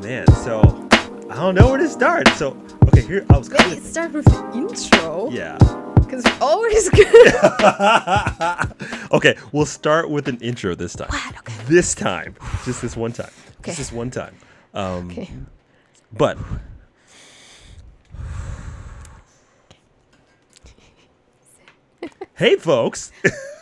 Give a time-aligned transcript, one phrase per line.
[0.00, 0.60] man, so
[1.30, 2.28] I don't know where to start.
[2.30, 2.56] So
[2.88, 5.30] okay, here I was Maybe kind of start with the intro.
[5.30, 5.58] yeah.
[5.94, 7.34] Because we're always good.
[9.12, 11.08] okay, we'll start with an intro this time.
[11.08, 11.38] What?
[11.38, 11.54] Okay.
[11.66, 12.34] This time,
[12.64, 13.30] just this one time.
[13.60, 13.70] Okay.
[13.70, 14.34] Just this one time.
[14.74, 15.30] Um, okay.
[16.12, 16.36] But
[22.36, 23.12] hey, folks,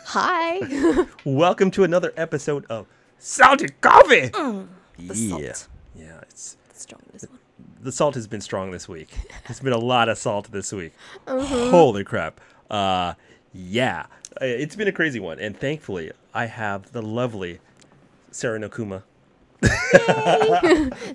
[0.05, 1.05] Hi.
[1.25, 2.87] welcome to another episode of
[3.17, 4.29] Salted Coffee.
[4.29, 4.67] the
[4.97, 5.13] yeah,
[5.53, 5.67] salt.
[5.95, 7.39] yeah, it's That's strong this one.
[7.81, 9.09] The salt has been strong this week.
[9.47, 10.93] There's been a lot of salt this week.
[11.27, 11.69] Uh-huh.
[11.69, 12.39] Holy crap.
[12.69, 13.13] Uh
[13.53, 14.05] yeah.
[14.41, 17.59] Uh, It's been a crazy one and thankfully I have the lovely
[18.31, 19.03] Sarah Nakuma.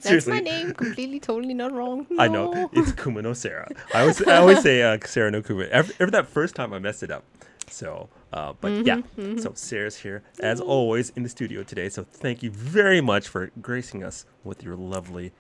[0.03, 0.73] That's my name.
[0.75, 2.07] Completely, totally not wrong.
[2.19, 3.69] I know it's Kuma no Sarah.
[3.95, 5.65] I always I always say uh, Sarah no Kuma.
[5.65, 7.25] Every, every that first time I messed it up.
[7.71, 8.97] So, uh, but yeah.
[8.97, 11.89] Mm-hmm, So Sarah's here as always in the studio today.
[11.89, 15.33] So thank you very much for gracing us with your lovely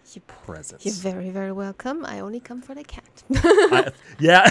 [0.46, 0.86] presence.
[0.86, 2.04] You're very, very welcome.
[2.06, 3.24] I only come for the cat.
[3.34, 4.48] I, yeah.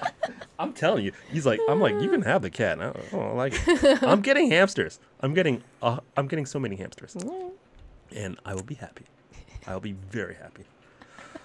[0.58, 2.78] I'm telling you, he's like, I'm like, you can have the cat.
[2.78, 4.02] I don't, I don't like it.
[4.10, 4.98] I'm getting hamsters.
[5.20, 7.16] I'm getting, uh, I'm getting so many hamsters,
[8.14, 9.04] and I will be happy.
[9.66, 10.64] I will be very happy.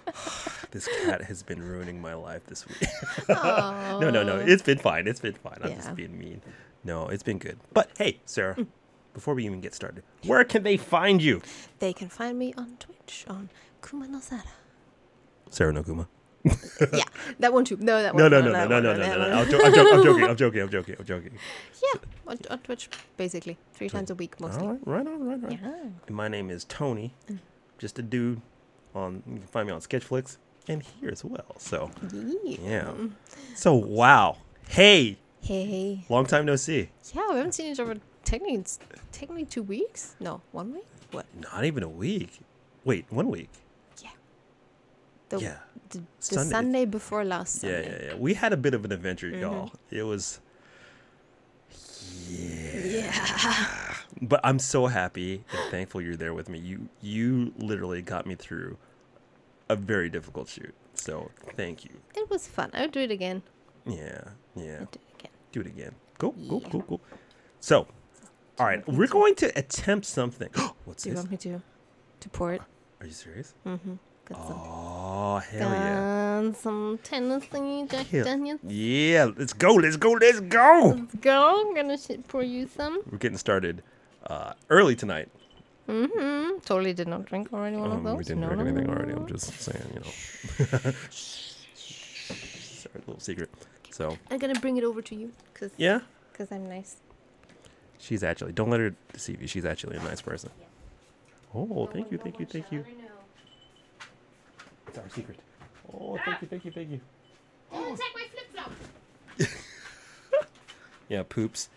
[0.71, 2.89] this cat has been ruining my life this week.
[3.29, 4.37] no, no, no.
[4.37, 5.07] It's been fine.
[5.07, 5.57] It's been fine.
[5.61, 5.75] I'm Yeah.
[5.75, 6.41] just being mean.
[6.83, 7.59] No, it's been good.
[7.73, 8.67] But hey, Sarah, mm.
[9.13, 11.41] before we even get started, where can they find you?
[11.79, 13.49] they can find me on Twitch on
[13.81, 14.43] Kumanosara.
[15.49, 16.07] Sarah Sarah Noguma.
[16.93, 17.03] yeah,
[17.39, 17.77] that one too.
[17.77, 18.31] No, that No, one.
[18.31, 19.33] no, no, no, no, no, no, no, no.
[19.41, 20.23] I'm, jo- I'm, jo- I'm joking.
[20.25, 20.61] I'm joking.
[20.61, 20.95] I'm joking.
[20.99, 21.31] I'm joking.
[21.81, 23.57] Yeah, on, on Twitch, basically.
[23.73, 24.61] Three times a week, mostly.
[24.63, 25.51] All right, right on, right on.
[25.51, 25.89] Yeah.
[26.07, 27.39] And my name is Tony, mm.
[27.77, 28.41] just a dude.
[28.95, 31.55] On you can find me on Sketchflix and here as well.
[31.57, 31.89] So
[32.43, 32.91] yeah.
[33.55, 34.37] So wow,
[34.69, 36.05] hey, Hey.
[36.09, 36.89] long time no see.
[37.13, 38.63] Yeah, we haven't seen each other technically,
[39.11, 40.15] technically two weeks?
[40.19, 40.85] No, one week?
[41.11, 41.25] What?
[41.39, 42.39] Not even a week.
[42.85, 43.49] Wait, one week.
[44.01, 44.09] Yeah.
[45.29, 45.57] The, Yeah.
[45.89, 46.49] The, the Sunday.
[46.51, 46.85] Sunday.
[46.85, 47.99] before last Yeah, Sunday.
[48.05, 48.19] yeah, yeah.
[48.19, 49.41] We had a bit of an adventure, mm-hmm.
[49.41, 49.71] y'all.
[49.91, 50.39] It was.
[52.29, 52.79] Yeah.
[52.85, 53.95] Yeah.
[54.21, 56.59] But I'm so happy and thankful you're there with me.
[56.59, 58.77] You you literally got me through
[59.69, 60.73] a very difficult shoot.
[60.93, 61.91] So thank you.
[62.15, 62.69] It was fun.
[62.73, 63.41] I would do it again.
[63.85, 64.21] Yeah,
[64.55, 64.79] yeah.
[64.81, 65.31] I'd do it again.
[65.51, 65.95] do it again.
[66.19, 66.49] Go, Yeah.
[66.69, 66.99] go, go.
[67.59, 67.87] So,
[68.59, 70.49] all right, we're going to attempt something.
[70.85, 71.23] What's Do you this?
[71.23, 71.61] want me to
[72.21, 72.61] to pour it?
[73.01, 73.53] Are you serious?
[73.65, 73.95] Mm-hmm.
[74.25, 74.57] Got some.
[74.57, 76.41] Oh, hell yeah.
[76.43, 78.61] Got some Tennessee Jack Hell- Daniels.
[78.65, 80.93] Yeah, let's go, let's go, let's go.
[80.97, 81.61] Let's go.
[81.67, 81.97] I'm gonna
[82.29, 83.01] pour you some.
[83.11, 83.83] We're getting started
[84.27, 85.27] uh, early tonight.
[85.87, 86.59] Mm-hmm.
[86.65, 88.17] Totally did not drink already one of Um, those.
[88.17, 89.11] we didn't no, drink no, anything no, already.
[89.13, 90.11] I'm just saying, you know.
[91.09, 93.49] Sorry, a little secret.
[93.91, 95.99] So, I'm gonna bring it over to you, cause, yeah,
[96.33, 96.95] cause I'm nice.
[97.99, 99.47] she's actually, don't let her deceive you.
[99.47, 100.49] She's actually a nice person.
[101.53, 102.83] Oh, thank you, thank you, thank you.
[104.87, 105.37] It's our secret.
[105.93, 106.99] Oh, thank you, thank you, thank you.
[107.75, 108.71] Oh, take my flip flop.
[111.09, 111.69] Yeah, Poops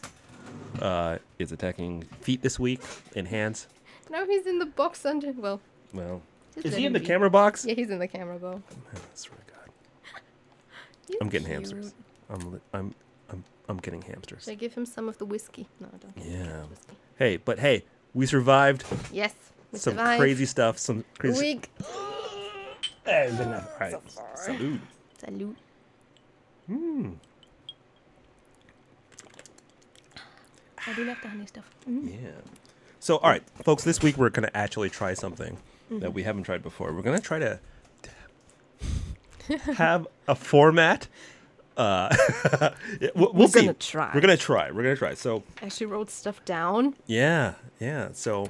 [0.80, 2.80] uh, is attacking feet this week
[3.14, 3.66] and hands.
[4.10, 5.32] Now he's in the box under.
[5.32, 5.60] Well,
[5.92, 6.22] Well,
[6.54, 7.06] just is he in the be.
[7.06, 7.64] camera box?
[7.66, 8.62] Yeah, he's in the camera though.
[8.94, 9.70] I swear to God,
[11.08, 11.58] You're I'm getting cute.
[11.58, 11.94] hamsters.
[12.30, 12.94] I'm, li- I'm,
[13.30, 14.44] I'm, I'm getting hamsters.
[14.44, 15.66] Should I give him some of the whiskey?
[15.80, 16.14] No, I don't.
[16.16, 16.62] give him Yeah.
[16.64, 16.94] Whiskey.
[17.18, 17.84] Hey, but hey,
[18.14, 19.34] we survived Yes.
[19.72, 20.20] We some survived.
[20.20, 20.78] crazy stuff.
[20.78, 21.40] Some crazy.
[21.40, 21.70] week.
[23.04, 23.68] Hey, good enough.
[23.74, 23.92] All right.
[24.08, 24.22] So.
[24.34, 24.80] Salute.
[25.16, 25.56] Salute.
[26.66, 27.10] Hmm.
[30.86, 31.70] I do love the honey stuff.
[31.86, 32.30] Yeah.
[33.06, 35.58] So, all right, folks, this week we're going to actually try something
[35.88, 36.00] Mm-hmm.
[36.00, 36.92] that we haven't tried before.
[36.92, 37.60] We're going to try to
[39.76, 41.06] have a format.
[41.76, 42.12] Uh,
[43.14, 43.60] we'll, we'll see.
[43.60, 44.10] gonna try.
[44.12, 44.72] We're going to try.
[44.72, 45.14] We're going to try.
[45.14, 46.96] So, I Actually wrote stuff down.
[47.06, 48.08] yeah, yeah.
[48.12, 48.48] So,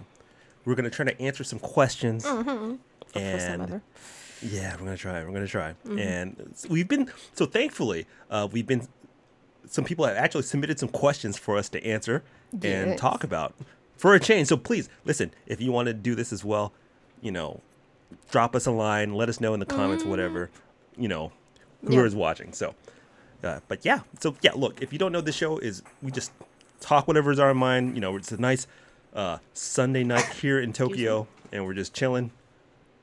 [0.65, 2.25] we're going to try to answer some questions.
[2.25, 2.77] Mm-hmm.
[3.09, 3.81] For the first time And
[4.41, 5.23] yeah, we're gonna try.
[5.23, 5.75] We're gonna try.
[5.85, 5.99] Mm-hmm.
[5.99, 8.89] And we've been so thankfully, uh, we've been.
[9.69, 12.23] Some people have actually submitted some questions for us to answer
[12.63, 13.55] and talk about
[13.97, 14.49] for a change.
[14.49, 15.33] So please listen.
[15.47, 16.73] If you want to do this as well,
[17.21, 17.61] you know,
[18.31, 19.15] drop us a line.
[19.15, 20.51] Let us know in the comments, whatever.
[20.97, 21.33] You know,
[21.83, 21.95] who Mm.
[21.95, 22.01] Yeah.
[22.05, 22.53] is watching.
[22.53, 22.75] So,
[23.45, 24.01] uh, but yeah.
[24.21, 24.53] So yeah.
[24.55, 26.33] Look, if you don't know, this show is we just
[26.81, 27.95] talk whatever's on our mind.
[27.95, 28.67] You know, it's a nice
[29.15, 32.31] uh, Sunday night here in Tokyo, and we're just chilling.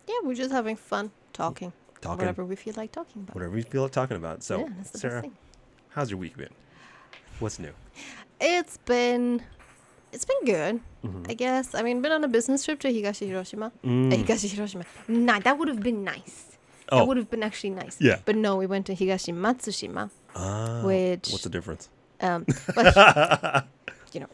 [0.07, 1.71] Yeah, we're just having fun talking.
[2.01, 2.17] Talking.
[2.19, 3.33] Whatever we feel like talking about.
[3.35, 4.43] whatever we feel like talking about.
[4.43, 5.23] So, yeah, Sarah,
[5.91, 6.49] how's your week been?
[7.39, 7.71] What's new?
[8.41, 9.41] It's been
[10.13, 11.23] it's been good, Mm-hmm.
[11.29, 11.75] I guess.
[11.75, 13.67] I mean, been on a business trip to Higashi Hiroshima.
[13.83, 14.11] Uh, Mm.
[14.13, 14.85] Higashi Hiroshima.
[15.07, 16.57] Nah, that would have been nice.
[16.89, 16.97] Oh.
[16.99, 17.97] That would have been actually nice.
[17.99, 18.19] Yeah.
[18.25, 20.09] But no, we went to Higashi Matsushima.
[20.35, 21.89] Ah, Which- what's the difference?
[22.21, 22.45] Um,
[22.75, 22.85] but
[24.13, 24.29] you know,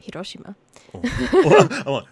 [0.00, 0.56] Hiroshima.
[0.94, 1.00] Oh,
[1.86, 2.04] I'm like,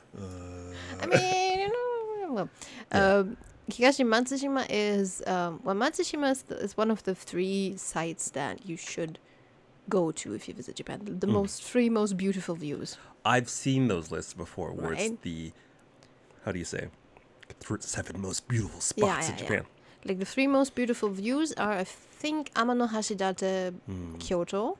[1.02, 2.48] I mean, you know, know.
[2.92, 3.16] Yeah.
[3.18, 3.36] Um,
[3.70, 8.66] Higashi Matsushima is um, well, Matsushima is, the, is one of the three sites that
[8.68, 9.18] you should
[9.88, 11.00] go to if you visit Japan.
[11.04, 11.32] The, the Mm.
[11.32, 12.96] most three most beautiful views.
[13.24, 15.22] I've seen those lists before where it's Right.
[15.22, 15.52] the,
[16.44, 16.88] how do you say,
[17.60, 19.36] Th- seven most beautiful spots Yeah, in yeah, yeah.
[19.36, 19.64] Japan.
[20.04, 24.18] Like the three most beautiful views are, I think, Amano Hashidate, Mm.
[24.18, 24.78] Kyoto,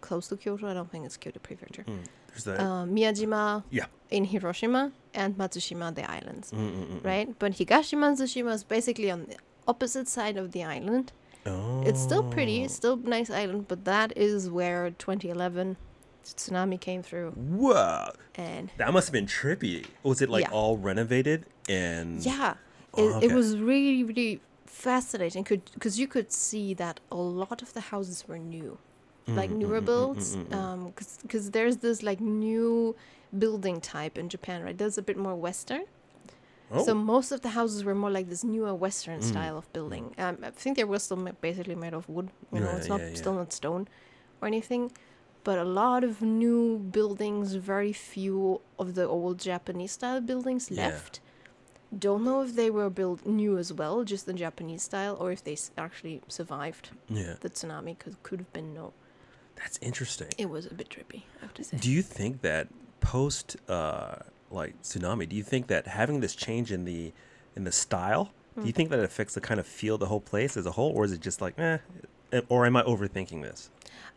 [0.00, 0.66] close to Kyoto.
[0.68, 1.84] I don't think it's Kyoto Prefecture.
[1.84, 2.04] Mm.
[2.28, 2.48] There's.
[2.48, 3.86] Uh, Miyajima Yeah.
[4.10, 6.50] in Hiroshima and Matsushima, the islands.
[6.50, 7.04] Mm, mm, mm, mm.
[7.04, 9.36] Right, but Higashi Matsushima is basically on the
[9.68, 11.12] opposite side of the island.
[11.46, 11.82] Oh.
[11.84, 15.76] It's still pretty, it's still nice island, but that is where 2011
[16.24, 17.30] tsunami came through.
[17.32, 18.10] Whoa.
[18.34, 19.86] And That must have been trippy.
[20.02, 20.50] Was it like Yeah.
[20.52, 22.24] all renovated and?
[22.24, 22.54] yeah,
[22.96, 27.60] Oh, it, it was really, really fascinating Could because you could see that a lot
[27.62, 28.78] of the houses were new,
[29.26, 30.36] like Mm, newer mm, mm, mm, builds.
[30.36, 31.22] mm, mm, mm.
[31.22, 32.94] Because there's this like new
[33.36, 34.78] building type in Japan, right?
[34.78, 35.84] That's a bit more Western.
[36.70, 36.84] Oh.
[36.84, 39.24] So most of the houses were more like this newer Western Mm.
[39.24, 40.14] style of building.
[40.18, 42.30] Um, I think they were still ma- basically made of wood.
[42.52, 43.14] You know, it's not yeah, yeah.
[43.22, 43.86] still not stone
[44.40, 44.90] or anything.
[45.44, 51.20] But a lot of new buildings, very few of the old Japanese style buildings left.
[51.96, 55.44] Don't know if they were built new as well, just in Japanese style, or if
[55.44, 57.34] they s- actually survived yeah.
[57.40, 57.96] the tsunami.
[57.98, 58.94] Cause could have been no.
[59.56, 60.28] That's interesting.
[60.38, 61.76] It was a bit trippy, I have to say.
[61.76, 62.68] Do you think that
[63.00, 64.16] post uh
[64.54, 67.12] like tsunami, do you think that having this change in the
[67.56, 68.24] in the style,
[68.60, 68.76] do you Hmm.
[68.76, 70.92] think that it affects the kind of feel of the whole place as a whole,
[70.96, 71.78] or is it just like eh?
[72.48, 73.70] Or am I overthinking this?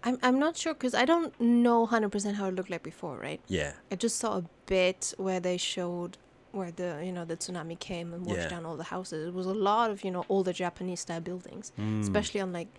[0.03, 3.17] I'm I'm not sure because I don't know hundred percent how it looked like before,
[3.17, 3.41] right?
[3.47, 3.73] Yeah.
[3.91, 6.17] I just saw a bit where they showed
[6.51, 8.49] where the you know the tsunami came and washed Yeah.
[8.49, 9.27] down all the houses.
[9.27, 12.01] It was a lot of you know older Japanese style buildings, Mm.
[12.01, 12.69] especially on like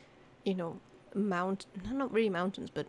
[0.45, 0.81] you know
[1.15, 2.87] mount not really mountains but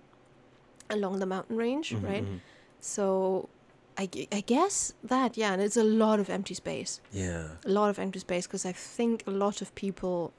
[0.89, 2.23] along the mountain range, Mhm, right?
[2.25, 2.39] mhm.
[2.81, 3.49] So
[4.03, 7.47] I, I guess that yeah, and it's a lot of empty space, Yeah.
[7.65, 10.31] a lot of empty space because I think a lot of people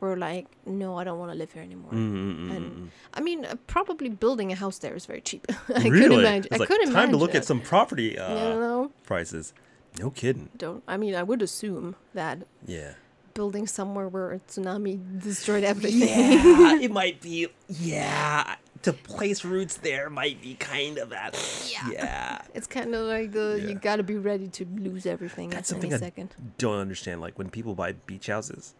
[0.00, 1.92] were like, no, I don't want to live here anymore.
[1.92, 2.88] Mm, mm, mm, And mm.
[3.12, 5.46] I mean, uh, probably building a house there is very cheap.
[5.68, 6.16] I could really?
[6.24, 6.48] imagine.
[6.50, 7.10] It's I like, could time imagine.
[7.12, 9.52] to look at some property uh, you know, prices.
[9.98, 10.48] No kidding.
[10.56, 10.82] don't.
[10.88, 12.94] I mean, I would assume that Yeah.
[13.34, 16.08] building somewhere where a tsunami destroyed everything.
[16.08, 17.48] Yeah, it might be.
[17.68, 21.34] Yeah, to place roots there might be kind of that.
[21.70, 21.90] Yeah.
[21.90, 22.42] Yeah.
[22.54, 23.68] It's kind of like the Yeah.
[23.68, 26.34] you gotta be ready to lose everything That's at any something I second.
[26.58, 27.20] don't understand.
[27.20, 28.74] Like when people buy beach houses,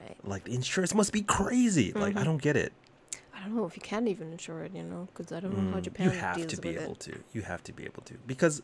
[0.00, 0.16] Right.
[0.24, 1.92] like the insurance must be crazy.
[1.92, 2.24] Like I Mhm.
[2.24, 2.72] don't get it.
[3.34, 5.70] I don't know if you can even insure it, you know, because I don't know
[5.72, 7.00] how Mm, Japan you have to be able it.
[7.00, 7.18] to.
[7.32, 8.62] You have to be able to because.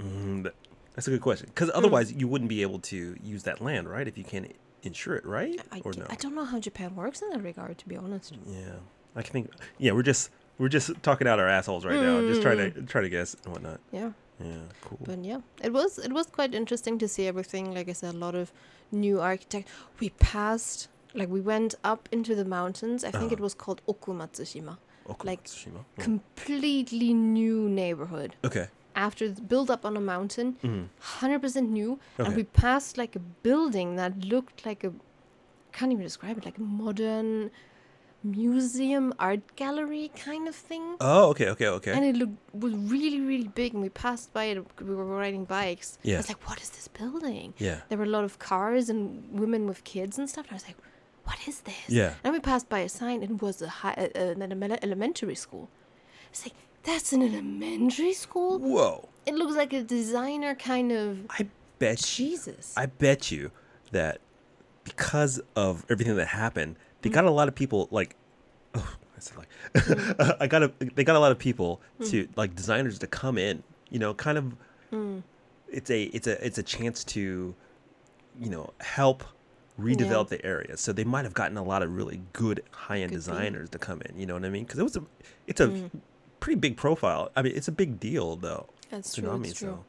[0.00, 0.54] Mm, that-
[0.94, 1.46] that's a good question.
[1.48, 1.76] Because Mm.
[1.76, 4.08] otherwise, you wouldn't be able to use that land, right?
[4.08, 4.50] If you can't
[4.82, 5.60] insure it, right?
[5.72, 6.06] I, or no?
[6.10, 8.34] I don't know how Japan works in that regard, to be honest.
[8.46, 8.76] Yeah,
[9.16, 9.50] I can think.
[9.78, 12.88] Yeah, we're just we're just talking out our assholes right now, just trying to Mm.
[12.88, 13.80] try to guess and whatnot.
[13.92, 14.12] Yeah.
[14.40, 14.98] Yeah, cool.
[15.04, 17.72] But yeah, it was it was quite interesting to see everything.
[17.74, 18.52] Like I said, a lot of
[18.90, 19.68] new architect.
[20.00, 23.04] We passed like we went up into the mountains.
[23.04, 23.44] I think it Uh-huh.
[23.44, 24.76] was called Okumatsushima.
[25.22, 25.84] like, Okumatsushima.
[25.98, 26.02] Mm.
[26.02, 28.34] Completely new neighborhood.
[28.44, 28.68] Okay.
[28.96, 30.88] After built up on a mountain, Mhm.
[31.20, 34.92] hundred percent new, and we passed like a building that looked like a
[35.72, 37.50] can't even describe it like a modern
[38.24, 40.96] museum art gallery kind of thing.
[41.00, 41.92] Oh, okay, okay, okay.
[41.92, 44.64] And it looked was really really big, and we passed by it.
[44.80, 45.98] We were riding bikes.
[46.02, 46.14] Yeah.
[46.14, 47.80] I was like, "What is this building?" yeah.
[47.88, 50.46] There were a lot of cars and women with kids and stuff.
[50.46, 50.78] And I was like,
[51.24, 52.14] "What is this?" Yeah.
[52.24, 53.22] And we passed by a sign.
[53.22, 55.68] It was a high, uh, uh, an elementary school.
[56.30, 58.58] It's like that's an elementary school.
[58.58, 59.08] Whoa.
[59.26, 62.74] It looks like a designer kind of I bet Jesus.
[62.76, 63.50] I bet you
[63.90, 64.20] that
[64.84, 68.16] because of everything that happened, they got a lot of people like
[68.74, 70.36] oh, I said like Mm.
[70.44, 71.80] I got a they got a lot of people
[72.10, 74.44] to like designers to come in, you know, kind of
[74.92, 75.22] Mm.
[75.78, 77.54] it's a it's a it's a chance to
[78.44, 79.24] you know, help
[79.80, 80.76] redevelop the area.
[80.76, 83.30] So they might have gotten a lot of really good high-end Could be.
[83.30, 84.66] designers to come in, you know what I mean?
[84.66, 85.02] Cuz it was a
[85.46, 85.90] it's a Mm.
[86.40, 87.30] pretty big profile.
[87.36, 88.64] I mean, it's a big deal though.
[88.90, 89.24] That's true.
[89.28, 89.68] Tsunami, true.
[89.68, 89.84] so.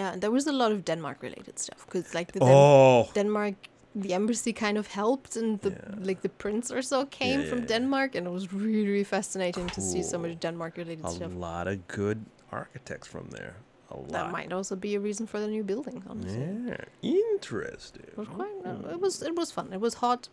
[0.00, 3.54] Yeah, there was a lot of Denmark related stuff because like the Den- Oh, Denmark,
[3.94, 6.06] the embassy kind of helped, and the Yeah.
[6.08, 7.66] like the prince or so came yeah, from yeah.
[7.78, 11.32] Denmark, and it was really, really fascinating to see so much Denmark related a stuff.
[11.34, 12.18] A lot of good
[12.50, 13.54] architects from there.
[13.90, 14.08] A lot.
[14.10, 16.02] That might also be a reason for the new building.
[16.08, 18.02] Honestly, Yeah, interesting.
[18.08, 18.56] it was quite.
[18.64, 19.72] Uh, it was it was fun.
[19.72, 20.28] It was hot,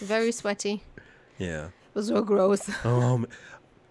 [0.00, 0.82] very sweaty.
[1.38, 1.66] Yeah.
[1.66, 2.68] It was so gross.
[2.84, 3.26] Um.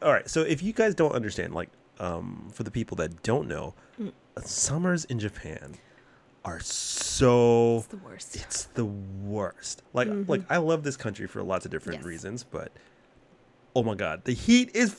[0.01, 0.29] All right.
[0.29, 1.69] So if you guys don't understand, like,
[1.99, 4.11] um, for the people that don't know, Mm.
[4.45, 5.75] summers in Japan
[6.47, 8.35] are so It's the worst.
[8.37, 9.83] it's the worst.
[9.93, 10.29] Like, Mhm.
[10.29, 12.05] like I love this country for lots of different Yes.
[12.05, 12.71] reasons, but
[13.75, 14.95] oh my god, the heat is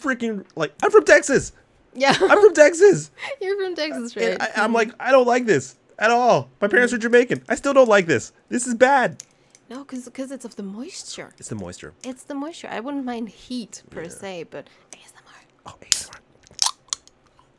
[0.00, 1.52] freaking like I'm from Texas.
[1.94, 3.10] Yeah, I'm from Texas.
[3.40, 4.30] you're from Texas, right?
[4.30, 5.76] And I, I'm like, I don't like this.
[5.98, 6.48] at all.
[6.62, 6.72] My mm-hmm.
[6.72, 7.42] parents are Jamaican.
[7.46, 8.32] I still don't like this.
[8.48, 9.22] This is bad.
[9.68, 11.34] No, because it's of the moisture.
[11.36, 11.92] It's the moisture.
[12.02, 12.68] It's the moisture.
[12.70, 15.44] I wouldn't mind heat per se, but ASMR.
[15.66, 15.92] Oh, ASMR.
[16.00, 16.18] Sorry.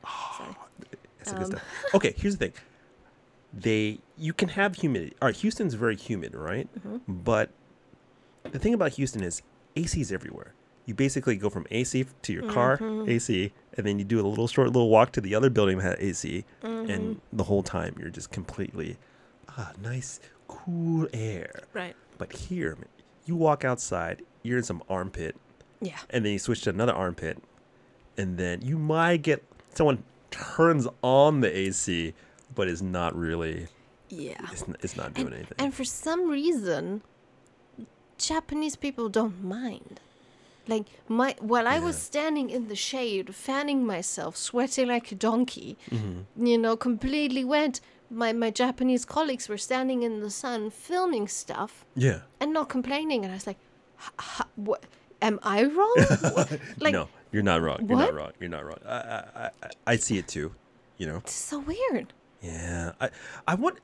[0.04, 0.58] Ah,
[1.20, 1.52] that's the good um.
[1.52, 1.64] stuff.
[1.94, 2.54] Okay, here's the thing.
[3.53, 5.15] They you can have humidity.
[5.22, 6.70] All right, Houston's very humid, right?
[6.79, 7.13] Mm-hmm.
[7.13, 7.50] But
[8.43, 9.41] the thing about Houston is
[9.75, 10.53] AC is everywhere.
[10.86, 13.10] You basically go from AC to your car, mm-hmm.
[13.10, 16.00] AC, and then you do a little short little walk to the other building that
[16.00, 17.13] has AC, and mm-hmm.
[17.38, 18.98] the whole time you're just completely
[19.50, 21.63] ah nice cool air.
[21.74, 21.96] Right.
[22.17, 22.77] But here,
[23.25, 25.36] you walk outside, you're in some armpit,
[25.81, 25.98] Yeah.
[26.10, 27.41] and then you switch to another armpit,
[28.17, 29.43] and then you might get
[29.74, 32.13] someone turns on the AC,
[32.55, 33.67] but is not really.
[34.10, 34.38] Yeah.
[34.51, 35.55] It's, it's not doing And, anything.
[35.60, 37.01] and for some reason,
[38.17, 40.00] Japanese people don't mind.
[40.67, 45.77] Like my while I was standing in the shade, fanning myself, sweating like a donkey,
[45.89, 46.46] Mm-hmm.
[46.46, 47.79] you know, completely wet.
[48.12, 52.20] My my Japanese colleagues were standing in the sun filming stuff yeah.
[52.39, 53.58] and not complaining, and I was like,
[54.00, 54.84] "H- h- "What?
[55.22, 55.96] Am I wrong?
[56.79, 57.86] Like, no, you're not wrong.
[57.88, 58.31] You're not wrong.
[58.39, 58.77] You're not wrong.
[58.86, 60.53] I, I, I, I see it too.
[60.98, 61.17] You know.
[61.17, 62.13] it's so weird.
[62.41, 62.91] Yeah.
[63.00, 63.10] I,
[63.48, 63.79] I want.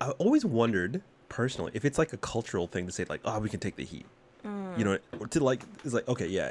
[0.00, 3.48] I always wondered personally if it's like a cultural thing to say like, oh, we
[3.48, 4.06] can take the heat.
[4.44, 4.78] Mm.
[4.78, 6.50] You know, or to like, it's like, okay, yeah,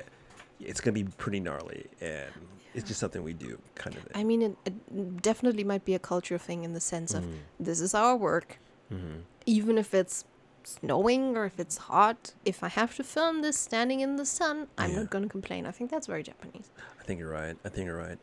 [0.61, 2.29] it's gonna be pretty gnarly, and
[2.73, 4.07] it's just something we do, kind of.
[4.15, 7.33] I mean, it, it definitely might be a culture thing in the sense of Mm.
[7.59, 8.59] this is our work,
[8.91, 9.23] Mhm.
[9.45, 10.23] even if it's
[10.63, 12.33] snowing or if it's hot.
[12.45, 14.99] If I have to film this standing in the sun, I'm Yeah.
[14.99, 15.65] not going to complain.
[15.65, 16.69] I think that's very Japanese.
[16.99, 17.57] I think you're right.
[17.65, 18.19] I think you're right.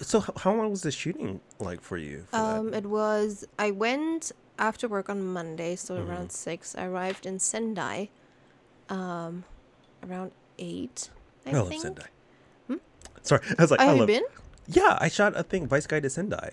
[0.00, 2.26] So, how long was the shooting like for you?
[2.30, 6.08] For Um, it was I went after work on Monday, so Mhm.
[6.08, 6.74] around six.
[6.76, 8.08] I arrived in Sendai,
[8.88, 9.44] um,
[10.06, 11.10] around eight.
[11.46, 11.74] I, I love.
[11.74, 12.06] Sendai.
[13.22, 14.06] Sorry, I was like, I have you love.
[14.08, 14.24] been?
[14.66, 16.52] Yeah, I shot a thing, Vice Guide to Sendai.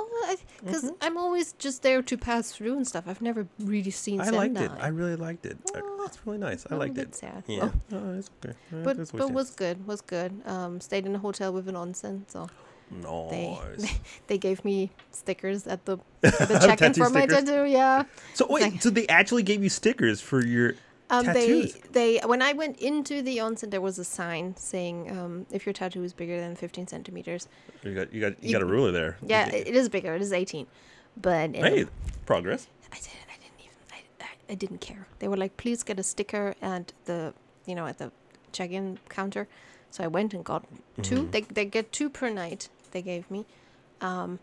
[0.00, 0.94] Oh, because Mm-hmm.
[1.02, 3.04] I'm always just there to pass through and stuff.
[3.06, 4.38] I've never really seen I Sendai.
[4.38, 4.70] liked it.
[4.80, 5.56] I really liked it.
[5.74, 6.64] I- Oh, it's really nice.
[6.70, 7.14] I liked it.
[7.14, 7.42] sad.
[7.46, 8.54] Yeah, Oh, oh, it's okay.
[8.84, 9.86] But it's but was good.
[9.86, 10.32] Was good.
[10.46, 12.48] Um, stayed in a hotel with an onsen, so
[12.90, 13.30] nice.
[13.30, 13.98] they Nice.
[14.28, 17.44] they gave me stickers at the the check-in for my stickers?
[17.44, 17.64] tattoo.
[17.64, 18.04] Yeah.
[18.34, 20.74] So wait, like- so they actually gave you stickers for your
[21.10, 21.74] Um, tattoos?
[21.90, 25.64] they they when I went into the onsen, there was a sign saying um, if
[25.64, 27.48] your tattoo is bigger than 15 centimeters.
[27.82, 29.16] You got you got you, You- got a ruler there.
[29.26, 30.14] Yeah, it, it is bigger.
[30.14, 30.66] It is 18,
[31.16, 31.86] but Hey,
[32.26, 32.66] progress.
[32.92, 35.06] I did I didn't even I, I, I didn't care.
[35.18, 37.32] They were like, please get a sticker at the
[37.66, 38.12] you know at the
[38.52, 39.48] check-in counter.
[39.90, 40.66] So I went and got
[41.02, 41.30] 2 Mhm.
[41.30, 42.68] They they get two per night.
[42.90, 43.46] They gave me.
[44.02, 44.38] Um,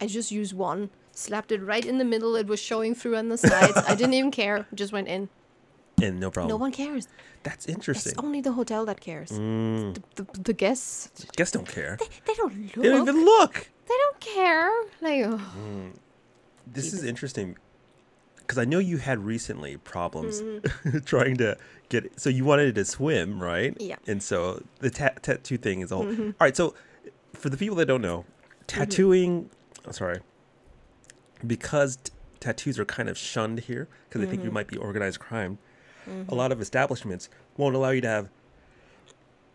[0.00, 0.90] I just used one.
[1.12, 2.36] Slapped it right in the middle.
[2.36, 3.76] It was showing through on the sides.
[3.88, 4.66] I didn't even care.
[4.74, 5.28] Just went in.
[6.02, 6.48] And no problem.
[6.50, 7.08] No one cares.
[7.42, 8.12] That's interesting.
[8.12, 9.30] It's only the hotel that cares.
[9.30, 11.96] Mm, The, the, the guests, guests don't care.
[11.98, 12.74] they, they don't look.
[12.82, 13.68] They don't even look.
[13.88, 14.70] They don't care.
[15.00, 15.40] Like, ugh.
[16.66, 17.56] This is interesting
[18.38, 20.98] because I know you had recently problems Mm-hmm.
[21.04, 21.56] trying to
[21.88, 22.18] get.
[22.20, 23.76] So you wanted to swim, right?
[23.80, 23.96] Yeah.
[24.06, 26.06] And so the ta- tattoo thing is a whole.
[26.06, 26.22] Mm-hmm.
[26.22, 26.56] All right.
[26.56, 26.74] So
[27.32, 28.24] for the people that don't know,
[28.66, 29.50] tattooing.
[29.86, 30.20] oh, sorry.
[31.46, 34.48] Because t- tattoos are kind of shunned here because they think Mm-hmm.
[34.48, 35.58] you might be organized crime.
[36.28, 38.28] A lot of establishments won't allow you to have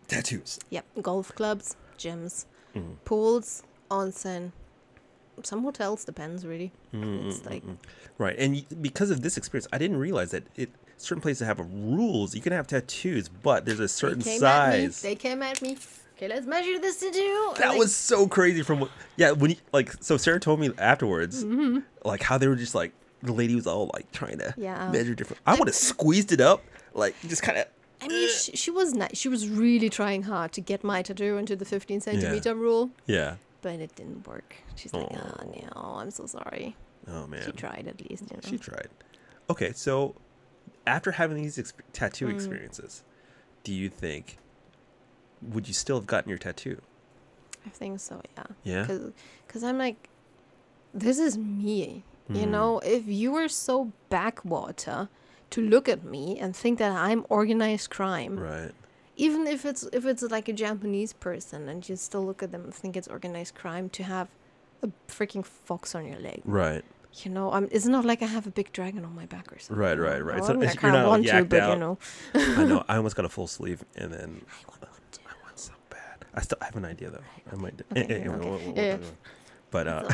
[0.08, 0.58] tattoos.
[0.70, 2.92] Yep, golf clubs, gyms, Mm-hmm.
[3.06, 4.52] pools, onsen.
[5.42, 6.72] Some hotels depends really.
[6.94, 7.28] Mm-hmm.
[7.30, 7.62] It's like
[8.18, 12.34] Right, and because of this experience, I didn't realize that it certain places have rules.
[12.34, 14.84] You can have tattoos, but there's a certain they came at me.
[14.86, 15.02] size.
[15.02, 15.78] They came at me.
[16.16, 17.52] Okay, let's measure this to do.
[17.58, 18.62] that was so crazy.
[18.62, 21.78] From what, yeah, when you, like so Sarah told me afterwards, Mm-hmm.
[22.04, 22.92] like how they were just like
[23.22, 24.90] the lady was all like trying to Yeah.
[24.90, 25.40] measure different.
[25.46, 26.62] I would have squeezed it up,
[26.94, 27.66] like just kind of.
[28.00, 29.16] I mean, she, she was nice.
[29.16, 33.36] She was really trying hard to get my tattoo into the 15 centimeter rule, Yeah.
[33.62, 34.54] but it didn't work.
[34.76, 36.76] She's like, oh no, I'm so sorry.
[37.08, 37.42] Oh man.
[37.44, 38.24] She tried at least.
[38.30, 38.42] You know?
[38.48, 38.88] She tried.
[39.48, 40.14] Okay, so
[40.86, 42.34] after having these exp- tattoo Mm.
[42.34, 43.02] experiences,
[43.64, 44.36] do you think
[45.40, 46.80] would you still have gotten your tattoo?
[47.64, 48.44] I think so, yeah.
[48.62, 48.98] Yeah?
[49.46, 50.08] Because I'm like,
[50.94, 52.04] this is me.
[52.28, 52.40] Mm-hmm.
[52.40, 55.08] You know, if you were so backwater
[55.50, 58.72] to look at me and think that I'm organized crime, Right.
[59.16, 62.64] even if it's if it's like a Japanese person and you still look at them
[62.64, 64.28] and think it's organized crime to have
[64.82, 66.42] a freaking fox on your leg.
[66.44, 66.84] Right.
[67.22, 69.58] You know, I'm, it's not like I have a big dragon on my back or
[69.58, 69.80] something.
[69.82, 70.36] Right, right, right.
[70.40, 71.72] Well, So I, mean, I kind not of want to, but out.
[71.72, 71.98] you know.
[72.34, 72.84] I know.
[72.88, 75.20] I almost got a full sleeve, and then I want one too.
[75.26, 76.26] I want so bad.
[76.34, 77.22] I still have an idea though.
[77.50, 77.74] I might.
[77.78, 77.84] Do.
[77.92, 78.48] Okay, eh, eh, we'll- okay.
[78.50, 79.10] we'll- we'll- Yeah, yeah.
[79.70, 80.08] But uh,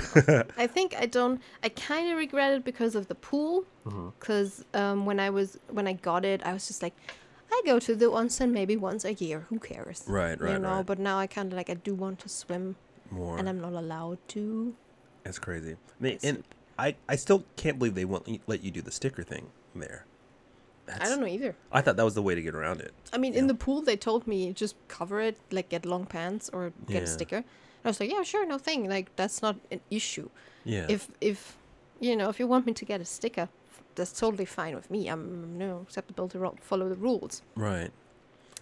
[0.56, 1.40] I think I don't.
[1.62, 3.64] I kind of regret it because of the pool.
[3.86, 4.08] Mm-hmm.
[4.18, 6.94] Because um, when I was when I got it, I was just like,
[7.50, 9.46] I go to the onsen maybe once a year.
[9.50, 10.04] Who cares?
[10.06, 10.76] right, right, you know.
[10.76, 10.86] right.
[10.86, 12.76] But now I kind of like I do want to swim,
[13.10, 13.38] More.
[13.38, 14.74] and I'm not allowed to.
[15.24, 15.72] It's crazy.
[15.72, 16.44] I mean, and
[16.78, 20.06] I I still can't believe they won't let you do the sticker thing there.
[21.00, 21.54] I don't know either.
[21.70, 22.92] I thought that was the way to get around it.
[23.12, 26.50] I mean, in the pool, they told me just cover it, like get long pants
[26.52, 27.44] or get a sticker.
[27.84, 28.88] I was like, yeah, sure, no thing.
[28.88, 30.28] Like that's not an issue.
[30.64, 30.86] Yeah.
[30.88, 31.56] If if
[32.00, 33.48] you know if you want me to get a sticker,
[33.94, 35.08] that's totally fine with me.
[35.08, 37.42] I'm no acceptable to ro- follow the rules.
[37.56, 37.90] right.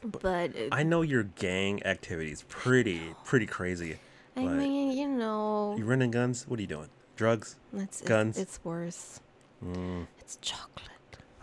[0.03, 3.99] But uh, I know your gang activities pretty pretty crazy.
[4.37, 6.49] I but mean, you know, you running guns?
[6.49, 6.89] What are you doing?
[7.17, 7.57] Drugs?
[7.77, 8.39] it's, guns.
[8.39, 9.21] It's, it's worse.
[9.63, 10.07] Mm.
[10.21, 10.87] It's chocolate.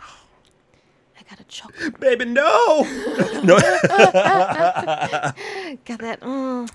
[0.00, 2.00] I got a chocolate.
[2.00, 2.82] Baby, no.
[3.44, 3.56] no.
[5.84, 6.18] got that.
[6.20, 6.68] Mm,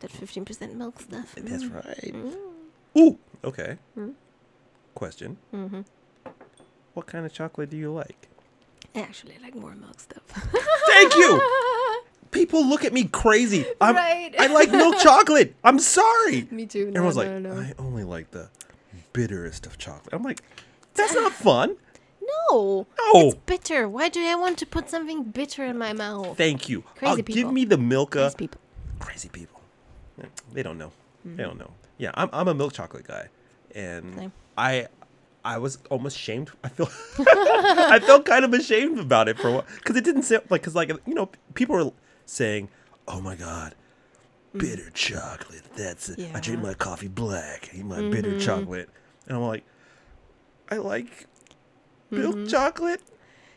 [0.00, 1.34] that fifteen percent milk stuff.
[1.36, 1.74] That's Mm.
[1.74, 2.14] right.
[2.14, 2.36] Mm.
[2.98, 3.18] Ooh.
[3.44, 3.78] Okay.
[3.96, 4.14] Mm.
[4.94, 5.36] Question.
[5.54, 5.80] Mm-hmm.
[6.94, 8.28] What kind of chocolate do you like?
[8.94, 10.22] I actually like more milk stuff.
[10.88, 11.40] Thank you.
[12.30, 13.64] People look at me crazy.
[13.80, 14.34] I'm, Right.
[14.38, 15.54] I like milk chocolate.
[15.64, 16.46] I'm sorry.
[16.50, 16.90] Me too.
[16.90, 17.60] No, Everyone's no, like, no.
[17.60, 18.50] I only like the
[19.12, 20.12] bitterest of chocolate.
[20.12, 20.42] I'm like,
[20.94, 21.76] that's not fun.
[22.50, 22.86] No.
[22.98, 23.28] No.
[23.28, 23.88] It's bitter.
[23.88, 26.36] Why do I want to put something bitter in my mouth?
[26.36, 26.82] Thank you.
[26.96, 27.52] Crazy Uh, give people.
[27.52, 28.24] me the Milka.
[28.24, 28.60] These people.
[28.98, 29.57] Crazy people.
[30.18, 30.92] Yeah, They don't know.
[31.24, 31.42] They Mm-hmm.
[31.42, 31.70] don't know.
[31.98, 33.28] Yeah, I'm, I'm a milk chocolate guy,
[33.74, 34.32] and Same.
[34.56, 34.86] I
[35.44, 36.50] I was almost shamed.
[36.62, 40.22] I feel I felt kind of ashamed about it for a while because it didn't
[40.22, 41.90] sound like because like you know people were
[42.26, 42.68] saying,
[43.08, 43.74] "Oh my god."
[44.56, 45.62] Bitter chocolate.
[45.76, 46.18] That's it.
[46.34, 46.68] I drink Mm.
[46.68, 47.68] My coffee black.
[47.72, 48.40] I eat my bitter Mhm.
[48.40, 48.88] chocolate.
[49.26, 49.64] And I'm like,
[50.70, 51.26] I like
[52.10, 52.46] milk Mm-hmm.
[52.46, 53.02] chocolate.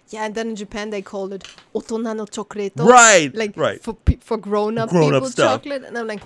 [0.09, 2.73] Yeah, and then in Japan they call it otonano chocolate.
[2.75, 3.81] Right, Like right.
[3.81, 5.63] for pe- for grown up Grown-up stuff.
[5.63, 6.21] chocolate, and I'm like,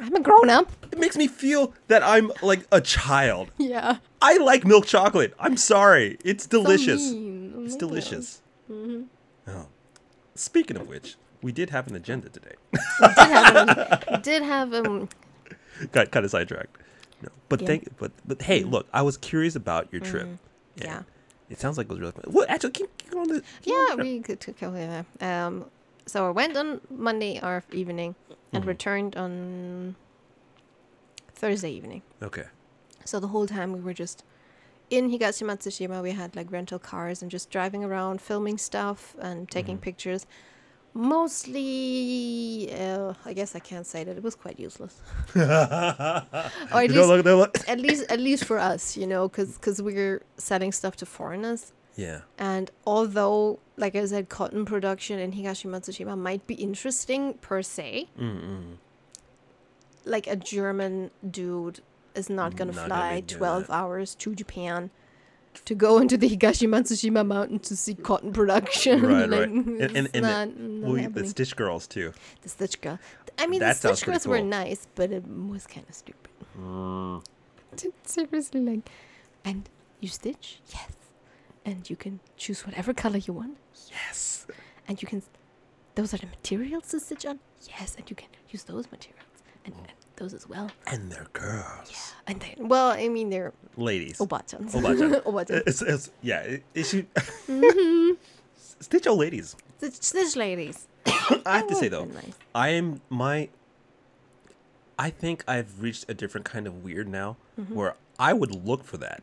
[0.00, 0.70] I'm a grown up.
[0.92, 3.50] It makes me feel that I'm like a child.
[3.58, 3.98] Yeah.
[4.20, 5.34] I like milk chocolate.
[5.38, 6.18] I'm sorry.
[6.24, 7.12] It's So delicious.
[7.12, 7.54] mean.
[7.56, 8.42] Oh it's delicious.
[8.70, 9.02] Mm-hmm.
[9.48, 9.66] Oh.
[10.34, 12.54] Speaking of which, we did have an agenda today.
[13.00, 15.08] Did have um, did have um
[15.92, 16.76] Got kind of sidetracked.
[17.22, 17.66] No, but Yeah.
[17.68, 20.24] thank, but but hey, look, I was curious about your trip.
[20.26, 20.38] Mm,
[20.76, 21.02] and yeah.
[21.48, 22.24] It sounds like it was really fun.
[22.28, 23.42] Well, actually, keep, keep on the.
[23.62, 25.06] keep on Yeah, the we could could go there.
[25.20, 25.66] Um,
[26.06, 28.14] so I went on Monday our evening
[28.52, 28.68] and Mhm.
[28.68, 29.96] returned on
[31.34, 32.02] Thursday evening.
[32.22, 32.44] Okay.
[33.04, 34.24] So the whole time we were just
[34.90, 36.02] in Higashi Matsushima.
[36.02, 39.82] We had like rental cars and just driving around, filming stuff and taking Mhm.
[39.82, 40.26] pictures.
[40.94, 45.00] Mostly, uh, I guess I can't say that it was quite useless.
[45.36, 45.42] or
[46.82, 47.10] at least,
[47.68, 51.72] at least, at least for us, you know, because because we're selling stuff to foreigners.
[51.96, 52.20] Yeah.
[52.38, 58.08] And although, like I said, cotton production in Higashi Matsushima might be interesting per se,
[58.18, 58.76] Mm-mm.
[60.04, 61.80] like a German dude
[62.14, 63.72] is not going to Not gonna fly 12 that.
[63.72, 64.90] hours to Japan
[65.64, 69.00] to go into the Higashi Matsushima mountain to see cotton production.
[69.02, 69.48] Right, like, right.
[69.48, 71.26] And- and- and the- not, not Well, the.
[71.26, 72.12] Stitch Girls too.
[72.42, 72.98] The Stitch Girl.
[73.38, 76.30] I mean, That the Stitch Girls were nice, but it was kind of stupid.
[76.58, 77.24] Mm.
[78.04, 78.88] Seriously, like,
[79.44, 79.68] and
[80.00, 80.60] you stitch?
[80.72, 80.92] Yes.
[81.66, 83.56] And you can choose whatever color you want?
[83.90, 84.46] Yes.
[84.88, 85.20] And you can,
[85.96, 87.40] those are the materials to stitch on?
[87.68, 87.96] Yes.
[87.98, 89.26] And you can use those materials
[89.64, 89.80] and, Oh.
[89.80, 90.70] and those as well.
[90.86, 91.90] And they're girls.
[91.90, 94.18] Yeah, and then, well, I mean, they're Ladies.
[94.18, 94.70] obachans.
[94.72, 95.20] Obachan.
[95.30, 95.62] Obachan.
[95.66, 96.40] It's, it's, yeah.
[96.40, 98.14] It, it should, mm-hmm.
[98.80, 99.56] Stitch old ladies.
[99.78, 100.86] Stitch, stitch ladies.
[101.46, 102.34] I have to say though, nice.
[102.54, 103.48] I am my.
[104.98, 107.36] I think I've reached a different kind of weird now,
[107.68, 109.22] where I would look for that.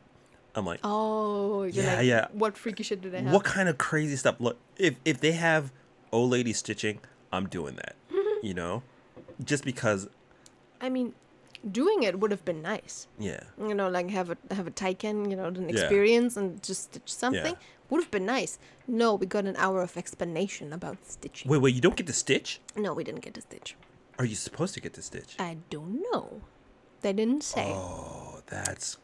[0.56, 2.28] I'm like, Oh, Yeah, like, yeah.
[2.32, 3.34] what freaky shit do they have?
[3.34, 4.36] what kind of crazy stuff?
[4.40, 5.72] Look, if if they have
[6.12, 7.00] old lady stitching,
[7.32, 7.96] I'm doing that.
[8.44, 8.84] you know,
[9.44, 10.08] just because.
[10.80, 11.14] I mean,
[11.72, 13.08] doing it would have been nice.
[13.18, 13.40] Yeah.
[13.58, 15.70] You know, like have a have a taiken, you know, an Yeah.
[15.72, 17.54] experience and just stitch something.
[17.54, 17.90] Yeah.
[17.90, 18.60] Would have been nice.
[18.88, 21.50] No, we got an hour of explanation about stitching.
[21.52, 21.74] Wait, wait.
[21.76, 22.60] You don't get to stitch?
[22.76, 23.76] No, we didn't get to stitch.
[24.20, 25.36] Are you supposed to get to stitch?
[25.40, 26.42] I don't know.
[27.02, 27.72] They didn't say.
[27.74, 28.98] Oh, that's.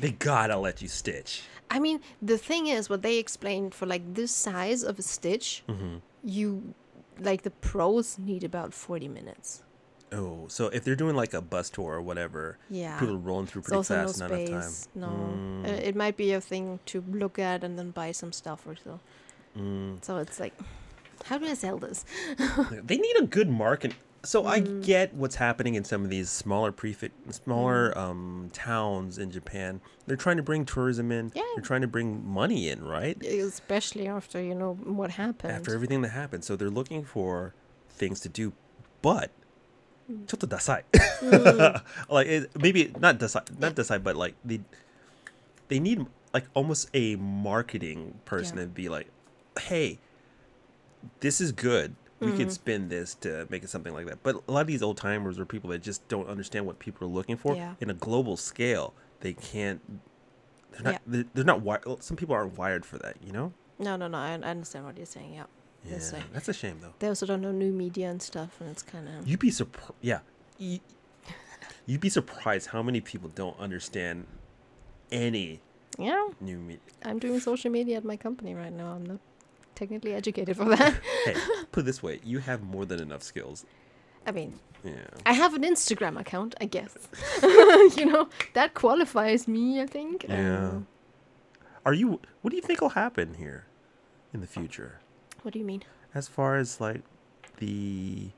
[0.00, 1.42] They gotta let you stitch.
[1.70, 5.62] I mean, the thing is, what they explained for like this size of a stitch,
[5.68, 5.96] Mm-hmm.
[6.24, 6.74] you
[7.20, 9.62] like the pros need about forty minutes.
[10.10, 12.98] Oh, so if they're doing like a bus tour or whatever, Yeah.
[12.98, 14.62] people are rolling through It's pretty no fast, not enough time.
[14.62, 14.88] space.
[14.94, 15.64] No, Mm.
[15.66, 18.74] Uh, it might be a thing to look at and then buy some stuff or
[18.76, 19.00] so.
[19.58, 20.02] Mm.
[20.02, 20.54] So it's like,
[21.26, 22.06] how do I sell this?
[22.70, 23.92] They need a good market
[24.25, 24.81] So I Mm.
[24.85, 27.97] get what's happening in some of these smaller prefect, smaller Mm.
[27.97, 29.81] um, towns in Japan.
[30.07, 31.31] They're trying to bring tourism in.
[31.35, 31.43] Yeah.
[31.55, 33.21] They're trying to bring money in, right?
[33.25, 35.51] Especially after you know what happened.
[35.51, 37.53] After everything that happened, so they're looking for
[37.89, 38.53] things to do,
[39.01, 39.29] but
[40.09, 40.25] Mm.
[40.27, 40.83] ちょっとダサい.
[42.09, 44.59] like it, maybe not dasai, not dasai, but like they
[45.69, 48.63] they need like almost a marketing person Yeah.
[48.65, 49.07] to be like,
[49.59, 49.99] hey,
[51.21, 52.48] this is good, we could mm-hmm.
[52.50, 54.22] spin this to make it something like that.
[54.22, 57.06] But a lot of these old timers are people that just don't understand what people
[57.06, 57.74] are looking for Yeah.
[57.80, 58.92] in a global scale.
[59.20, 59.80] They can't.
[60.72, 60.92] They're not.
[60.94, 60.98] Yeah.
[61.06, 62.02] They're, they're not wired.
[62.02, 63.16] Some people aren't wired for that.
[63.24, 63.52] You know.
[63.78, 64.18] No, no, no.
[64.18, 65.34] I, I understand what you're saying.
[65.34, 65.44] Yeah.
[65.84, 66.92] Yeah, It's like- that's a shame though.
[66.98, 69.26] They also don't know new media and stuff, and it's kind of.
[69.28, 69.94] You'd be surprised.
[70.00, 70.20] Yeah,
[70.58, 70.80] Y-
[71.86, 74.26] you'd be surprised how many people don't understand
[75.12, 75.60] any
[75.96, 76.28] Yeah.
[76.40, 76.80] new media.
[77.04, 78.92] I'm doing social media at my company right now.
[78.92, 79.20] I'm not
[79.78, 80.94] technically educated for that.
[81.24, 81.34] Hey,
[81.72, 83.64] put it this way: you have more than enough skills.
[84.26, 85.06] I mean, Yeah.
[85.24, 86.92] I have an Instagram account, I guess.
[87.98, 90.26] you know, that qualifies me, I think.
[90.28, 90.68] Yeah.
[90.68, 90.86] Um,
[91.86, 92.20] Are you?
[92.42, 93.64] What do you think will happen here
[94.34, 95.00] in the future?
[95.42, 95.82] what do you mean?
[96.14, 97.02] as far as like
[97.58, 98.30] the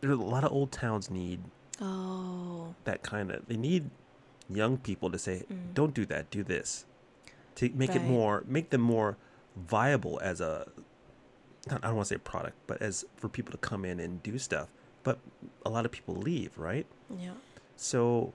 [0.00, 1.40] there are a lot of old towns need
[1.80, 2.74] Oh.
[2.84, 3.90] that kind of they need
[4.48, 6.86] young people to say don't do that do this
[7.56, 9.16] to make it more make them more
[9.56, 10.66] viable as a
[11.68, 14.38] I don't want to say product but as for people to come in and do
[14.38, 14.68] stuff
[15.02, 15.18] but
[15.64, 16.86] a lot of people leave right
[17.18, 17.32] Yeah.
[17.76, 18.32] so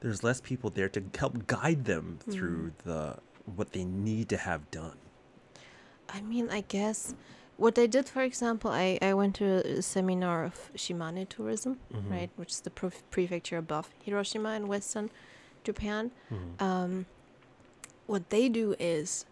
[0.00, 3.18] there's less people there to help guide them through the
[3.56, 4.96] what they need to have done
[6.16, 7.14] I mean, I guess
[7.56, 12.10] what I did, for example, I, I went to a seminar of Shimane tourism, Mm-hmm.
[12.12, 15.10] right, which is the pref- prefecture above Hiroshima in western
[15.64, 16.10] Japan.
[16.32, 16.62] Mm-hmm.
[16.62, 17.06] Um,
[18.06, 19.26] what they do is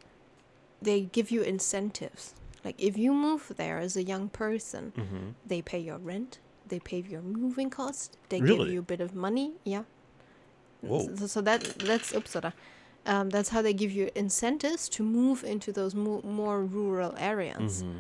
[0.81, 2.35] they give you incentives.
[2.65, 5.31] Like if you move there as a young person, mm-hmm.
[5.47, 8.59] they pay your rent, they pay your moving cost, they Really?
[8.59, 9.53] give you a bit of money.
[9.65, 9.83] Yeah.
[10.81, 11.15] Whoa.
[11.17, 12.53] So, so that that's Uppsala.
[13.05, 17.83] Um, that's how they give you incentives to move into those mo- more rural areas.
[17.83, 17.99] Mm-hmm.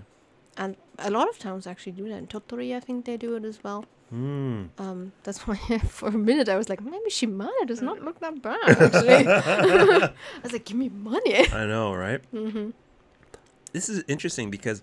[0.57, 2.19] And a lot of towns actually do that.
[2.19, 3.85] In Tottori, I think they do it as well.
[4.13, 4.69] Mm.
[4.79, 5.57] Um, that's why
[5.89, 8.59] for a minute I was like, maybe Shimane does not look that bad.
[8.69, 11.49] Actually, I was like, give me money.
[11.51, 12.21] I know, right?
[12.31, 12.71] hmm
[13.73, 14.83] This is interesting because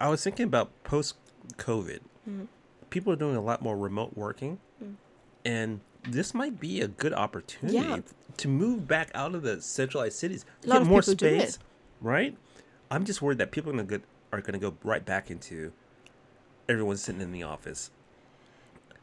[0.00, 1.16] I was thinking about post
[1.58, 2.00] COVID.
[2.28, 2.46] Mm.
[2.90, 4.94] People are doing a lot more remote working, Mm.
[5.44, 7.98] and this might be a good opportunity Yeah.
[8.38, 11.40] to move back out of the centralized cities, A lot get more people do it.
[11.40, 11.58] space,
[12.00, 12.36] right?
[12.90, 15.72] I'm just worried that people are gonna get are gonna go right back into
[16.68, 17.90] everyone sitting in the office.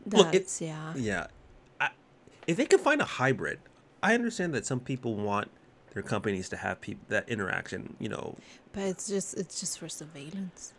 [0.05, 0.93] Look, it- yeah.
[0.95, 1.27] Yeah,
[1.79, 1.89] I,
[2.47, 3.59] if they can find a hybrid,
[4.01, 5.49] I understand that some people want
[5.93, 7.95] their companies to have people that interaction.
[7.99, 8.35] You know,
[8.73, 10.73] But it's just it's just for surveillance,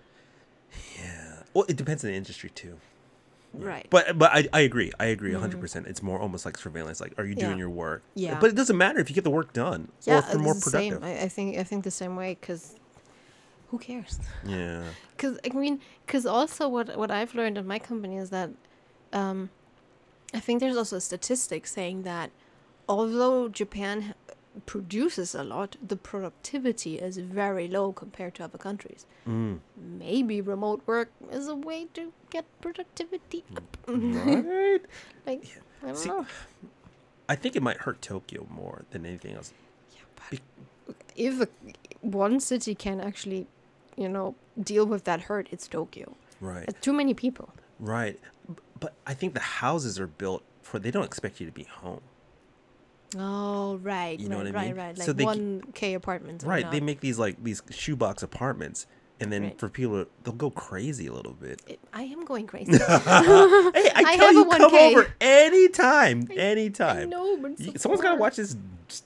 [0.98, 1.42] yeah.
[1.54, 2.78] Well, it depends on the industry too.
[3.52, 3.86] right?
[3.90, 4.92] But but I, I agree.
[5.00, 5.60] I agree 100.
[5.60, 7.00] percent It's more almost like surveillance.
[7.00, 7.58] Like, are you doing Mm-hmm.
[7.58, 7.58] Yeah.
[7.58, 8.02] your work?
[8.14, 8.38] Yeah.
[8.40, 10.52] But it doesn't matter if you get the work done yeah, or if you're more
[10.54, 10.92] it's the same.
[10.94, 11.20] productive.
[11.22, 12.74] I, I think I think the same way because
[13.68, 14.18] who cares?
[14.46, 14.84] Yeah.
[15.16, 18.48] Because I mean, because also what what I've learned in my company is that,
[19.12, 19.50] um,
[20.32, 22.30] I think there's also a statistic saying that,
[22.88, 24.14] although Japan
[24.66, 29.06] produces a lot, the productivity is very low compared to other countries.
[29.28, 29.60] Mm.
[29.76, 33.76] Maybe remote work is a way to get productivity up.
[33.86, 34.82] Right.
[35.26, 35.44] like
[35.82, 36.26] I don't See, know.
[37.28, 39.52] I think it might hurt Tokyo more than anything else.
[39.92, 41.48] Yeah, but If a,
[42.00, 43.46] one city can actually,
[43.96, 46.16] you know, deal with that hurt, it's Tokyo.
[46.40, 46.64] Right.
[46.66, 47.50] It's too many people.
[47.78, 48.18] Right.
[48.80, 52.00] But I think the houses are built for they don't expect you to be home.
[53.18, 54.76] Oh right, You know right, what I right, mean?
[54.76, 54.98] right.
[54.98, 56.44] Like So they one K apartments.
[56.44, 56.70] Right.
[56.70, 58.86] They make these like these shoebox apartments
[59.18, 59.58] and then Right.
[59.58, 61.60] for people they'll go crazy a little bit.
[61.66, 62.70] It- I am going crazy.
[62.72, 64.90] Hey, I, I tell have a you, come 1K.
[64.92, 66.98] over anytime, anytime.
[66.98, 68.56] I know, but so someone's got to watch this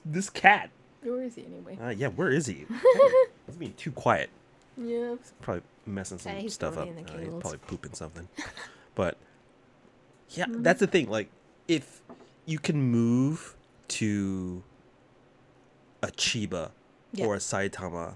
[0.05, 0.69] this cat.
[1.01, 1.77] Where is he anyway?
[1.81, 2.65] Uh, yeah, where is he?
[3.47, 4.29] He's being too quiet.
[4.77, 5.15] Yeah.
[5.41, 6.85] Probably messing some Yeah, stuff up.
[6.85, 8.27] probably in the Uh, he's probably pooping something.
[8.95, 9.17] but
[10.31, 10.63] yeah, Mm-hmm.
[10.63, 11.09] that's the thing.
[11.09, 11.29] Like,
[11.67, 12.01] if
[12.45, 13.55] you can move
[13.89, 14.63] to
[16.01, 16.71] a Chiba
[17.13, 17.25] Yeah.
[17.25, 18.15] or a Saitama,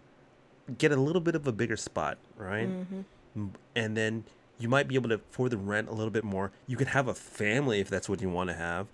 [0.78, 2.68] get a little bit of a bigger spot, right?
[2.68, 3.48] Mm-hmm.
[3.76, 4.24] And then
[4.60, 6.52] you might be able to afford the rent a little bit more.
[6.68, 8.88] You can have a family if that's what you want to have.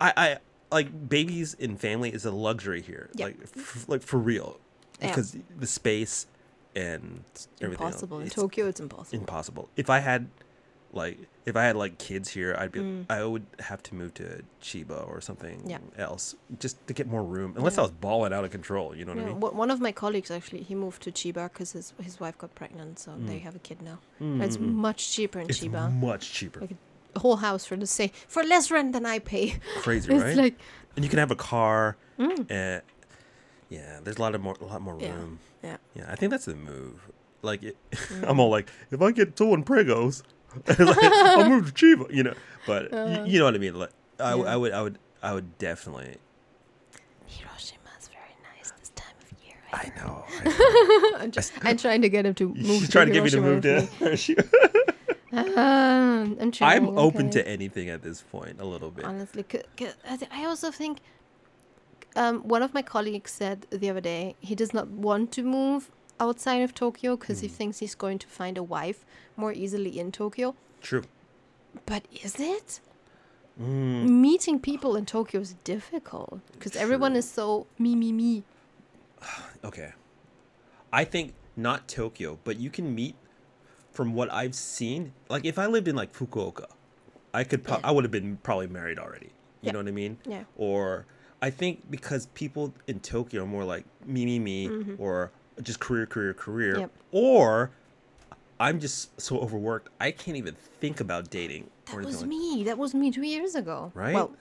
[0.00, 0.38] I, I
[0.70, 3.26] like babies in family is a luxury here, Yeah.
[3.26, 4.58] like f- like for real,
[5.00, 5.08] Yeah.
[5.08, 6.26] because the space
[6.76, 7.24] and
[7.60, 7.84] everything.
[7.84, 8.66] else, Impossible in it's Tokyo.
[8.66, 9.18] It's impossible.
[9.18, 9.68] Impossible.
[9.76, 10.28] If I had,
[10.92, 13.06] like, if I had like kids here, I'd be, Mm.
[13.08, 15.78] I would have to move to Chiba or something Yeah.
[15.96, 17.54] else just to get more room.
[17.56, 17.80] Unless Yeah.
[17.80, 19.40] I was balling out of control, you know what Yeah, I mean?
[19.64, 22.98] one of my colleagues actually he moved to Chiba because his his wife got pregnant,
[22.98, 23.98] so they have a kid now.
[24.20, 24.74] It's Mm, mm, mm.
[24.74, 25.92] much cheaper in It's Chiba.
[25.92, 26.60] much cheaper.
[26.60, 26.76] Like
[27.14, 29.58] a whole house for the same for less rent than I pay.
[29.82, 30.36] Crazy, it's right?
[30.36, 30.56] like
[30.96, 31.96] and you can have a car.
[32.18, 32.82] mm, And
[33.68, 35.38] yeah, there's a lot of more, a lot more room.
[35.62, 35.76] yeah.
[35.94, 36.98] Yeah, I think that's the move.
[37.42, 38.24] Like, it, Mm.
[38.28, 39.62] I'm all like, if I get two in
[40.64, 42.34] Pregos, I'll move to Chiba, you know.
[42.66, 43.74] But y- you know what I mean.
[43.74, 44.48] Like, I, w- Uh.
[44.48, 44.54] Yeah.
[44.54, 46.16] I would, I would, I would definitely.
[47.26, 49.56] Hiroshima is very nice this time of year.
[49.72, 50.24] I I know.
[50.28, 50.44] I
[51.12, 51.18] know.
[51.24, 52.58] I'm, just, I'm trying to get him to move.
[52.66, 54.36] She's to trying to get me to move with to.
[54.36, 54.36] me.
[55.32, 56.88] Ah, I'm trying.
[56.88, 59.04] I'm open to anything at this point, a little bit.
[59.04, 59.44] honestly.
[59.50, 60.98] c- c- I I also think
[62.16, 65.90] um, one of my colleagues said the other day he does not want to move
[66.20, 67.52] outside of Tokyo because he Mm.
[67.52, 69.04] thinks he's going to find a wife
[69.36, 70.54] more easily in Tokyo.
[70.80, 71.02] True.
[71.86, 72.80] But is it?
[73.60, 78.44] Mm, Meeting people in Tokyo is difficult because everyone is so me, me, me.
[79.64, 79.92] okay.
[80.92, 83.14] I think not Tokyo, but you can meet.
[83.92, 86.66] From what I've seen, like if I lived in like Fukuoka,
[87.34, 87.64] I could.
[87.64, 87.88] Pro- Yeah.
[87.88, 89.26] I would have been probably married already.
[89.26, 89.72] You Yeah.
[89.72, 90.18] know what I mean?
[90.24, 90.44] Yeah.
[90.56, 91.06] Or
[91.42, 96.06] I think because people in Tokyo are more like me, me, me, or just career,
[96.06, 96.78] career, career.
[96.80, 96.90] Yep.
[97.12, 97.70] or
[98.58, 101.70] I'm just so overworked I can't even think about dating.
[101.86, 102.62] That was like- me.
[102.64, 103.90] That was me two years ago.
[103.94, 104.14] Right?
[104.14, 104.32] Well,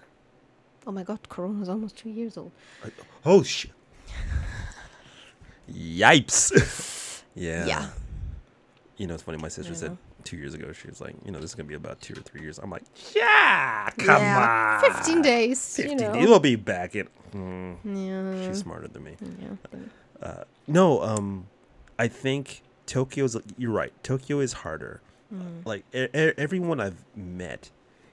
[0.86, 2.52] oh my god, Corona is almost two years old.
[3.26, 3.72] Oh shit!
[5.72, 7.22] Yipes!
[7.36, 7.66] yeah.
[7.66, 7.90] Yeah.
[8.98, 9.38] You know, it's funny.
[9.38, 11.76] My sister said two years ago she was like, you know, this is gonna be
[11.76, 12.60] about two or three years.
[12.60, 12.84] I'm like,
[13.16, 14.82] yeah, come yeah.
[14.84, 15.76] on, 15 days.
[15.76, 16.14] 15 you know.
[16.14, 16.28] days.
[16.28, 17.08] We'll be back in.
[17.34, 18.48] Mm, Yeah.
[18.48, 19.16] she's smarter than me.
[19.42, 19.80] yeah.
[20.22, 21.48] Uh, no, um,
[21.98, 23.36] I think Tokyo's.
[23.58, 23.94] You're right.
[24.04, 25.02] Tokyo is harder.
[25.34, 25.66] Mm.
[25.66, 27.70] Like e- e- everyone I've met,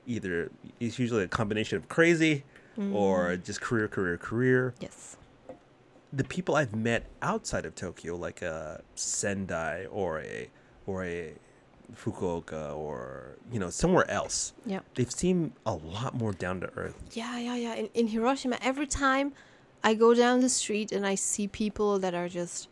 [0.07, 2.45] either it's usually a combination of crazy
[2.79, 2.95] Mm.
[2.95, 4.75] or just career, career, career.
[4.81, 5.17] Yes.
[6.13, 10.51] The people I've met outside of Tokyo, like a Sendai or a
[10.87, 11.33] or a
[11.95, 14.81] Fukuoka or you know somewhere else, Yeah.
[14.95, 16.97] they've seemed a lot more down to earth.
[17.13, 17.75] Yeah, yeah, yeah.
[17.75, 19.33] In, in Hiroshima, every time
[19.89, 22.69] I go down the street and I see people that are just,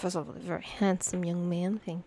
[0.00, 2.00] first of all, very handsome young man, thing,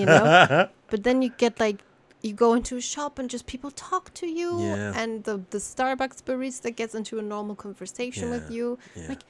[0.00, 0.68] you know.
[0.90, 1.78] but then you get like,
[2.26, 5.00] you go into a shop and just people talk to you, Yeah.
[5.00, 8.66] and the the Starbucks barista gets into a normal conversation with you.
[8.96, 9.08] yeah.
[9.10, 9.22] Like,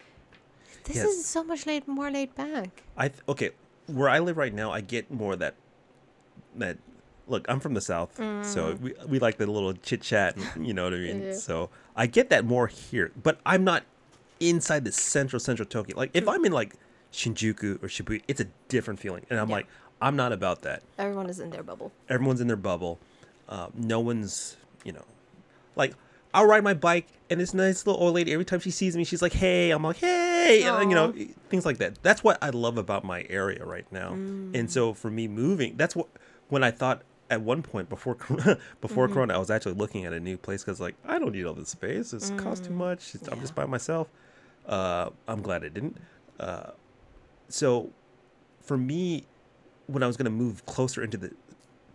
[0.84, 1.06] this Yes.
[1.06, 2.70] is so much laid more laid back.
[2.96, 3.50] I th- okay,
[3.98, 5.54] where I live right now, I get more that
[6.56, 6.76] that.
[7.32, 8.12] Look, I'm from the south,
[8.52, 10.32] so we we like the little chit chat.
[10.58, 11.20] You know what I mean?
[11.20, 11.26] Mm.
[11.26, 11.34] Yeah.
[11.48, 13.82] So I get that more here, but I'm not
[14.40, 15.96] inside the central central Tokyo.
[15.96, 16.30] Like if hmm.
[16.30, 16.74] I'm in like
[17.12, 19.56] Shinjuku or Shibuya, it's a different feeling, and I'm Yeah.
[19.56, 19.66] like,
[20.00, 20.82] I'm not about that.
[20.98, 21.92] Everyone is in their bubble.
[22.08, 22.98] Everyone's in their bubble.
[23.48, 25.04] Uh, no one's, you know,
[25.74, 25.94] like
[26.34, 28.32] I'll ride my bike and this nice little old lady.
[28.32, 31.12] Every time she sees me, she's like, "Hey!" I'm like, "Hey!" And, you know,
[31.48, 32.02] things like that.
[32.02, 34.12] That's what I love about my area right now.
[34.12, 34.70] And mm.
[34.70, 36.08] so for me moving, that's what
[36.48, 39.14] when I thought at one point before Corona- before mm-hmm.
[39.14, 41.54] Corona, I was actually looking at a new place because like I don't need all
[41.54, 42.12] this space.
[42.12, 42.78] It's cost too mm-hmm.
[42.78, 43.14] much.
[43.14, 44.08] It's, I'm just by myself.
[44.68, 45.96] Uh, I'm glad I didn't.
[46.38, 46.70] Uh,
[47.48, 47.90] so
[48.60, 49.24] for me,
[49.86, 51.32] when I was gonna move closer into the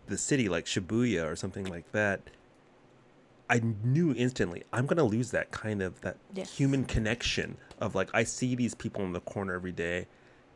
[0.07, 2.21] the city, like Shibuya or something like that,
[3.49, 6.57] I knew instantly I'm gonna lose that kind of that Yes.
[6.57, 10.07] human connection of like I see these people in the corner every day,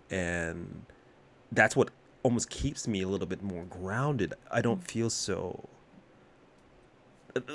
[0.09, 0.81] and
[1.51, 1.91] that's what
[2.23, 4.33] almost keeps me a little bit more grounded.
[4.51, 4.87] I don't Mm.
[4.91, 5.69] feel so.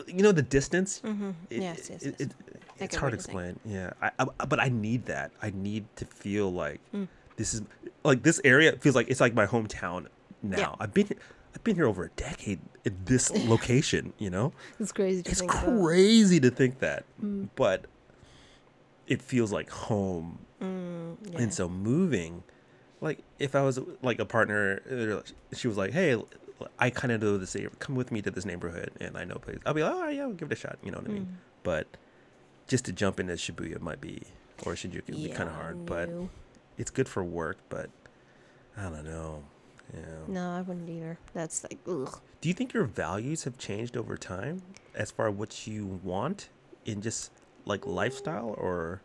[0.06, 1.00] You know the distance.
[1.04, 1.30] Mm-hmm.
[1.50, 2.14] It- yes, yes, yes.
[2.18, 2.34] it-
[2.80, 3.60] I it's hard to explain.
[3.64, 5.30] Yeah, I, I, but I need that.
[5.40, 7.06] I need to feel like Mm.
[7.36, 7.62] this is
[8.04, 10.06] like this area feels like it's like my hometown
[10.42, 10.58] now.
[10.58, 10.74] Yeah.
[10.80, 11.08] I've been
[11.54, 14.12] I've been here over a decade in this location.
[14.18, 15.64] You know, It's crazy to it's about.
[15.64, 17.50] crazy to think that, Mm.
[17.54, 17.84] but
[19.06, 20.38] it feels like home.
[20.60, 21.38] Mm, yeah.
[21.40, 22.42] And so moving,
[23.00, 26.16] like if I was like a partner, uh, she was like, "Hey,
[26.78, 27.70] I kind of know this area.
[27.78, 30.22] Come with me to this neighborhood, and I know place." I'll be like, "Oh yeah,
[30.22, 31.26] I'll give it a shot." You know what I mean?
[31.26, 31.34] Mm.
[31.62, 31.86] But
[32.66, 34.22] just to jump into Shibuya might be,
[34.64, 35.86] or Shinjuku would be kind of Yeah, hard.
[35.86, 36.10] But
[36.78, 37.58] it's good for work.
[37.68, 37.90] But
[38.76, 39.42] I don't know.
[39.94, 40.00] Yeah.
[40.26, 41.18] No, I wouldn't either.
[41.34, 42.20] That's like, ugh.
[42.40, 44.62] Do you think your values have changed over time
[44.94, 46.48] as far as what you want
[46.86, 47.30] in just
[47.66, 49.02] like lifestyle or?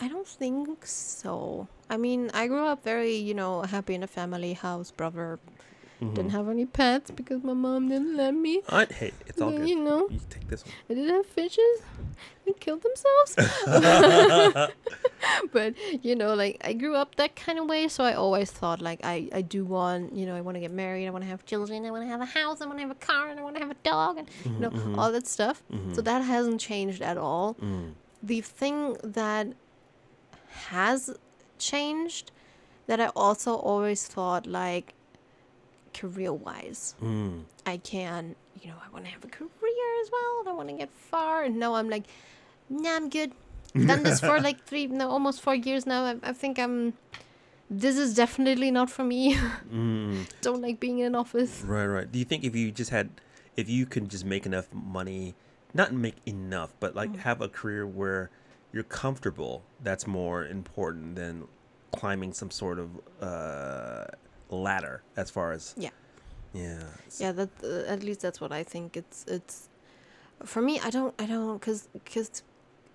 [0.00, 1.68] I don't think so.
[1.88, 5.38] I mean, I grew up very, you know, happy in a family house, brother.
[5.98, 6.28] Didn't mm-hmm.
[6.28, 8.60] have any pets because my mom didn't let me.
[8.68, 9.66] I, hey, it's all good.
[9.66, 10.08] you know.
[10.10, 10.74] You take this one.
[10.90, 11.80] I didn't have fishes.
[12.44, 13.34] They killed themselves.
[15.52, 17.88] but, you know, like, I grew up that kind of way.
[17.88, 20.70] So I always thought, like, I, I do want, you know, I want to get
[20.70, 21.06] married.
[21.06, 21.86] I want to have children.
[21.86, 22.60] I want to have a house.
[22.60, 23.30] I want to have a car.
[23.30, 24.18] And I want to have a dog.
[24.18, 24.98] And, you mm-hmm, know, mm-hmm.
[24.98, 25.62] all that stuff.
[25.94, 27.54] So that hasn't changed at all.
[27.54, 27.94] Mm.
[28.22, 29.46] the thing that
[30.68, 31.16] has
[31.58, 32.32] changed
[32.86, 34.94] that I also always thought like
[35.98, 37.44] career wise Mm.
[37.74, 38.22] I can
[38.60, 40.90] you know I want to have a career as well and I want to get
[41.12, 42.04] far and now I'm like
[42.68, 43.32] nah I'm good
[43.90, 46.94] done this for like three no almost four years now I, I think I'm
[47.68, 49.22] this is definitely not for me
[49.72, 50.26] Mm.
[50.46, 52.08] don't like being in an office Right, right.
[52.12, 53.06] Do you think if you just had,
[53.56, 55.34] if you can just make enough money,
[55.74, 58.30] not make enough, but like have a career where
[58.72, 61.48] you're comfortable, that's more important than
[61.92, 62.88] climbing some sort of
[63.20, 64.04] uh,
[64.50, 65.02] ladder.
[65.16, 65.90] As far as Yeah.
[66.52, 66.82] yeah,
[67.18, 68.96] Yeah, that uh, at least that's what I think.
[68.96, 69.68] It's it's
[70.44, 70.80] for me.
[70.80, 72.42] I don't I don't because because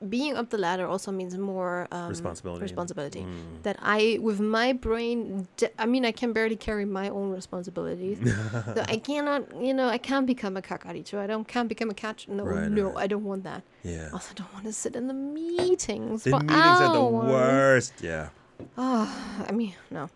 [0.10, 2.64] being up the ladder also means more um, responsibility.
[2.64, 3.22] Responsibility.
[3.22, 3.62] Mm.
[3.64, 8.18] That I with my brain, de- I mean, I can barely carry my own responsibilities.
[8.76, 11.20] so I cannot, you know, I can't become a kakaricho.
[11.20, 12.28] I don't can't become a catch.
[12.28, 13.04] No, Right, no, right.
[13.04, 13.62] I don't want that.
[13.84, 14.10] Yeah.
[14.12, 16.24] Also, don't want to sit in the meetings.
[16.24, 17.32] The for meetings are the hours.
[17.32, 17.94] worst.
[18.02, 18.30] Yeah.
[18.78, 20.10] Oh, I mean, no.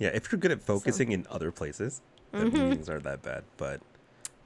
[0.00, 2.00] Yeah, if you're good at focusing in other places,
[2.32, 2.70] then Mhm.
[2.70, 3.44] meetings aren't that bad.
[3.56, 3.80] But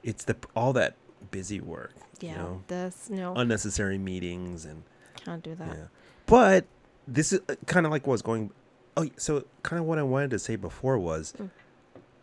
[0.03, 0.95] it's the all that
[1.31, 3.33] busy work, Yeah, you know, that's no.
[3.33, 4.83] unnecessary meetings and
[5.15, 5.67] can't do that.
[5.75, 5.87] yeah.
[6.27, 6.65] But
[7.07, 8.51] this is kind of like what was going.
[8.97, 11.49] Oh, so kind of what I wanted to say before was, Mm.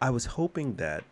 [0.00, 1.02] I was hoping that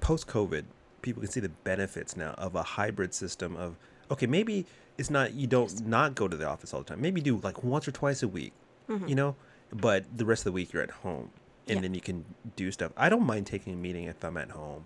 [0.00, 0.64] post COVID,
[1.02, 3.76] people can see the benefits now of a hybrid system of
[4.10, 4.64] okay, maybe
[4.98, 7.00] it's not you don't not go to the office all the time.
[7.00, 8.52] Maybe do like once or twice a week
[8.88, 9.08] Mhm.
[9.08, 9.34] you know
[9.80, 11.26] but the rest of the week you're at home
[11.68, 11.82] and Yeah.
[11.82, 12.18] then you can
[12.62, 14.82] do stuff i don't mind taking a meeting if i'm at home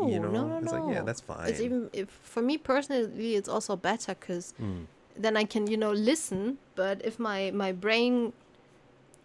[0.00, 2.54] No, you know no, no, it's like yeah that's fine It's even if for me
[2.72, 4.84] personally, it's also better because Mm.
[5.24, 6.40] then I can you know listen.
[6.80, 8.32] But if my my brain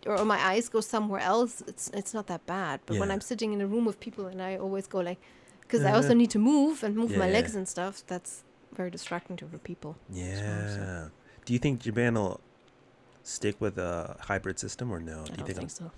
[0.06, 2.76] or my eyes go somewhere else, it's it's not that bad.
[2.86, 5.20] But when I'm sitting in a room with people and I always go like,
[5.62, 5.98] because I Uh-huh.
[6.00, 7.38] also need to move and move my Yeah.
[7.38, 7.96] legs and stuff.
[8.12, 8.44] That's
[8.80, 9.92] very distracting to other people.
[10.10, 11.10] yeah
[11.46, 12.40] do you think japan will
[13.24, 15.84] stick with a hybrid system or no I do you don't think, think so.
[15.86, 15.94] was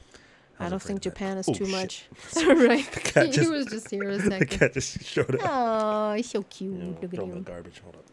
[0.57, 1.01] I don't think.
[1.01, 1.75] Japan is Oh, too shit.
[1.75, 2.05] much.
[2.47, 2.85] right.
[2.91, 6.71] cat he was just here a the cat just showed up Oh, he's so cute.
[6.73, 8.05] You know, Look at him the garbage hold up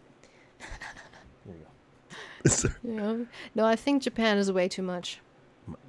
[1.46, 3.24] there you go Yeah.
[3.54, 5.20] No, I think Japan is way too much.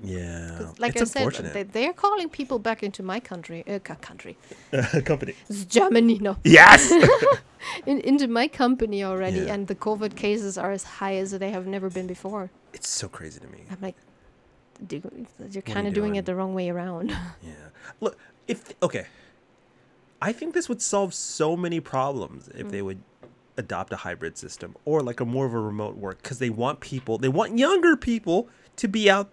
[0.03, 3.63] Yeah like it's I said, they, they're calling people back into my country.
[3.67, 4.37] Uh, co- country.
[5.05, 6.37] company It's Germany, no.
[6.43, 6.91] yes
[7.85, 9.53] In, into my company already, Yeah.
[9.53, 12.51] and the COVID cases are as high as they have never been before.
[12.73, 13.95] it's so crazy to me I'm like,
[14.85, 15.01] do,
[15.49, 16.15] you're kind of doing doing?
[16.17, 17.09] it the wrong way around.
[17.41, 17.53] Yeah.
[18.01, 19.05] Look, if okay,
[20.21, 22.71] I think this would solve so many problems if Mm.
[22.71, 23.01] they would
[23.57, 26.79] adopt a hybrid system or like a more of a remote work because they want
[26.79, 29.29] people, they want younger people to be out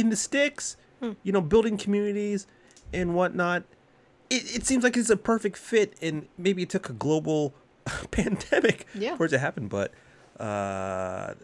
[0.00, 1.12] in the sticks, Hmm.
[1.26, 2.46] you know, building communities
[2.92, 3.62] and whatnot.
[4.30, 7.52] It, it seems like it's a perfect fit, and maybe it took a global
[8.18, 9.16] pandemic Yeah.
[9.16, 9.92] for it to happen, but
[10.40, 11.34] uh,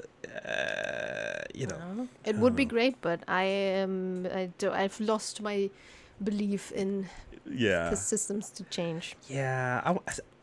[0.48, 2.08] uh you know, know.
[2.24, 2.72] It would be Oh.
[2.74, 3.44] great, but I
[3.82, 4.26] am.
[4.40, 5.70] I do, I've lost my
[6.22, 7.08] belief in
[7.44, 9.16] yeah, the systems to change.
[9.28, 9.90] yeah, I,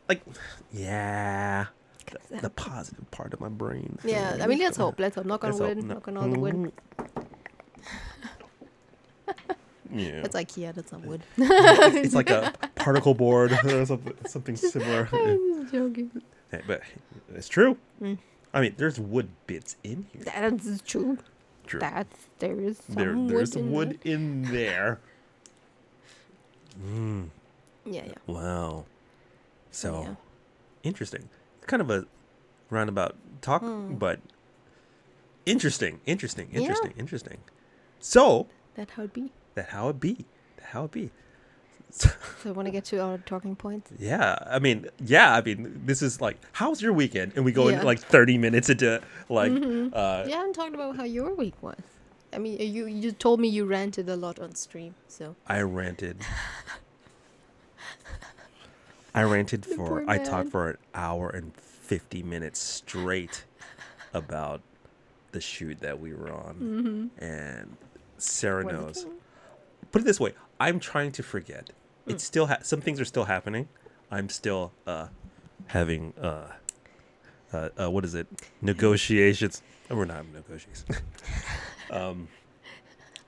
[0.08, 0.22] like,
[0.72, 1.66] yeah.
[2.30, 3.98] the, the positive part of my brain.
[4.04, 4.98] Yeah, I mean, let's hope.
[5.00, 5.26] Let's hope.
[5.26, 5.68] Knock on Let's hope.
[5.76, 5.84] wood.
[5.84, 6.72] No- Knock on all the wood.
[9.92, 10.20] Yeah.
[10.22, 10.72] That's IKEA.
[10.74, 11.22] That's not wood.
[11.36, 15.08] it's like a particle board or something, something similar.
[15.12, 16.22] I'm just joking.
[16.52, 16.82] Yeah, but
[17.34, 17.76] it's true.
[18.00, 18.18] Mm.
[18.54, 20.22] I mean, there's wood bits in here.
[20.24, 21.18] That's true.
[21.66, 21.80] True.
[21.80, 25.00] That's there is some there, wood there's in wood in there.
[26.84, 27.28] Mm.
[27.84, 28.12] Yeah, yeah.
[28.26, 28.84] wow.
[29.70, 30.14] So yeah.
[30.82, 31.28] interesting.
[31.66, 32.06] Kind of a
[32.70, 33.94] roundabout talk, Hmm.
[33.94, 34.20] but
[35.46, 36.60] interesting, interesting, Yeah.
[36.60, 37.38] interesting, interesting.
[38.00, 38.46] So
[38.80, 39.30] That how it be.
[39.56, 40.24] that how it be.
[40.56, 41.10] That how it be.
[41.90, 42.08] So
[42.46, 43.90] I want to get to our talking points.
[43.98, 47.32] Yeah, I mean, yeah, I mean, this is like, how's your weekend?
[47.36, 47.80] And we go Yeah.
[47.80, 49.90] in like 30 minutes into like, Mhm.
[49.92, 51.76] uh, You haven't talked about how your week was.
[52.32, 56.18] I mean, you you told me you ranted a lot on stream, so I ranted.
[59.14, 63.44] I ranted The for, I talked for an hour and 50 minutes straight
[64.14, 64.60] about
[65.32, 66.54] the shoot that we were on.
[66.54, 67.24] mm-hmm.
[67.24, 67.76] And
[68.22, 69.06] Sarah knows.
[69.92, 71.70] Put it this way I'm trying to forget.
[72.06, 72.12] Mm.
[72.12, 73.68] It's still, ha- some things are still happening.
[74.10, 75.08] I'm still uh,
[75.66, 76.52] having, uh,
[77.52, 78.26] uh, uh, what is it?
[78.60, 79.62] Negotiations.
[79.90, 80.84] Oh, we're not having negotiations.
[81.90, 82.28] um,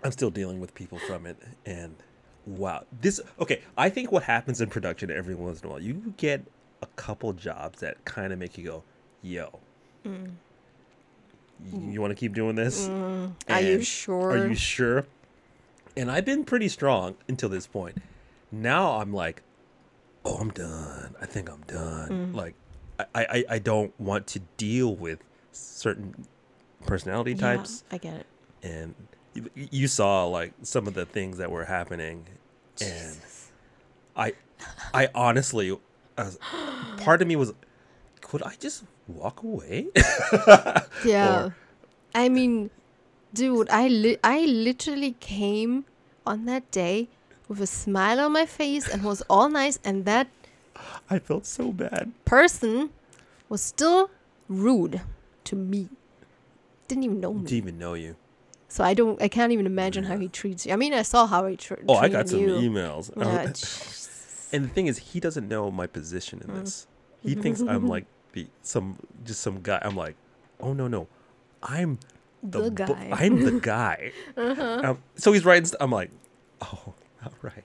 [0.05, 1.95] I'm still dealing with people from it, and
[2.45, 3.63] wow, this okay.
[3.79, 6.45] I think what happens in production every once in a while, you get
[6.83, 8.83] a couple jobs that kind of make you go,
[9.23, 9.61] "Yo,
[10.05, 10.33] Mm.
[11.71, 12.89] You, want to keep doing this?
[12.89, 13.33] Mm.
[13.49, 14.31] Are you sure?
[14.31, 15.07] Are you sure?"
[15.97, 17.99] And I've been pretty strong until this point.
[18.51, 19.43] Now I'm like,
[20.25, 21.15] "Oh, I'm done.
[21.21, 22.35] I think I'm done." Mm.
[22.35, 22.55] Like,
[22.99, 25.19] I, I I don't want to deal with
[25.53, 26.27] certain
[26.87, 28.27] personality Yeah, types I get it.
[28.63, 28.95] and
[29.35, 32.27] you, you saw like some of the things that were happening
[32.81, 33.17] and
[34.17, 34.33] i
[34.93, 35.79] i honestly
[36.97, 37.53] part of me was
[38.21, 39.89] could i just walk away
[41.05, 41.45] Yeah.
[41.47, 41.57] Or-
[42.15, 42.71] I mean,
[43.33, 45.87] dude, I li- I literally came
[46.27, 47.09] on that day
[47.49, 50.29] with a smile on my face and was all nice, and that
[51.09, 52.91] i felt so bad person
[53.49, 54.11] was still
[54.49, 55.01] rude
[55.45, 55.89] to me.
[56.89, 57.41] didn't even know me.
[57.43, 58.17] Didn't even know you.
[58.69, 59.21] So I don't.
[59.23, 60.73] I can't even imagine how he treats you.
[60.73, 62.49] I mean, I saw how he tr- Oh, I got some you.
[62.49, 63.11] emails.
[63.17, 63.53] Yeah.
[64.55, 66.45] And the thing is, he doesn't know my position Mm.
[66.49, 66.87] in this.
[67.23, 69.79] He thinks I'm like the some just some guy.
[69.83, 70.17] I'm like,
[70.61, 71.07] oh no no,
[71.63, 71.99] I'm
[72.43, 72.85] The bu- guy.
[73.11, 73.17] Uh-huh.
[73.25, 74.13] I'm the guy.
[74.37, 75.65] um, so he's writing.
[75.67, 76.11] St- I'm like,
[76.61, 77.65] oh, all right.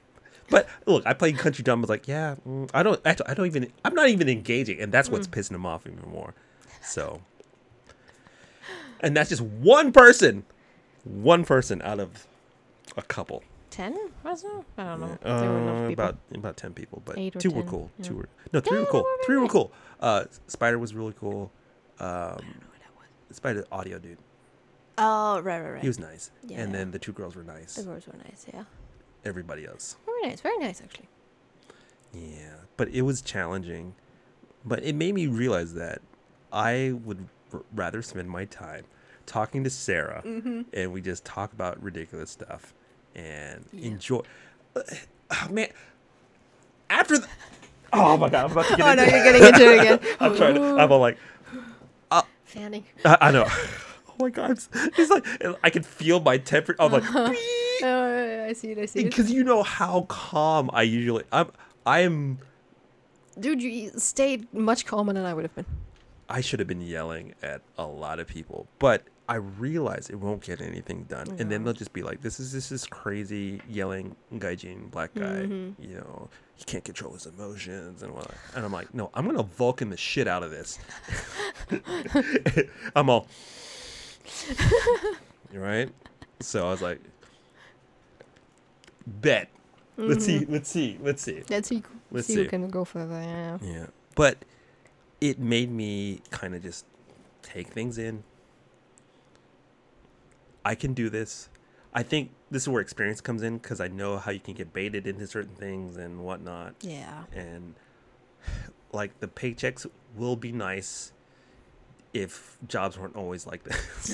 [0.49, 1.79] But look, I played country Dumb.
[1.79, 2.99] I was like, yeah, mm, I don't.
[3.05, 3.71] Actually, I don't even.
[3.83, 5.13] I'm not even engaging, and that's Mm.
[5.13, 6.33] what's pissing him off even more.
[6.81, 7.21] So,
[9.01, 10.43] and that's just one person,
[11.03, 12.27] one person out of
[12.95, 13.43] a couple.
[13.77, 13.95] Ten?
[14.23, 14.49] Was it?
[14.77, 15.17] I don't know.
[15.21, 15.93] there Uh, people.
[15.93, 17.91] about about ten people, but Eight or two were cool.
[17.99, 18.05] yeah.
[18.05, 19.03] Two were no, three Yeah, were cool.
[19.03, 19.71] were Three were cool.
[19.99, 21.51] Uh, Spider was really cool.
[21.99, 22.91] Um, I don't know who that
[23.29, 23.35] was.
[23.37, 24.17] Spider audio dude,
[24.97, 25.81] Oh, right, right, right.
[25.81, 26.59] he was nice, Yeah.
[26.61, 27.75] and then the two girls were nice.
[27.75, 28.47] the girls were nice.
[28.51, 28.63] Yeah,
[29.23, 30.41] Everybody else, very nice.
[30.41, 31.07] Very nice, actually.
[32.13, 33.93] yeah, but it was challenging.
[34.65, 36.01] But it made me realize that
[36.51, 38.85] I would r- rather spend my time
[39.27, 40.61] talking to Sarah, Mm-hmm.
[40.73, 42.73] and we just talk about ridiculous stuff
[43.17, 43.87] and Yeah.
[43.87, 44.21] enjoy.
[44.75, 44.81] Uh,
[45.31, 45.67] oh, man,
[46.89, 47.27] after the.
[47.93, 48.45] Oh my god!
[48.45, 50.15] I'm about to get Oh into no, you're getting into it again.
[50.19, 50.61] I'm trying to.
[50.77, 51.17] I'm all like,
[52.45, 52.85] Fanning.
[53.03, 53.47] I, I know.
[54.19, 54.57] Oh my god!
[54.73, 55.27] It's, like
[55.63, 56.75] I can feel my temper.
[56.79, 58.79] I'm like, Oh, I see it.
[58.79, 59.03] I see it.
[59.03, 61.23] because you know how calm I usually.
[61.31, 61.51] I'm.
[61.85, 62.39] I'm.
[63.39, 65.67] Dude, you stayed much calmer than I would have been.
[66.29, 70.41] I should have been yelling at a lot of people, but I realize it won't
[70.41, 74.15] get anything done, and then they'll just be like, "This is this is crazy yelling
[74.35, 75.43] gaijin black guy.
[75.45, 75.81] Mm-hmm.
[75.81, 79.43] You know, he can't control his emotions and what." And I'm like, "No, I'm gonna
[79.43, 80.79] Vulcan the shit out of this."
[82.95, 83.27] I'm all,
[85.53, 85.89] right?
[86.39, 87.01] So I was like,
[89.05, 89.49] "Bet,
[89.97, 91.83] let's see, let's see, let's see." Let's see.
[92.11, 92.43] Let's see, see.
[92.43, 93.21] who can go further.
[93.21, 93.57] Yeah.
[93.61, 93.85] Yeah.
[94.15, 94.37] But
[95.19, 96.85] it made me kind of just
[97.41, 98.23] take things in.
[100.67, 101.47] I can do this.
[101.93, 104.73] I think this is where experience comes in because I know how you can get
[104.73, 106.75] baited into certain things and whatnot.
[106.81, 107.23] Yeah.
[107.33, 107.75] And
[108.91, 109.85] like the paychecks
[110.17, 111.13] will be nice
[112.13, 114.13] if jobs weren't always like this.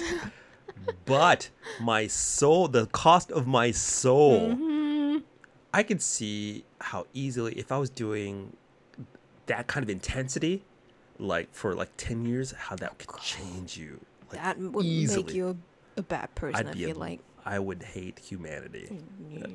[1.05, 1.49] but
[1.81, 4.83] my soul, the cost of my soul, Mm-hmm.
[5.75, 8.55] I could see how easily if I was doing
[9.47, 10.63] that kind of intensity,
[11.17, 13.99] like for like ten years, how that could change you.
[14.31, 15.23] Like that would easily.
[15.23, 15.55] make you a,
[15.97, 16.67] a bad person.
[16.67, 17.19] I'd I feel a- like.
[17.45, 18.87] I would hate humanity.
[18.89, 19.45] Uh,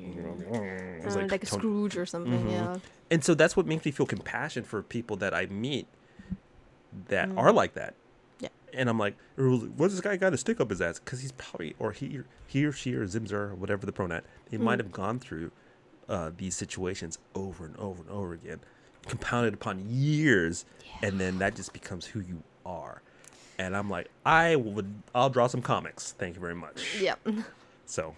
[1.03, 2.43] It's like, a Tony- Scrooge or something.
[2.45, 2.51] Mhm.
[2.51, 2.77] Yeah.
[3.09, 5.87] And so that's what makes me feel compassion for people that I meet
[7.07, 7.37] that Mm.
[7.37, 7.95] are like that.
[8.39, 8.49] Yeah.
[8.73, 10.99] And I'm like, what's this guy got to stick up his ass?
[10.99, 14.21] Because he's probably, or he, he or she or Zimzer or whatever the pronoun,
[14.51, 14.61] they Mm.
[14.61, 15.51] might have gone through
[16.07, 18.59] uh, these situations over and over and over again,
[19.07, 20.65] compounded upon years,
[21.03, 23.01] and then that just becomes who you are.
[23.59, 26.13] And I'm like, I would, I'll draw some comics.
[26.13, 26.97] Thank you very much.
[26.99, 27.15] Yeah.
[27.85, 28.15] So,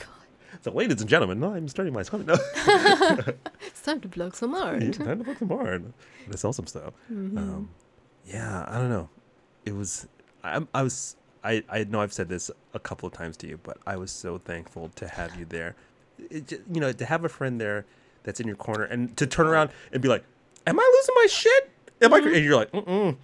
[0.60, 2.04] so ladies and gentlemen, I'm starting my.
[2.12, 2.36] No.
[3.62, 4.82] it's time to plug some art.
[4.82, 5.94] Yeah, time to book some and
[6.30, 6.92] to sell some stuff.
[7.10, 7.38] Mm-hmm.
[7.38, 7.70] Um,
[8.26, 9.08] yeah, I don't know.
[9.64, 10.06] It was
[10.42, 13.58] I, I was I I know I've said this a couple of times to you,
[13.62, 15.76] but I was so thankful to have you there.
[16.18, 17.86] It, you know, to have a friend there
[18.22, 20.24] that's in your corner and to turn around and be like,
[20.66, 21.70] "Am I losing my shit?
[22.02, 23.16] Am I?" And you're like, "Mm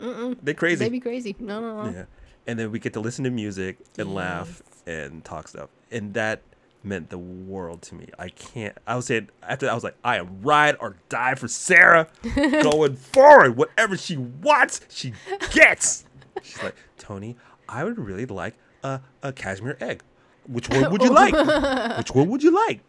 [0.00, 1.36] mm, they crazy." They be crazy.
[1.38, 1.90] No, no, no.
[1.90, 2.04] Yeah.
[2.46, 5.68] And then we get to listen to music and laugh and talk stuff.
[5.90, 6.42] And that
[6.84, 8.08] meant the world to me.
[8.18, 11.34] I can't I was saying after that I was like, I am ride or die
[11.34, 12.08] for Sarah
[12.62, 13.56] going forward.
[13.56, 15.12] Whatever she wants, she
[15.50, 16.04] gets.
[16.42, 17.36] She's like, Tony,
[17.68, 20.02] I would really like a, a cashmere egg.
[20.46, 21.98] Which one would you like?
[21.98, 22.80] Which one would you like?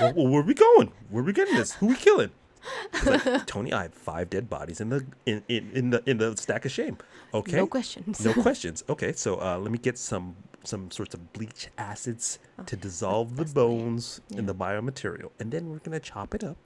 [0.00, 0.90] Well, where are we going?
[1.08, 1.74] Where are we getting this?
[1.74, 2.30] Who we killing?
[3.46, 6.64] Tony, I have five dead bodies in the in, in, in the in the stack
[6.64, 6.98] of shame.
[7.32, 7.56] Okay.
[7.56, 8.24] No questions.
[8.24, 8.84] No questions.
[8.88, 13.42] Okay, so uh, let me get some some sorts of bleach acids to dissolve the
[13.42, 13.78] that's the way.
[13.78, 16.56] bones in the biomaterial, and then we're gonna chop it up,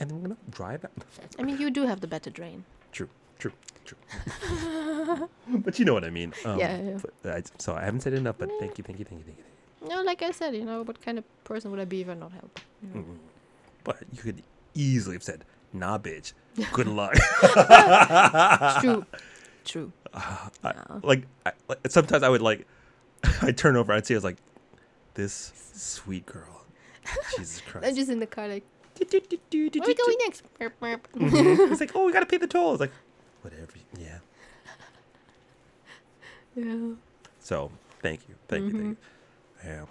[0.00, 1.04] and then we're gonna dry it out.
[1.38, 2.64] I mean, you do have the better drain.
[2.92, 3.08] True,
[3.38, 3.52] true,
[3.84, 3.98] true.
[5.48, 6.32] but you know what I mean.
[6.44, 6.80] Um, Yeah,
[7.24, 7.34] yeah.
[7.34, 9.44] I, so I haven't said enough, but thank you, thank you, thank you, thank you.
[9.88, 12.14] No, like I said, you know, what kind of person would I be if I
[12.14, 12.58] not help?
[12.82, 13.00] You know?
[13.00, 13.18] Mm.
[13.84, 14.42] But you could
[14.76, 16.32] easily have said, "Nah, bitch.
[16.72, 19.04] Good luck." It's true.
[19.64, 19.92] True.
[20.14, 21.00] I, Yeah.
[21.02, 22.66] like, I, like sometimes I would like,
[23.42, 24.36] I turn over, I'd see, I was like,
[25.14, 26.62] this sweet girl.
[27.36, 27.86] Jesus Christ.
[27.86, 28.62] I'm just in the car, like,
[28.98, 30.42] Where where are we going next?
[30.58, 31.68] Burp.
[31.68, 32.72] He's like, oh, we gotta pay the toll.
[32.72, 32.92] It's like,
[33.42, 33.72] whatever.
[33.98, 34.18] Yeah.
[36.54, 36.94] yeah.
[37.40, 37.70] So
[38.00, 38.92] thank you, thank you, Mm-hmm.
[38.92, 38.98] thank
[39.64, 39.70] you.
[39.70, 39.84] Yeah.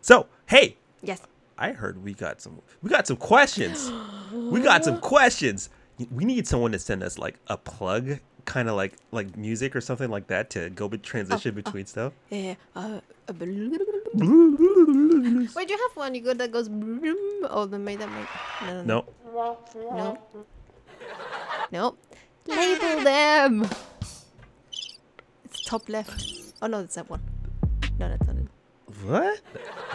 [0.00, 1.20] So hey, Yes.
[1.60, 3.92] I heard we got some, we got some questions.
[4.32, 5.68] we got some questions.
[6.10, 9.80] we need someone to send us like a plug, kind of like like music or
[9.82, 12.14] something like that to go be transition between stuff.
[12.30, 12.54] Yeah.
[12.74, 13.46] Uh, uh, Wait,
[15.70, 16.68] you have one you go that goes.
[17.50, 18.26] Oh, the made that make.
[18.62, 18.82] No.
[18.82, 19.04] No.
[19.34, 20.18] No, No.
[21.70, 21.96] No.
[22.46, 23.68] Label them.
[25.44, 26.24] It's top left.
[26.62, 27.20] Oh no, that's that one.
[27.98, 28.39] No, that's not it.
[29.04, 29.40] What?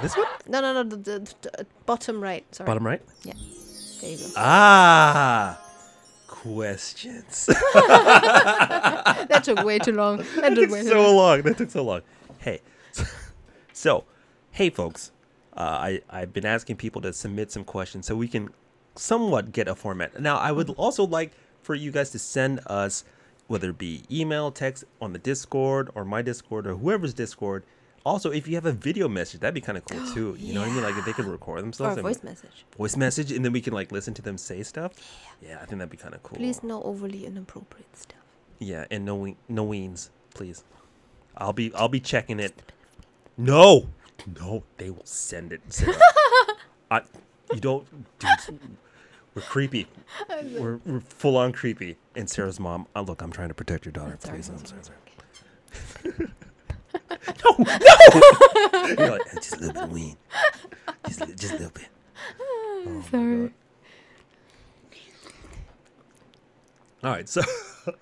[0.02, 0.26] This one?
[0.48, 0.84] No, no, no.
[0.84, 2.44] The, the, the bottom right.
[2.54, 2.66] Sorry.
[2.66, 3.02] Bottom right.
[3.24, 3.34] Yeah.
[4.02, 4.34] There you go.
[4.38, 5.62] Ah,
[6.28, 7.46] questions.
[7.74, 10.18] that took way too long.
[10.36, 11.16] That, that took so long.
[11.16, 11.42] long.
[11.42, 12.02] That took so long.
[12.40, 12.62] Hey,
[13.74, 14.04] so
[14.52, 15.12] hey, folks.
[15.58, 18.50] Uh, I I've been asking people to submit some questions so we can
[18.96, 20.20] somewhat get a format.
[20.20, 21.32] Now, I would also like
[21.62, 23.04] for you guys to send us
[23.48, 27.64] whether it be email, text on the Discord or my Discord or whoever's Discord.
[28.06, 30.36] Also, if you have a video message, that'd be kind of cool too.
[30.40, 30.84] You know what I mean?
[30.84, 32.66] Like if they could record Or themselves and voice message.
[32.78, 34.94] voice message, and then we can like listen to them say stuff.
[35.42, 36.38] Yeah, Yeah, I think that'd be kind of cool.
[36.38, 38.20] Please, no overly inappropriate stuff.
[38.60, 40.64] Yeah, and no we- no weens, please.
[41.38, 42.62] I'll be I'll be checking it.
[43.38, 43.90] No,
[44.40, 45.62] no, they will send it.
[45.70, 45.96] Sarah.
[46.92, 47.02] I,
[47.54, 47.86] you don't.
[48.20, 48.60] Dude,
[49.34, 49.88] we're creepy.
[50.58, 51.98] We're, we're full on creepy.
[52.16, 52.88] And Sarah's mom.
[52.96, 54.18] Oh, look, I'm trying to protect your daughter.
[54.22, 56.30] Sorry, please, I'm sorry, sorry.
[57.44, 58.88] No, no.
[58.88, 60.18] You're like, "Uh, just a little bit, ween.
[61.08, 61.88] Just, a li- just a little bit.
[62.40, 63.42] Oh my Sorry.
[63.42, 63.52] God.
[67.04, 67.42] All right, so
[67.88, 67.94] all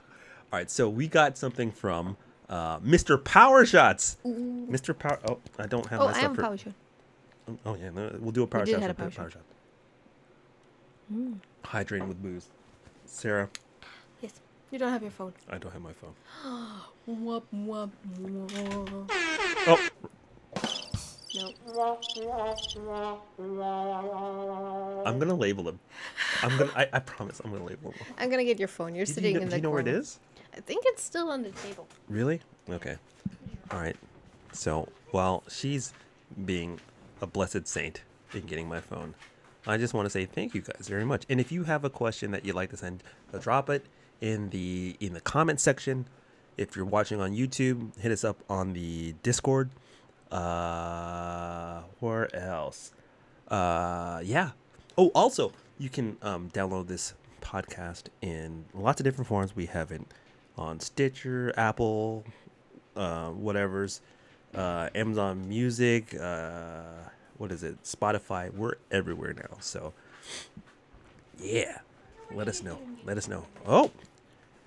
[0.53, 2.15] right, so we got something from
[2.49, 3.21] uh, Mr.
[3.23, 4.17] Power Shots.
[4.25, 4.97] Mr.
[4.97, 5.19] Power.
[5.27, 6.73] Oh, I don't have Oh, my I stuff am for- power shot.
[7.65, 8.81] Oh yeah, no, we'll do a power did shot.
[8.81, 9.41] have a for power shot.
[11.11, 11.21] shot.
[11.65, 12.47] Hydrating with booze.
[13.05, 13.49] Sarah.
[14.73, 15.33] You don't have your phone.
[15.51, 16.15] I don't have my phone.
[17.05, 19.11] Whoop, whoop, whoop.
[19.67, 19.87] Oh,
[21.35, 21.53] No.
[25.05, 25.79] I'm gonna label them.
[26.41, 26.71] I'm gonna.
[26.75, 27.99] I, I promise, I'm gonna label them.
[28.17, 28.95] I'm gonna get your phone.
[28.95, 29.51] You're Do you sitting know, in the.
[29.51, 29.99] do you know where it corner.
[29.99, 30.17] is?
[30.57, 31.87] I think it's still on the table.
[32.09, 32.41] Really?
[32.67, 32.95] Okay.
[33.69, 33.95] All right.
[34.53, 35.93] So while she's
[36.45, 36.79] being
[37.21, 38.01] a blessed saint
[38.33, 39.13] in getting my phone,
[39.67, 41.25] I just want to say thank you guys very much.
[41.29, 43.03] And if you have a question that you'd like to send,
[43.33, 43.85] uh, drop it
[44.23, 46.07] in the in the comment section.
[46.57, 49.69] If you're watching on YouTube, hit us up on the Discord.
[50.31, 52.93] Uh, where else?
[53.49, 54.51] Uh, yeah.
[54.97, 59.55] Oh, also, you can um, download this podcast in lots of different forms.
[59.55, 60.01] We have it
[60.57, 62.23] on Stitcher, Apple,
[62.95, 63.99] uh, whatever's,
[64.55, 66.83] uh, Amazon Music, uh,
[67.37, 68.53] what is it, Spotify.
[68.53, 69.57] We're everywhere now.
[69.59, 69.93] So,
[71.39, 71.79] yeah,
[72.31, 72.79] let us know.
[73.03, 73.47] Let us know.
[73.67, 73.91] Oh,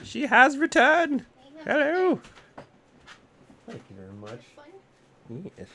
[0.02, 1.24] she has returned.
[1.64, 2.20] Hello.
[3.66, 4.40] Thank you very much.
[5.58, 5.68] Yes.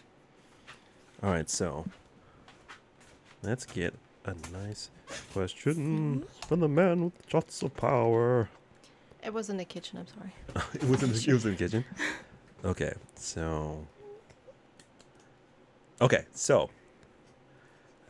[1.21, 1.85] All right, so
[3.43, 3.93] let's get
[4.25, 4.89] a nice
[5.33, 8.49] question from the man with shots of power.
[9.23, 9.99] It was in the kitchen.
[9.99, 10.65] I'm sorry.
[10.73, 11.85] it was in the, it was in the kitchen.
[12.63, 13.87] Okay, so
[15.99, 16.69] okay, so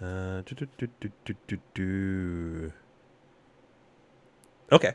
[0.02, 2.74] uh, do, do, do, do, do, do, do.
[4.74, 4.92] okay.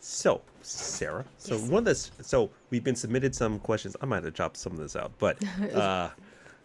[0.00, 1.68] So Sarah, so Yes.
[1.68, 3.96] one of this, so we've been submitted some questions.
[4.00, 5.38] I might have chopped some of this out, but
[5.74, 6.10] uh,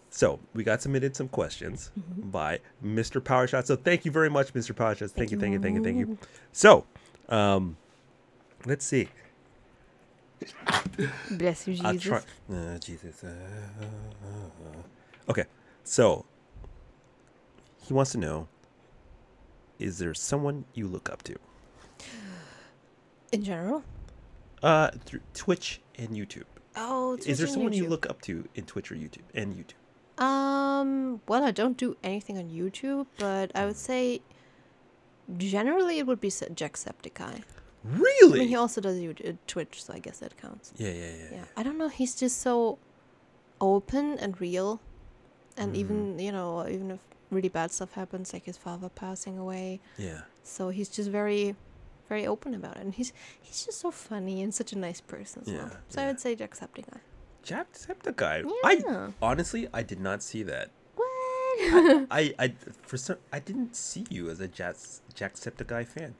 [0.09, 3.21] so we got submitted some questions by Mr.
[3.21, 3.65] Powershot.
[3.65, 4.73] So thank you very much, Mr.
[4.73, 5.11] Powershot.
[5.11, 6.17] Thank, you, thank you, thank you, thank you.
[6.51, 6.85] So,
[7.29, 7.77] um,
[8.65, 9.09] let's see.
[11.31, 12.01] Bless you, Jesus.
[12.03, 12.21] try.
[12.53, 13.23] Uh, Jesus.
[13.23, 13.31] Uh,
[15.29, 15.45] okay,
[15.83, 16.25] so
[17.81, 18.47] he wants to know:
[19.79, 21.35] Is there someone you look up to?
[23.31, 23.83] In general.
[24.63, 26.43] Uh, through Twitch and YouTube.
[26.75, 30.23] Oh, Is there Twitch someone you look up to in Twitch or YouTube and YouTube?
[30.23, 31.21] Um.
[31.27, 34.21] Well, I don't do anything on YouTube, but I would say
[35.37, 37.41] generally it would be Se- Jacksepticeye.
[37.41, 37.43] I
[37.83, 38.39] Really?
[38.39, 40.73] mean, he also does YouTube, uh, Twitch, so I guess that counts.
[40.77, 41.27] yeah, yeah, yeah.
[41.33, 41.87] Yeah, I don't know.
[41.89, 42.79] He's just so
[43.61, 44.79] open and real,
[45.57, 45.79] and Mm-hmm.
[45.81, 46.99] even you know, even if
[47.29, 50.21] really bad stuff happens, like his father passing away, Yeah.
[50.43, 51.55] so he's just very,
[52.07, 55.41] very open about it, and he's he's just so funny and such a nice person
[55.41, 55.57] as well.
[55.71, 56.99] Yeah, So I would say Jacksepticeye.
[57.43, 58.43] Jacksepticeye.
[58.43, 58.51] Yeah.
[58.63, 60.71] I honestly, I did not see that.
[60.95, 62.07] What?
[62.11, 66.15] I, I, for some, I didn't see you as a Jacks, Jacksepticeye fan.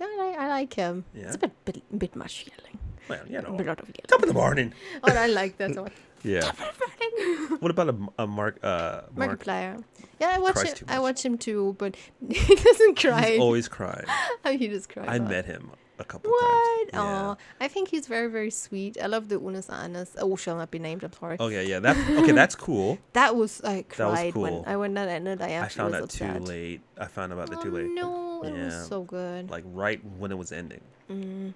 [0.00, 1.04] No, I, I like him.
[1.14, 1.26] Yeah?
[1.26, 2.78] It's a bit, bit, bit much yelling.
[3.08, 4.06] Well, you know, A lot of yelling.
[4.08, 4.72] top of the morning.
[5.04, 5.92] oh, I like that so much.
[6.22, 6.52] Yeah.
[7.60, 8.58] what about a, a Mark?
[8.62, 9.42] Uh, Mark.
[9.44, 9.82] Markiplier.
[10.20, 10.86] Yeah, I watch him.
[10.88, 11.96] I watch him too, but
[12.28, 13.30] he doesn't cry.
[13.32, 14.04] He's always crying.
[14.44, 15.08] he just cries.
[15.08, 15.30] I lot.
[15.30, 16.92] met him a couple What?
[16.92, 17.04] times.
[17.04, 17.30] Yeah.
[17.30, 18.98] Oh, I think he's very, very sweet.
[19.02, 20.14] I love the Unus Annus.
[20.18, 21.04] Oh, shall not be named.
[21.04, 21.36] I'm sorry.
[21.40, 22.98] Okay, yeah, that okay, that's cool.
[23.14, 24.42] That was I That was cried cool.
[24.42, 25.40] when I when that ended.
[25.40, 26.80] I I actually found was out too late.
[26.98, 27.90] I found about it Oh, too late.
[27.90, 28.02] no.
[28.02, 28.42] know.
[28.44, 28.64] It Yeah.
[28.66, 29.50] was so good.
[29.50, 30.80] like right when it was ending.
[31.10, 31.54] Mm.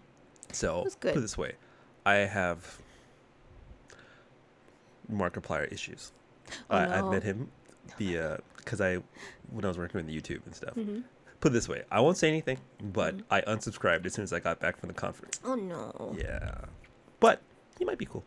[0.52, 1.22] So was put it good.
[1.24, 1.52] this way,
[2.06, 2.78] I have
[5.12, 6.12] Markiplier issues.
[6.70, 7.50] Oh, I, I've met him
[7.98, 8.98] via because I
[9.50, 10.74] when I was working with the YouTube and stuff.
[10.74, 11.04] Mhm.
[11.40, 13.22] Put it this way, I won't say anything, but Mhm.
[13.30, 15.40] I unsubscribed as soon as I got back from the conference.
[15.44, 16.14] Oh no.
[16.18, 16.54] Yeah,
[17.20, 17.40] but
[17.78, 18.24] he might be cool.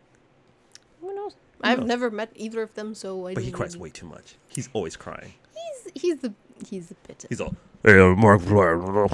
[1.01, 1.35] Who knows?
[1.63, 1.87] I've knows?
[1.87, 3.33] never met either of them, so I.
[3.33, 4.35] But he cries really- way too much.
[4.47, 5.33] He's always crying.
[5.55, 6.33] He's he's the
[6.65, 7.25] he's a bit.
[7.29, 9.09] He's all, hey, I'm Markiplier.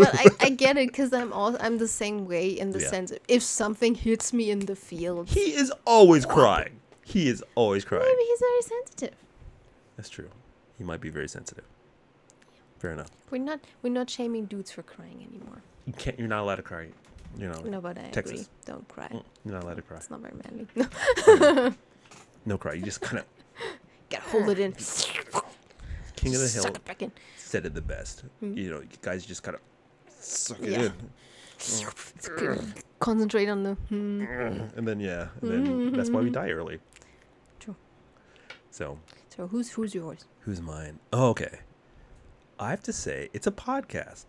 [0.00, 2.88] but I, I get it because I'm all I'm the same way in the Yeah.
[2.90, 6.80] sense if something hits me in the field, he is always crying.
[7.04, 8.04] He is always crying.
[8.04, 9.14] maybe he's very sensitive.
[9.96, 10.28] That's true.
[10.78, 11.64] He might be very sensitive.
[12.78, 13.10] Fair enough.
[13.30, 15.62] We're not we're not shaming dudes for crying anymore.
[15.86, 16.18] You can't.
[16.18, 16.88] You're not allowed to cry.
[17.38, 17.60] You know.
[17.64, 18.32] No, but I Texas.
[18.42, 18.46] agree.
[18.66, 19.08] Don't cry.
[19.08, 19.96] Mm, You're not allowed to cry.
[19.98, 21.72] It's not very manly.
[22.44, 22.74] No cry.
[22.74, 23.24] You just kind of
[24.10, 24.74] Gotta hold it in.
[26.26, 27.12] king of the hill Suck it back in.
[27.36, 28.24] said it the best.
[28.42, 28.56] Mm.
[28.56, 29.60] You know, you guys just kind of
[30.08, 30.82] suck it Yeah.
[30.84, 30.92] in,
[33.00, 33.74] Concentrate on the.
[33.88, 34.20] Hmm.
[34.76, 36.78] and then yeah, and then that's why we die early.
[37.60, 37.76] True.
[38.70, 38.98] So
[39.34, 40.24] So who's who's yours?
[40.40, 40.98] who's mine?
[41.12, 41.60] Oh, okay.
[42.58, 44.26] I have to say it's a podcast,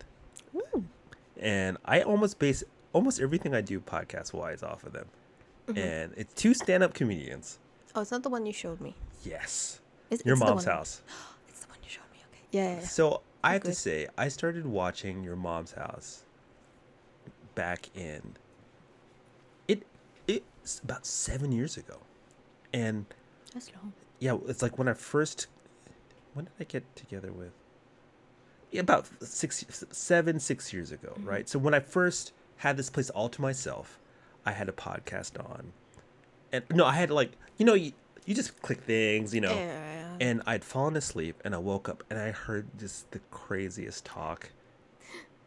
[0.54, 0.84] Ooh.
[1.38, 5.06] and I almost base almost everything I do podcast wise off of them.
[5.66, 5.78] Mm-hmm.
[5.78, 7.58] And it's two stand up comedians.
[7.94, 8.94] Oh, it's not the one you showed me.
[9.24, 9.80] Yes.
[10.10, 11.02] It's, Your it's mom's house.
[11.48, 12.18] It's the one you showed me.
[12.32, 12.37] Okay.
[12.50, 12.80] Yeah.
[12.80, 16.24] So I have to say, I started watching Your Mom's House
[17.54, 18.36] back in
[19.68, 19.82] it.
[20.26, 21.98] It's about seven years ago,
[22.72, 23.06] and
[23.54, 23.92] That's long.
[24.18, 25.46] yeah, it's like when I first.
[26.34, 27.52] When did I get together with?
[28.70, 31.28] Yeah, about six, seven, six years ago, Mm-hmm.
[31.28, 31.48] right?
[31.48, 33.98] So when I first had this place all to myself,
[34.44, 35.72] I had a podcast on,
[36.52, 37.74] and no, I had like you know
[38.28, 39.54] you, just click things, you know.
[39.54, 40.16] Yeah.
[40.20, 44.50] And I'd fallen asleep and I woke up and I heard just the craziest talk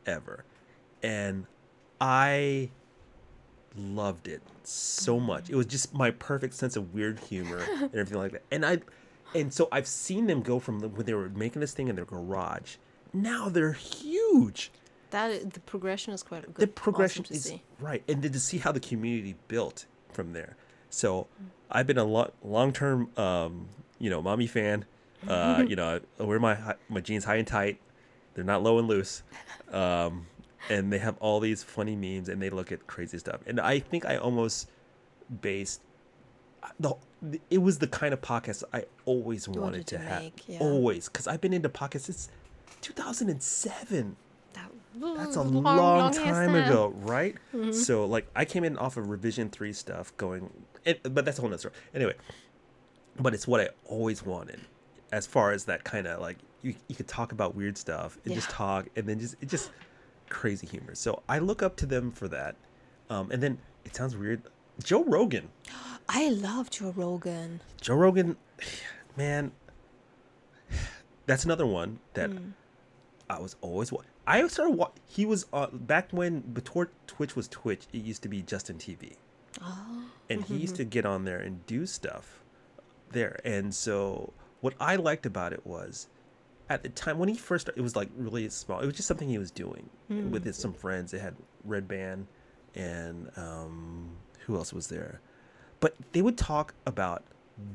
[0.06, 0.46] ever.
[1.04, 1.46] And
[2.00, 2.70] I
[3.76, 5.50] loved it so much.
[5.50, 8.44] It was just my perfect sense of weird humor and everything like that.
[8.52, 8.80] And I
[9.34, 11.96] and so I've seen them go from the, when they were making this thing in
[11.96, 12.76] their garage.
[13.14, 14.72] Now they're huge.
[15.12, 16.56] That the progression is quite good.
[16.56, 17.62] The progression awesome is see.
[17.80, 20.56] right, and then to see how the community built from there.
[20.90, 21.48] So, mm.
[21.72, 23.68] I've been a lo- long-term, um,
[24.00, 24.86] you know, mommy fan.
[25.28, 27.80] Uh, you know, I wear my my jeans high and tight.
[28.34, 29.24] They're not low and loose,
[29.72, 30.28] um,
[30.70, 33.42] and they have all these funny memes, and they look at crazy stuff.
[33.46, 34.70] And I think I almost
[35.42, 35.82] based
[36.80, 36.94] the.
[37.52, 40.58] It was the kind of podcast I always wanted, wanted to, to have, make, yeah.
[40.60, 42.30] always, because I've been into podcasts since
[42.82, 44.16] 2007
[44.54, 44.72] That,
[45.18, 47.36] that's a long, long, long time ago, right?
[47.54, 47.74] Mm-hmm.
[47.74, 50.50] So like I came in off of revision three stuff, going,
[50.86, 51.74] it, but that's a whole nother story.
[51.94, 52.16] Anyway,
[53.20, 54.60] but it's what I always wanted,
[55.12, 58.34] as far as that kind of like you you could talk about weird stuff and
[58.34, 59.72] just talk, and then just it just
[60.30, 60.96] crazy humor.
[60.96, 62.56] So I look up to them for that,
[63.10, 64.42] um, and then it sounds weird.
[64.84, 65.50] Joe Rogan,
[66.10, 67.62] I love Joe Rogan.
[67.80, 68.38] Joe Rogan,
[69.18, 69.52] man,
[71.26, 72.54] that's another one that Mm.
[73.30, 77.48] I was always wa- I started wa- he was uh, back when before Twitch was
[77.48, 79.14] Twitch it used to be Justin TV
[79.62, 80.04] Oh.
[80.32, 80.84] And he used mm-hmm.
[80.84, 82.42] to get on there and do stuff
[83.12, 83.40] there.
[83.44, 86.08] And so what I liked about it was
[86.70, 88.80] at the time when he first started, it was like really small.
[88.80, 90.30] It was just something he was doing mm.
[90.30, 91.12] with his, some friends.
[91.12, 91.36] They had
[91.68, 92.26] Redban
[92.76, 94.10] and um,
[94.46, 95.20] who else was there?
[95.80, 97.24] But they would talk about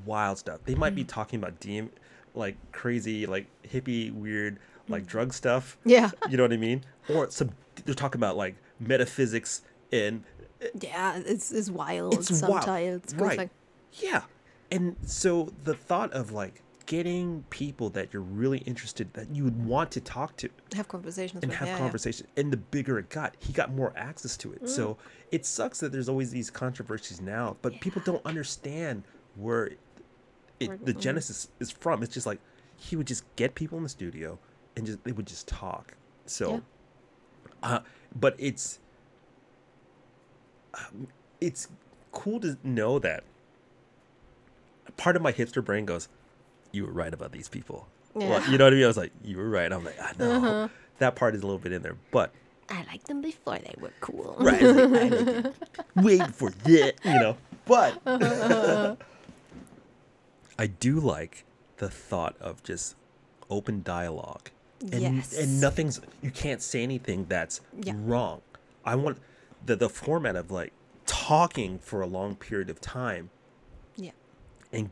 [0.05, 0.61] wild stuff.
[0.65, 1.09] They might be mm.
[1.09, 1.91] talking about DM
[2.35, 5.09] like crazy like hippie weird like mm.
[5.09, 5.77] drug stuff.
[5.85, 6.11] Yeah.
[6.31, 6.85] you know what I mean?
[7.09, 7.51] Or some
[7.85, 10.25] they're talking about like metaphysics and
[10.81, 12.15] Yeah, it's it's wild.
[12.15, 13.13] It's wild, sometimes.
[13.13, 13.39] Goes right.
[13.39, 13.51] like,
[13.95, 14.23] yeah.
[14.71, 19.65] And so the thought of like getting people that you're really interested that you would
[19.67, 21.59] want to talk to have conversations and with.
[21.59, 22.27] have yeah, yeah.
[22.37, 24.69] and the bigger it got he got more access to it Mm.
[24.69, 24.97] so
[25.33, 29.03] it sucks that there's always these controversies now but people don't understand
[29.35, 29.67] where
[30.61, 31.01] it, Where- the mhm.
[31.01, 32.39] genesis is from it's just like
[32.77, 34.39] he would just get people in the studio
[34.77, 35.95] and just they would just talk
[36.27, 36.61] so Yeah.
[37.65, 37.79] uh,
[38.15, 38.79] but it's
[41.41, 41.69] it's
[42.13, 43.25] cool to know that
[44.97, 46.09] part of my hipster brain goes
[46.73, 48.51] you were right about these people Well, Yeah.
[48.51, 50.33] you know what i mean i was like you were right i'm like i know
[50.33, 50.69] Uh-huh.
[50.99, 52.33] that part is a little bit in there but
[52.69, 54.35] I liked them before they were cool.
[54.41, 55.55] right like, I need to
[55.97, 58.01] wait for that you know but
[60.59, 61.45] i do like
[61.77, 62.97] the thought of just
[63.51, 64.51] open dialogue
[64.93, 65.37] and Yes.
[65.39, 67.93] and nothing's you can't say anything that's Yeah.
[67.99, 68.41] wrong
[68.85, 69.19] i want
[69.65, 70.73] the the format of like
[71.07, 73.31] talking for a long period of time
[73.97, 74.11] Yeah.
[74.73, 74.91] and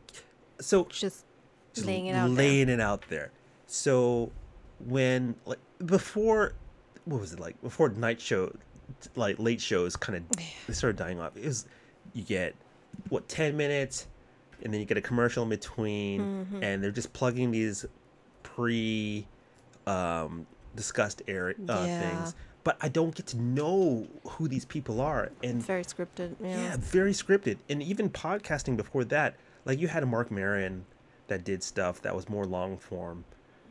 [0.60, 1.24] so Just,
[1.74, 2.36] just laying it out there.
[2.36, 3.30] laying it out there.
[3.66, 4.30] So
[4.84, 6.54] when like before
[7.04, 8.54] what was it like before night show
[9.16, 10.36] like late shows kind of
[10.66, 11.66] they started dying off it was
[12.12, 12.54] you get
[13.08, 14.06] what 10 minutes
[14.62, 16.62] and then you get a commercial in between Mm-hmm.
[16.62, 17.84] and they're just plugging these
[18.42, 19.26] pre
[19.86, 20.46] um
[20.76, 22.00] discussed area uh, Yeah.
[22.00, 22.34] things
[22.64, 26.34] but i don't get to know who these people are and Very scripted.
[26.40, 26.56] Yeah.
[26.56, 27.58] yeah, very scripted.
[27.68, 30.84] And even podcasting before that, like you had a Mark Maron
[31.28, 33.24] that did stuff that was more long form.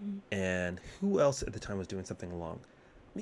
[0.04, 0.18] Mm-hmm.
[0.32, 2.60] And who else at the time was doing something long?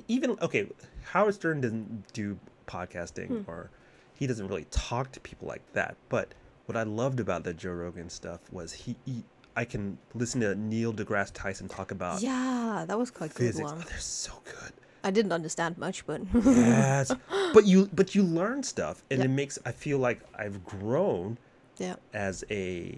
[0.07, 0.67] Even okay,
[1.03, 3.51] Howard Stern doesn't do podcasting hmm.
[3.51, 3.69] or
[4.13, 5.97] he doesn't really talk to people like that.
[6.07, 6.33] But
[6.65, 9.23] what I loved about the Joe Rogan stuff was he, he
[9.55, 13.47] I can listen to Neil deGrasse Tyson talk about Yeah, that was quite a good
[13.47, 13.69] physics.
[13.69, 13.81] one.
[13.81, 14.71] Oh, they're so good.
[15.03, 17.13] I didn't understand much, but Yes.
[17.53, 19.25] but you but you learn stuff and Yeah.
[19.25, 21.37] it makes I feel like I've grown
[21.77, 21.95] yeah.
[22.13, 22.95] as a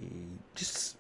[0.56, 0.98] just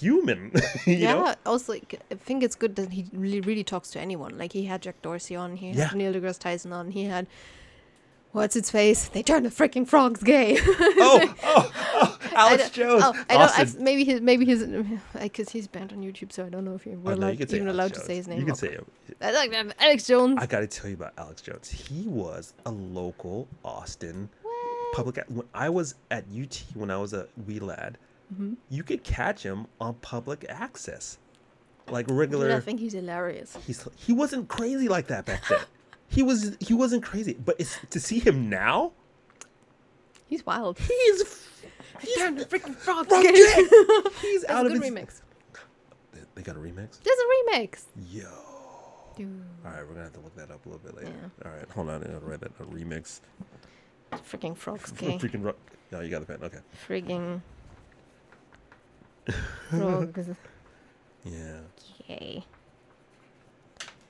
[0.00, 0.52] human.
[0.86, 1.14] you yeah.
[1.14, 1.34] know?
[1.44, 4.38] Also, like, I think it's good that he really, really talks to anyone.
[4.38, 5.88] Like he had Jack Dorsey on, he Yeah.
[5.88, 7.26] had Neil deGrasse Tyson on, he had
[8.32, 9.08] what's its face?
[9.08, 10.56] They turned the freaking frogs gay.
[10.60, 13.02] Oh, oh, oh, I Alex Jones.
[13.04, 13.58] Oh, I don't.
[13.58, 14.64] I've, maybe his, maybe his,
[15.20, 17.40] because he's banned on YouTube, so I don't know if you're Oh, no, you allowed,
[17.40, 18.38] even Alex allowed to say his name.
[18.40, 18.86] You can say it.
[19.22, 19.74] I like that.
[19.78, 20.38] Alex Jones.
[20.40, 21.68] I got to tell you about Alex Jones.
[21.70, 24.30] He was a local Austin
[24.94, 25.18] public.
[25.28, 27.98] When I was at UT when I was a wee lad,
[28.32, 28.54] Mm-hmm.
[28.68, 31.18] you could catch him on public access,
[31.88, 32.54] like Dude, regular.
[32.54, 33.58] I think he's hilarious.
[33.66, 35.58] he's he wasn't crazy like that back then.
[36.06, 38.92] he was he wasn't crazy, but it's to see him now.
[40.28, 40.78] He's wild.
[40.78, 41.48] He's
[42.04, 43.32] They turned the freaking Frog gay.
[44.22, 44.92] he's That's out a of good his.
[44.92, 45.20] remix.
[46.12, 47.00] They- They got a remix.
[47.02, 47.82] There's a remix.
[48.12, 48.28] Yo.
[49.16, 49.42] Dude.
[49.64, 51.10] All right, we're gonna have to look that up a little bit later.
[51.10, 51.46] Yeah.
[51.50, 52.02] All right, hold on.
[52.02, 53.20] I gotta write that a remix.
[54.12, 55.18] Freaking frogs gay.
[55.18, 55.54] Freaking ro-
[55.92, 56.38] no, you got the pen.
[56.42, 56.58] Okay.
[56.86, 57.40] Frigging
[59.70, 60.28] frogs
[61.24, 61.60] Yeah.
[62.02, 62.44] Okay.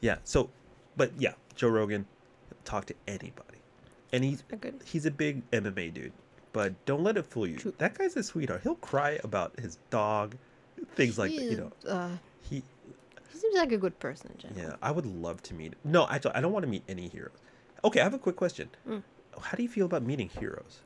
[0.00, 0.16] Yeah.
[0.24, 0.50] So,
[0.96, 2.06] but yeah, Joe Rogan,
[2.64, 3.58] talk to anybody,
[4.12, 4.80] and he's good.
[4.84, 6.12] he's a big MMA dude.
[6.52, 7.56] But don't let it fool you.
[7.56, 7.74] True.
[7.78, 8.62] That guy's a sweetheart.
[8.64, 10.36] He'll cry about his dog,
[10.96, 11.42] things like that.
[11.42, 12.10] You know, uh,
[12.42, 12.62] he.
[13.32, 14.70] He seems like a good person in general.
[14.70, 15.74] Yeah, I would love to meet.
[15.84, 17.38] No, actually, I don't want to meet any heroes.
[17.84, 18.70] Okay, I have a quick question.
[18.88, 19.02] Mm.
[19.40, 20.80] How do you feel about meeting heroes?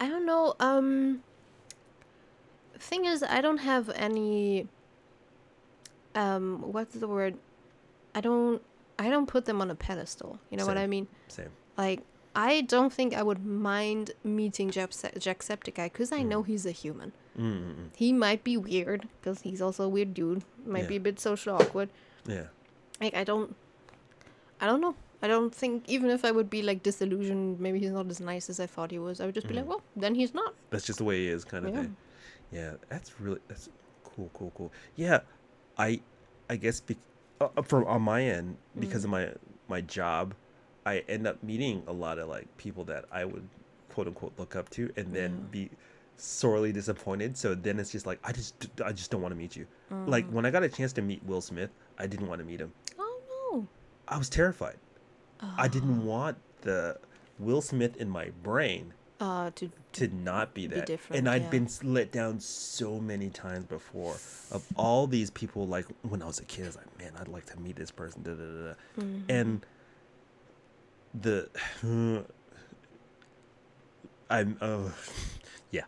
[0.00, 0.54] I don't know.
[0.60, 1.22] Um,
[2.78, 4.68] thing is, I don't have any.
[6.14, 7.36] Um, what's the word?
[8.14, 8.62] I don't.
[8.98, 10.38] I don't put them on a pedestal.
[10.50, 11.08] You know what I mean?
[11.28, 11.50] Same.
[11.76, 12.00] Like,
[12.36, 17.12] I don't think I would mind meeting Jack- Jacksepticeye because I know he's a human.
[17.38, 17.90] Mm-mm.
[17.96, 20.42] He might be weird because he's also a weird dude.
[20.66, 20.88] Might Yeah.
[20.88, 21.90] be a bit social awkward.
[22.26, 22.46] Yeah.
[23.00, 23.54] Like, I don't.
[24.60, 24.94] I don't know.
[25.22, 28.50] I don't think even if I would be like disillusioned, maybe he's not as nice
[28.50, 29.20] as I thought he was.
[29.20, 30.54] I would just be like, well, then he's not.
[30.70, 31.80] That's just the way he is, kind of Yeah.
[31.82, 31.96] thing.
[32.52, 33.68] Yeah, that's really that's
[34.04, 34.72] cool, cool, cool.
[34.96, 35.20] Yeah,
[35.78, 36.00] I,
[36.50, 36.96] I guess be,
[37.40, 39.04] uh, uh, from on my end because Mm.
[39.06, 39.32] of my
[39.68, 40.34] my job,
[40.86, 43.48] I end up meeting a lot of like people that I would
[43.90, 45.46] quote unquote look up to, and then Yeah.
[45.50, 45.70] be
[46.16, 47.36] sorely disappointed.
[47.36, 48.54] So then it's just like I just
[48.84, 49.66] I just don't want to meet you.
[49.90, 50.32] Like Mm.
[50.32, 52.72] when I got a chance to meet Will Smith, I didn't want to meet him.
[52.98, 53.20] Oh
[53.52, 53.66] no.
[54.08, 54.76] I was terrified.
[55.58, 56.98] I didn't want the
[57.38, 60.86] Will Smith in my brain Uh, to to not be Be that.
[60.86, 61.50] different, and I'd yeah.
[61.50, 64.14] been let down so many times before
[64.50, 65.66] of all these people.
[65.66, 67.90] Like when I was a kid, I was like, man, I'd like to meet this
[67.90, 68.22] person.
[68.22, 68.74] Da, da, da, da.
[69.02, 69.30] Mm-hmm.
[69.30, 69.66] And
[71.20, 71.48] the
[74.30, 74.90] I'm uh
[75.70, 75.82] yeah.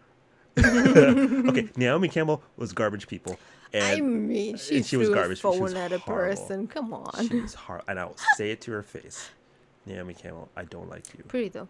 [0.59, 3.39] okay, Naomi Campbell was garbage people.
[3.73, 5.39] And I mean, she, she was garbage.
[5.45, 6.37] a She was at a horrible.
[6.37, 6.67] person.
[6.69, 7.29] Come on.
[7.29, 9.31] she was hard, and I will say it to her face.
[9.85, 11.25] Naomi Campbell, I don't like you.
[11.29, 11.69] Pretty though.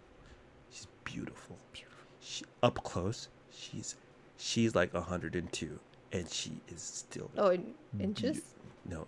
[0.71, 1.57] She's beautiful.
[1.73, 1.97] Beautiful.
[2.21, 3.97] She, up close, she's
[4.37, 5.79] she's like 102,
[6.13, 8.43] and she is still Oh, in inches?
[8.89, 9.07] no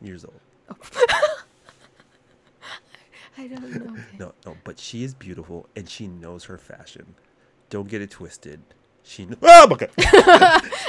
[0.00, 0.40] years old.
[3.38, 3.96] I don't know.
[4.18, 7.14] No, no, but she is beautiful, and she knows her fashion.
[7.70, 8.60] Don't get it twisted.
[9.02, 9.90] She kn- oh my god.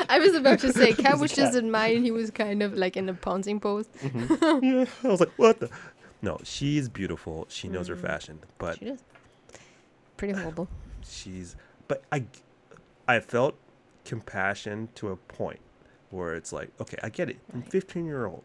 [0.09, 2.03] I was about to say, Cat was just in mine.
[2.03, 3.87] He was kind of like in a pouncing pose.
[4.01, 4.63] Mm-hmm.
[4.63, 5.69] yeah, I was like, what the?
[6.21, 7.47] No, she's beautiful.
[7.49, 8.01] She knows her mm.
[8.01, 9.03] fashion, but She is.
[10.17, 10.67] Pretty horrible.
[11.05, 11.55] she's
[11.87, 12.25] but I
[13.07, 13.55] I felt
[14.05, 15.59] compassion to a point
[16.11, 17.39] where it's like, okay, I get it.
[17.53, 18.43] I'm 15 year old.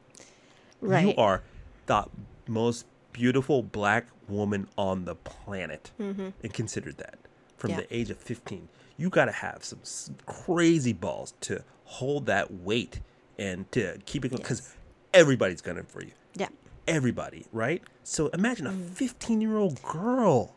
[0.81, 1.07] Right.
[1.07, 1.43] You are
[1.87, 2.07] the
[2.47, 7.19] most beautiful black woman on the planet, and consider that
[7.57, 7.81] from Mm-hmm.
[7.81, 7.87] Yeah.
[7.89, 8.69] the age of 15.
[8.97, 9.81] You got to have some
[10.27, 13.01] crazy balls to hold that weight
[13.39, 14.77] and to keep it because Yes.
[15.15, 16.13] everybody's gunning for you.
[16.35, 16.49] Yeah.
[16.87, 17.83] Everybody, right?
[18.05, 18.91] So imagine Mm.
[18.91, 20.55] a 15 year old girl.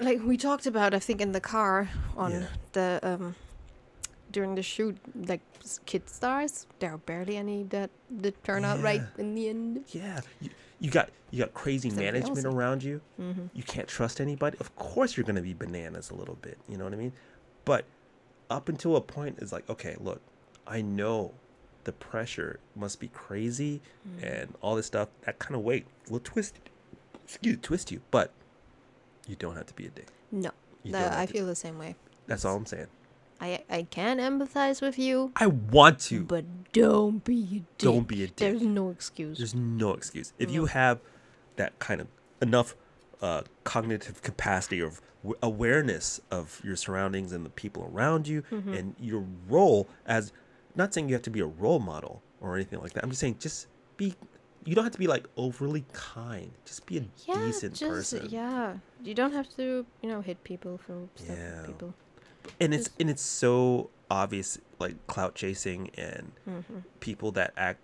[0.00, 2.46] Like we talked about, I think in the car on Yeah.
[2.72, 3.34] the um,
[4.32, 5.40] during the shoot, like
[5.86, 9.84] kid stars, there are barely any that that turn out right in the end.
[9.88, 10.50] Yeah, you,
[10.80, 12.54] you got you got crazy Something management else.
[12.54, 13.00] around you.
[13.20, 13.46] Mm-hmm.
[13.54, 14.56] You can't trust anybody.
[14.60, 16.58] Of course, you're gonna be bananas a little bit.
[16.68, 17.12] You know what I mean?
[17.64, 17.84] But
[18.50, 20.20] up until a point, it's like, okay, look,
[20.66, 21.32] I know
[21.84, 24.22] the pressure must be crazy Mm.
[24.42, 25.08] and all this stuff.
[25.26, 26.54] That kind of weight will twist,
[27.24, 28.00] excuse, twist you.
[28.10, 28.30] But
[29.26, 30.08] you don't have to be a dick.
[30.32, 30.50] No,
[30.82, 31.94] You tha- don't I feel the same way.
[32.26, 32.86] That's all I'm saying.
[33.40, 36.24] I I can empathize with you, I want to.
[36.24, 37.78] but don't be a dick.
[37.78, 38.36] Don't be a dick.
[38.36, 39.38] There's no excuse.
[39.38, 40.32] There's no excuse.
[40.38, 41.00] If you have
[41.56, 42.08] that kind of
[42.42, 42.74] enough
[43.22, 48.72] uh, cognitive capacity of w- awareness of your surroundings and the people around you Mm-hmm.
[48.74, 50.32] and your role as
[50.76, 53.02] not saying you have to be a role model or anything like that.
[53.02, 53.66] I'm just saying just
[53.96, 54.14] be
[54.64, 56.50] you don't have to be like overly kind.
[56.64, 58.28] Just be a yeah, decent just person.
[58.30, 58.74] yeah.
[59.02, 61.62] You don't have to, you know, hit people for stuff Yeah.
[61.66, 61.94] people.
[62.60, 66.78] And it's and it's so obvious like clout chasing and Mm-hmm.
[67.00, 67.80] people that act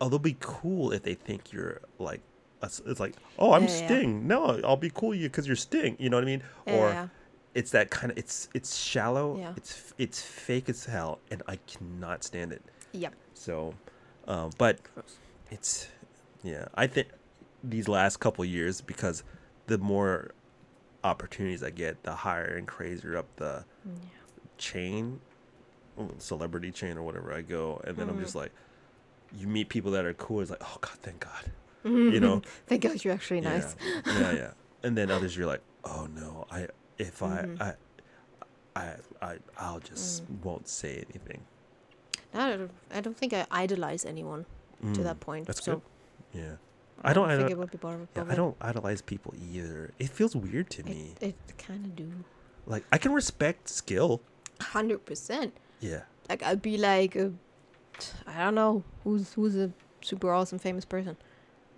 [0.00, 2.20] oh they'll be cool if they think you're like
[2.62, 3.86] it's like oh i'm Yeah, yeah.
[3.86, 6.88] sting no i'll be cool you because you're sting you know what i mean or
[6.90, 7.08] Yeah.
[7.54, 9.52] it's that kind of it's it's shallow Yeah.
[9.56, 12.62] it's it's fake as hell and i cannot stand it
[12.92, 13.14] Yep.
[13.34, 13.74] so
[14.28, 15.16] um but Gross.
[15.50, 15.88] it's
[16.42, 17.08] yeah i think
[17.62, 19.22] these last couple years because
[19.66, 20.30] the more
[21.04, 23.92] opportunities i get the higher and crazier up the Yeah.
[24.58, 25.20] chain
[25.98, 28.22] mm, celebrity chain or whatever i go and then i'm Mhm.
[28.22, 28.52] just like
[29.36, 31.52] you meet people that are cool it's like oh god thank god
[31.84, 33.76] you know Thank God you're actually nice.
[34.06, 34.50] yeah yeah,
[34.82, 36.66] and then others you're like oh no i
[36.98, 37.60] if Mhm.
[37.60, 37.74] i
[38.76, 40.42] i i i i'll just Mm.
[40.44, 41.44] won't say anything
[42.36, 44.46] I don't, I don't think I idolize anyone
[44.94, 45.46] to Mm, that point.
[45.46, 45.82] that's so good
[46.42, 46.56] yeah
[47.02, 48.08] I don't think idol- it would be bothered.
[48.16, 51.96] yeah, i don't idolize people either it feels weird to me It, it kind of
[51.96, 52.08] do.
[52.66, 54.20] like i can respect skill
[54.60, 55.52] Hundred percent.
[55.80, 57.30] yeah Like I'd be like, uh,
[58.26, 59.68] I don't know who's who's a
[60.00, 61.16] super awesome famous person.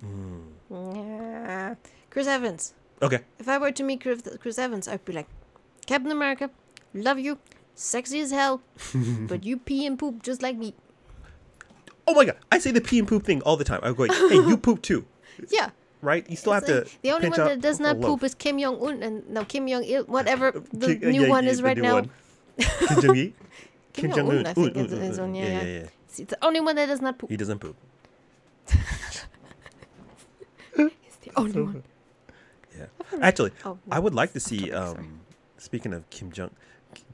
[0.05, 0.45] mm.
[0.71, 1.75] Yeah.
[2.11, 2.75] Chris Evans.
[3.03, 5.27] okay If I were to meet Chris, Chris Evans, I'd be like,
[5.87, 6.51] Captain America,
[6.95, 7.39] love you,
[7.75, 8.61] sexy as hell,
[9.33, 10.75] but you pee and poop just like me.
[12.07, 14.05] Oh my god i say the pee and poop thing all the time i go
[14.05, 15.05] hey you poop too
[15.51, 15.71] Yeah.
[16.03, 18.59] right you still have It's to the only one that does not poop is Kim
[18.59, 21.51] Jong Un, and no Kim Jong Il, whatever the Ki- uh, new yeah, one yeah,
[21.51, 21.95] is right now.
[21.95, 22.11] one.
[22.59, 23.31] Kim Jong Il?
[23.93, 25.87] Kim Jong-un, I think, is- is on- yeah, yeah.
[26.19, 27.29] It's the only one that does not poop.
[27.31, 27.77] He doesn't poop.
[30.77, 31.83] He's the only one.
[32.77, 32.87] Yeah.
[33.23, 34.71] Actually, Oh, I would like to see.
[34.71, 34.99] topic.
[35.01, 35.21] Um,
[35.59, 36.51] speaking of Kim Jong,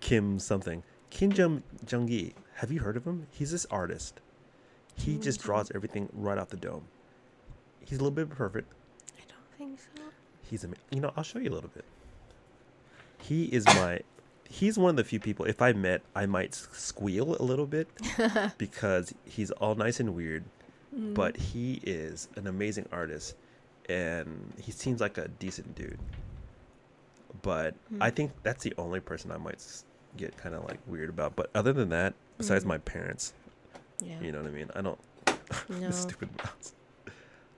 [0.00, 2.34] Kim something, Kim Jong Jong Gi.
[2.56, 3.26] Have you heard of him?
[3.30, 4.20] He's this artist.
[5.04, 6.84] He just draws everything right off the dome.
[7.84, 8.72] He's a little bit perfect.
[9.18, 10.02] I don't think so.
[10.48, 11.84] He's ama- you know I'll show you a little bit.
[13.18, 14.00] He is my.
[14.48, 15.46] He's one of the few people.
[15.46, 17.88] If I met, I might squeal a little bit
[18.58, 20.44] because he's all nice and weird,
[20.94, 21.14] Mm.
[21.14, 23.34] but he is an amazing artist,
[23.88, 25.98] and he seems like a decent dude.
[27.40, 28.16] But I Mm.
[28.16, 29.64] think that's the only person I might
[30.18, 31.34] get kind of like weird about.
[31.34, 32.68] But other than that, besides Mhm.
[32.68, 33.32] my parents,
[34.02, 34.20] Yeah.
[34.20, 34.70] you know what I mean.
[34.74, 34.98] I don't.
[35.68, 35.90] No.
[35.90, 36.72] stupid mouse.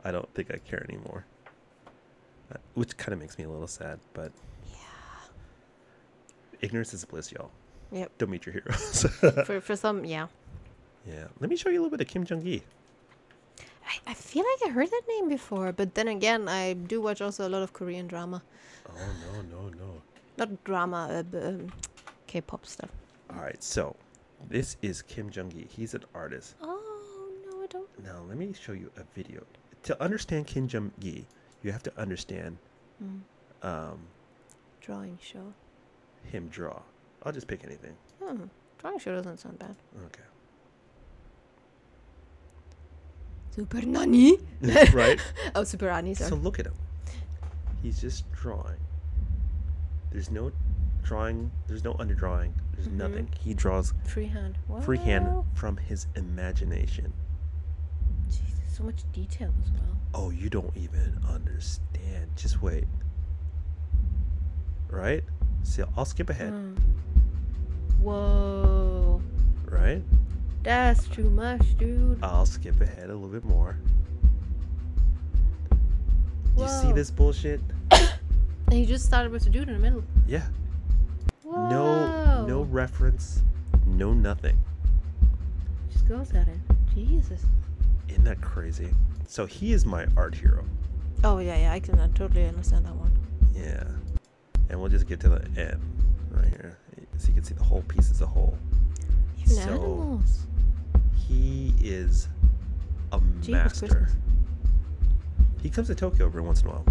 [0.04, 1.24] I don't think I care anymore.
[2.52, 4.32] Uh, Which kind of makes me a little sad, but
[4.70, 4.76] Yeah.
[6.60, 7.50] ignorance is bliss, y'all.
[7.92, 8.12] Yep.
[8.18, 9.06] Don't meet your heroes.
[9.46, 10.26] For for some, yeah.
[11.06, 11.26] yeah.
[11.40, 12.62] Let me show you a little bit of Kim Jung Gi.
[13.86, 17.20] I, I feel like I heard that name before, but then again, I do watch
[17.20, 18.42] also a lot of Korean drama.
[18.88, 18.92] Oh
[19.24, 20.02] no no no!
[20.36, 21.72] Not drama, uh, um,
[22.26, 22.90] K-pop stuff.
[23.30, 23.94] All right, so
[24.48, 25.66] this is Kim Jung Gi.
[25.70, 26.54] He's an artist.
[26.62, 27.88] Oh no, I don't.
[28.04, 29.42] Now let me show you a video.
[29.84, 31.26] To understand Kim Jung Gi,
[31.62, 32.58] you have to understand
[33.02, 33.20] Mm.
[33.62, 33.98] um,
[34.80, 35.52] Drawing show.
[36.30, 36.80] him draw.
[37.22, 37.96] I'll just pick anything.
[38.22, 38.44] Hmm.
[38.78, 39.74] Drawing show doesn't sound bad.
[40.06, 40.22] Okay.
[43.50, 44.38] Super Nani?
[44.92, 45.20] right.
[45.54, 46.30] Oh, Super Ani, sorry.
[46.30, 46.74] So look at him.
[47.82, 48.78] He's just drawing.
[50.10, 50.50] There's no
[51.02, 51.50] drawing.
[51.66, 52.52] There's no underdrawing.
[52.74, 52.92] There's Mhm.
[52.92, 53.28] nothing.
[53.38, 54.58] He draws Freehand.
[54.68, 54.80] Wow.
[54.80, 57.12] freehand from his imagination.
[58.28, 58.44] Jesus,
[58.76, 59.96] so much detail as well.
[60.14, 62.30] Oh, you don't even understand.
[62.36, 62.86] Just wait.
[64.88, 65.24] Right?
[65.62, 66.52] See, I'll skip ahead.
[66.52, 66.78] Mm.
[68.00, 69.22] Whoa.
[69.66, 70.02] Right?
[70.62, 72.22] That's too much, dude.
[72.22, 73.76] I'll skip ahead a little bit more.
[76.56, 77.60] You see this bullshit?
[77.90, 78.08] And
[78.72, 80.04] he just started with the dude in the middle.
[80.26, 80.46] Yeah.
[81.54, 81.68] Whoa.
[81.68, 83.42] No, no reference.
[83.86, 84.58] No nothing.
[85.92, 86.58] Just goes at it.
[86.94, 87.44] Jesus.
[88.08, 88.90] Isn't that crazy?
[89.28, 90.64] So he is my art hero.
[91.22, 91.72] Oh yeah, yeah.
[91.72, 93.16] I can uh, totally understand that one.
[93.54, 93.84] Yeah.
[94.68, 95.80] And we'll just get to the end
[96.30, 96.78] right here.
[97.18, 98.58] So you can see the whole piece as a whole.
[99.38, 100.46] Eating so animals.
[101.14, 102.28] he is
[103.12, 103.86] a Jeepers master.
[103.86, 104.16] Christmas.
[105.62, 106.84] He comes to Tokyo every once in a while.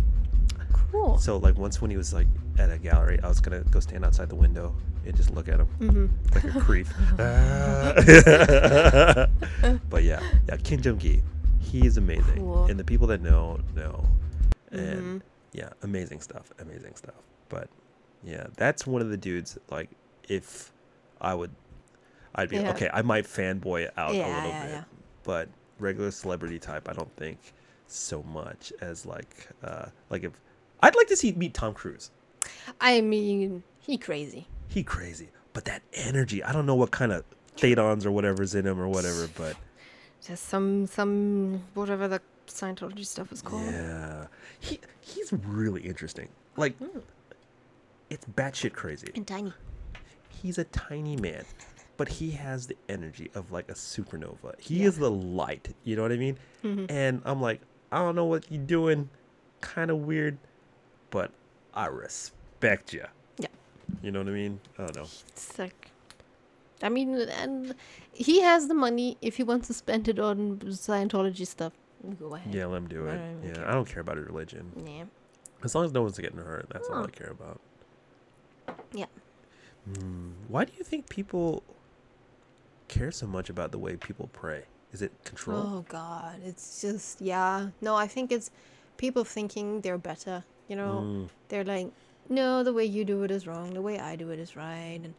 [0.91, 1.17] Cool.
[1.17, 2.27] So like once when he was like
[2.57, 4.75] at a gallery, I was gonna go stand outside the window
[5.05, 6.87] and just look at him hmm like a creep.
[7.19, 7.93] Ah.
[9.89, 11.23] but yeah, yeah, Kim Jung Gi,
[11.59, 12.65] he is amazing, Cool.
[12.65, 14.05] and the people that know know,
[14.71, 15.21] and
[15.53, 17.15] yeah, amazing stuff, amazing stuff.
[17.49, 17.69] But
[18.23, 19.57] yeah, that's one of the dudes.
[19.69, 19.89] Like
[20.29, 20.71] if
[21.21, 21.51] I would,
[22.35, 22.71] I'd be Yeah.
[22.71, 22.89] okay.
[22.93, 24.83] I might fanboy out a little yeah, bit, yeah.
[25.23, 25.49] but
[25.79, 27.39] regular celebrity type, I don't think
[27.87, 30.31] so much as like uh like if
[30.81, 32.11] I'd like to see meet Tom Cruise.
[32.81, 34.47] I mean, he crazy.
[34.67, 36.43] He crazy, but that energy.
[36.43, 37.23] I don't know what kind of
[37.57, 39.55] thetans or whatever's in him or whatever, but
[40.25, 43.63] Just some some whatever the Scientology stuff is called.
[43.65, 44.27] yeah,
[44.59, 46.27] he he's really interesting.
[46.57, 46.99] Like hmm.
[48.09, 49.07] it's batshit crazy.
[49.15, 49.53] And tiny.
[50.29, 51.45] He's a tiny man,
[51.95, 54.59] but he has the energy of like a supernova.
[54.59, 54.87] He Yeah.
[54.87, 55.73] is the light.
[55.83, 56.37] You know what I mean?
[56.63, 56.85] Mm-hmm.
[56.89, 59.09] And I'm like, I don't know what you're doing.
[59.61, 60.37] Kind of weird,
[61.11, 61.31] but
[61.73, 63.05] I respect you.
[63.37, 63.47] Yeah.
[64.01, 64.59] You know what I mean?
[64.77, 65.07] I don't know.
[65.29, 65.89] It's like,
[66.81, 67.75] I mean, and
[68.13, 71.73] he has the money if he wants to spend it on Scientology stuff.
[72.19, 72.53] Go ahead.
[72.53, 73.19] Yeah, let him do it.
[73.19, 73.69] I Yeah, care.
[73.69, 74.71] I don't care about his religion.
[74.85, 75.05] Yeah.
[75.63, 77.05] As long as no one's getting hurt, that's all.
[77.05, 77.61] I care about.
[78.93, 79.05] Yeah.
[79.85, 81.63] Hmm, Why do you think people
[82.89, 84.63] care so much about the way people pray?
[84.91, 85.57] Is it control?
[85.65, 87.69] Oh God, it's just yeah.
[87.81, 88.51] No, I think it's
[88.97, 90.43] people thinking they're better.
[90.67, 91.87] You know, Mm, they're like,
[92.29, 93.73] no, the way you do it is wrong.
[93.73, 94.99] The way I do it is right.
[95.03, 95.13] And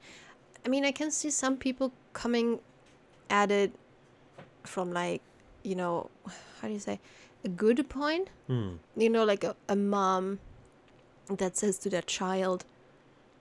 [0.64, 2.60] I mean, I can see some people coming
[3.28, 3.72] at it
[4.62, 5.20] from like,
[5.62, 6.10] you know,
[6.60, 6.98] how do you say,
[7.44, 8.28] a good point.
[8.48, 10.38] mm, You know, like a, a mom
[11.28, 12.64] that says to their child,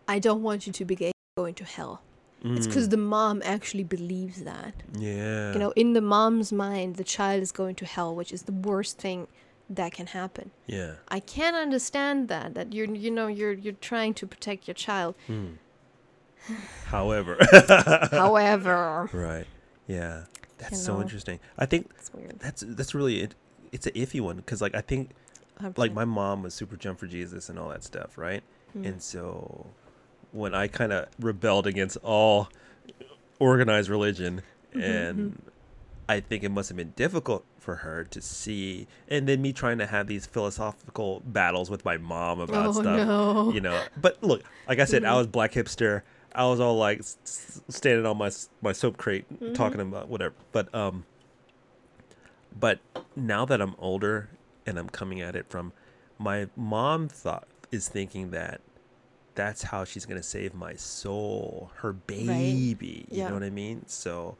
[0.07, 2.01] "I don't want you to be gay, going to hell."
[2.45, 2.91] It's because mm.
[2.91, 4.73] the mom actually believes that.
[4.99, 8.41] yeah, You know, in the mom's mind, the child is going to hell, which is
[8.43, 9.27] the worst thing
[9.69, 10.51] that can happen.
[10.67, 10.93] yeah.
[11.07, 15.15] I can understand that that you're you know you're you're trying to protect your child.
[15.29, 15.57] Mm.
[16.85, 17.37] However,
[18.11, 19.45] However, right,
[19.87, 20.25] yeah,
[20.57, 21.01] that's You so know.
[21.01, 21.39] interesting.
[21.57, 21.91] I think
[22.39, 23.35] that's that's really it.
[23.71, 25.11] It's an iffy one because like I think
[25.77, 28.43] like my mom was super jump for Jesus and all that stuff, right?
[28.73, 28.85] Hmm.
[28.85, 29.67] And so
[30.31, 32.49] when I kind of rebelled against all
[33.39, 34.41] organized religion,
[34.73, 35.41] Mm-hmm, and
[36.09, 39.77] I think it must have been difficult for her to see, and then me trying
[39.77, 43.51] to have these philosophical battles with my mom about Oh, stuff, no.
[43.53, 43.87] you know.
[44.01, 45.17] But look, like I said, I Mhm.
[45.17, 46.01] was black hipster.
[46.35, 47.01] I was all like
[47.69, 48.31] standing on my
[48.61, 49.53] my soap crate Mm-hmm.
[49.53, 50.33] talking about whatever.
[50.51, 51.05] But um,
[52.57, 52.79] but
[53.15, 54.29] now that I'm older
[54.65, 55.73] and I'm coming at it from
[56.17, 58.61] my mom thought is thinking that
[59.35, 63.05] that's how she's gonna save my soul, her baby.
[63.09, 63.27] You Yeah.
[63.29, 63.85] know what I mean?
[63.87, 64.37] So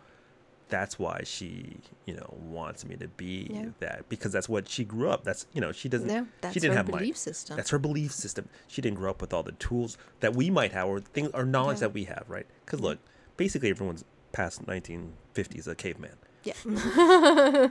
[0.74, 3.66] that's why she, you know, wants me to be Yeah.
[3.80, 5.24] that because that's what she grew up.
[5.24, 6.08] That's you know she doesn't.
[6.42, 7.56] That's she didn't have my- belief system.
[7.58, 8.50] That's her belief system.
[8.68, 11.46] She didn't grow up with all the tools that we might have, or things, or
[11.46, 11.82] knowledge Yeah.
[11.82, 12.48] that we have, right?
[12.66, 12.88] Because mm-hmm.
[12.88, 13.00] look,
[13.38, 16.18] basically everyone's past 1950s a caveman.
[16.44, 16.54] yeah.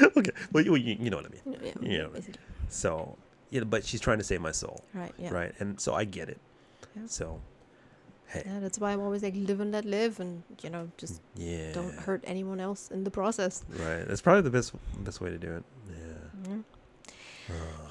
[0.16, 1.58] okay, well you, you you know what I mean.
[1.62, 2.06] yeah, Yeah.
[2.06, 2.40] basically.
[2.70, 3.16] So
[3.50, 5.12] yeah, but she's trying to save my soul, Right.
[5.18, 5.30] Yeah.
[5.30, 5.52] right?
[5.58, 6.40] And so I get it.
[7.06, 7.40] So
[8.28, 11.20] hey, Yeah, that's why I'm always like live and let live, and you know just
[11.36, 13.64] yeah, don't hurt anyone else in the process.
[13.68, 14.72] Right, that's probably the best
[15.04, 15.64] best way to do it.
[15.88, 16.64] Yeah, Mhm.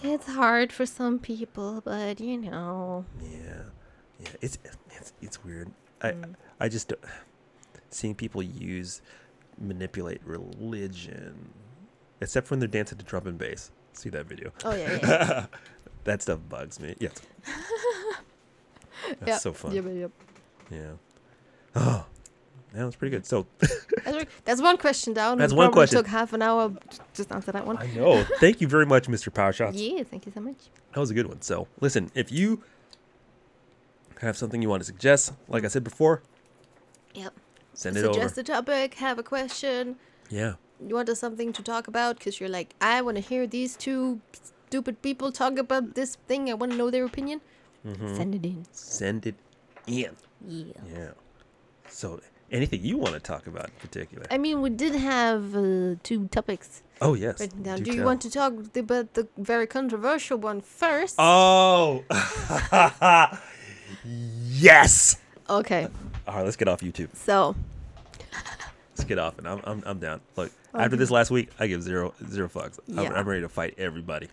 [0.03, 3.05] It's hard for some people, but you know.
[3.21, 3.63] yeah,
[4.19, 4.29] yeah.
[4.41, 4.57] It's
[4.97, 5.71] it's it's weird.
[6.01, 6.35] I Mm.
[6.59, 6.93] I just
[7.89, 9.01] seeing people use
[9.57, 11.49] manipulate religion,
[12.21, 13.71] except when they're dancing to drum and bass.
[13.93, 14.51] See that video?
[14.63, 14.99] Oh yeah.
[15.01, 15.45] yeah.
[16.03, 16.95] that stuff bugs me.
[16.99, 17.13] Yes.
[19.19, 19.73] That's Yep, so fun.
[19.73, 20.11] Yep, yep.
[20.71, 20.91] Yeah.
[21.75, 22.05] Oh,
[22.73, 23.25] that was pretty good.
[23.25, 23.47] So
[24.45, 25.37] That's, one question down.
[25.37, 25.97] That's We one question.
[25.97, 26.73] Took half an hour
[27.13, 27.77] just answer that one.
[27.77, 28.23] I know.
[28.39, 29.33] Thank you very much, Mr.
[29.33, 29.77] Power Shots.
[29.77, 30.69] Yeah, thank you so much.
[30.93, 31.41] That was a good one.
[31.41, 32.63] So listen, if you
[34.21, 36.23] have something you want to suggest, like I said before,
[37.13, 37.33] Yep.
[37.73, 38.13] send it over.
[38.13, 39.95] Suggest a topic, have a question.
[40.29, 40.53] Yeah.
[40.85, 43.75] You want us something to talk about because you're like, I want to hear these
[43.75, 44.21] two
[44.67, 46.49] stupid people talk about this thing.
[46.49, 47.41] I want to know their opinion.
[47.85, 48.15] Mm-hmm.
[48.15, 48.65] Send it in.
[48.71, 49.35] Send it
[49.87, 50.15] in.
[50.45, 50.71] Yeah.
[50.93, 51.09] Yeah.
[51.89, 52.19] So
[52.51, 54.25] anything you want to talk about in particular?
[54.31, 57.39] I mean, we did have uh, two topics oh yes.
[57.39, 57.77] written down.
[57.79, 58.05] do Do you tell.
[58.05, 61.15] want to talk about the very controversial one first?
[61.17, 62.03] Oh.
[64.05, 65.17] yes.
[65.49, 65.87] Okay.
[66.27, 67.15] All right, let's get off YouTube.
[67.15, 67.55] So,
[68.97, 70.21] Let's get off, and I'm I'm, I'm down.
[70.35, 70.83] Look, Okay.
[70.83, 72.79] after this last week, I give zero zero fucks.
[72.89, 73.13] I'm, Yeah.
[73.13, 74.27] I'm ready to fight everybody.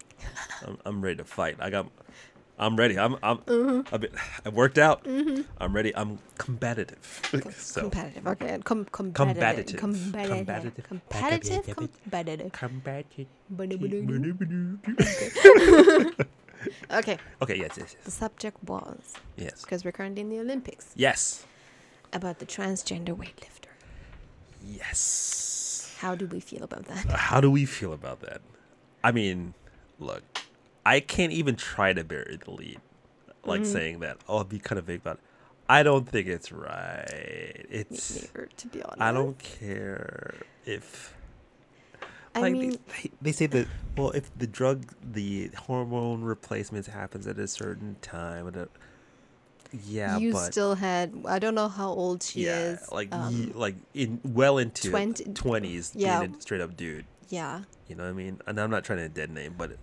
[0.66, 1.56] I'm, I'm ready to fight.
[1.60, 1.86] I got
[2.58, 2.98] I'm ready.
[2.98, 3.94] I'm I'm Mm-hmm.
[3.94, 4.10] I've, been,
[4.46, 5.06] I've worked out.
[5.58, 5.94] I'm ready.
[5.96, 7.20] I'm competitive.
[7.58, 8.26] so competitive.
[8.28, 9.76] Okay, com- competitive.
[9.76, 9.80] Combative.
[9.80, 10.86] Competitive.
[10.86, 10.86] Combative.
[10.86, 11.66] Competitive.
[11.66, 12.52] Competitive.
[12.52, 12.52] competitive.
[16.90, 17.58] Okay, Okay.
[17.58, 17.76] Yes.
[17.76, 17.96] Yes.
[18.04, 19.62] the subject was Yes.
[19.62, 21.44] because we're currently in the Olympics Yes.
[22.12, 23.68] about the transgender weightlifter.
[24.64, 25.94] Yes.
[25.98, 27.04] How do we feel about that?
[27.10, 28.40] How do we feel about that?
[29.02, 29.54] I mean,
[29.98, 30.22] look,
[30.86, 32.80] I can't even try to bury the lead,
[33.44, 33.72] like Mm-hmm.
[33.72, 34.18] saying that.
[34.28, 35.20] Oh, I'll be kind of vague about it.
[35.68, 37.66] I don't think it's right.
[37.70, 38.22] It's.
[38.22, 39.00] neither, to be honest.
[39.00, 40.34] I don't care
[40.66, 41.14] if.
[42.34, 47.28] I like mean, they, they, say that well if the drug the hormone replacement happens
[47.28, 48.68] at a certain time and
[49.86, 51.14] yeah you but still had.
[51.26, 52.90] I don't know how old she yeah is.
[52.90, 56.26] like um, like in well into 20s yeah.
[56.40, 57.62] straight up dude yeah.
[57.88, 59.76] you know what i mean and i'm not trying to dead name but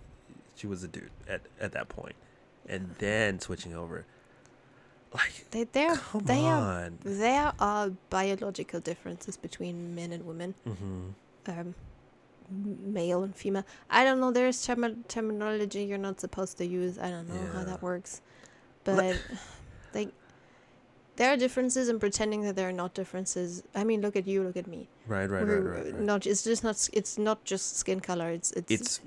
[0.62, 2.14] she was a dude at, at that point
[2.68, 4.06] and then switching over
[5.12, 10.54] like They there come they are there are biological differences between men and women.
[10.64, 11.08] hmm
[11.48, 11.74] um,
[12.98, 13.64] male and female.
[13.90, 14.30] I don't know.
[14.30, 16.96] There's term- terminology you're not supposed to use.
[16.98, 18.20] I don't know how that works,
[18.84, 19.16] but
[19.94, 20.10] like
[21.16, 23.64] there are differences, and pretending that there are not differences.
[23.74, 24.88] I mean, look at you, look at me.
[25.08, 26.00] right right right right, right.
[26.00, 26.26] Not.
[26.26, 26.88] It's just not.
[26.92, 28.30] It's not just skin color.
[28.30, 29.00] It's it's it's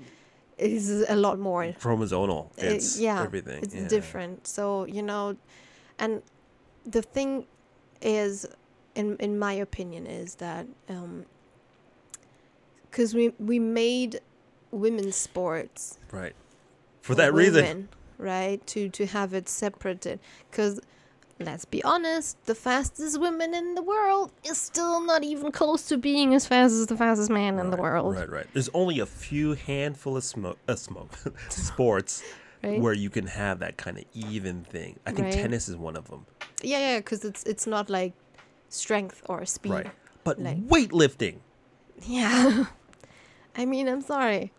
[0.58, 1.64] it's a lot more.
[1.80, 3.88] chromosomal Uh, it's yeah, everything It's yeah.
[3.88, 4.46] different.
[4.46, 5.36] So you know,
[5.98, 6.22] and
[6.84, 7.46] the thing
[8.00, 8.46] is,
[8.94, 11.26] in in my opinion, is that um,
[12.90, 14.20] because we we made
[14.70, 16.34] women's sports right
[17.02, 17.88] for that reason
[18.18, 18.66] right?
[18.68, 20.80] To to have it separated, because.
[21.38, 25.98] Let's be honest, the fastest woman in the world is still not even close to
[25.98, 28.16] being as fast as the fastest man in the world.
[28.16, 28.46] Right, right.
[28.54, 31.10] There's only a few handful of smoke, uh, smoke
[31.50, 32.22] sports
[32.64, 32.80] Right?
[32.80, 34.98] where you can have that kind of even thing.
[35.06, 35.34] I think Right.
[35.34, 36.24] tennis is one of them.
[36.62, 38.14] Yeah, yeah, because it's it's not like
[38.70, 39.72] strength or speed.
[39.72, 39.90] Right.
[40.24, 41.36] But Like- weightlifting,
[42.06, 42.64] Yeah.
[43.54, 44.52] I mean, I'm sorry.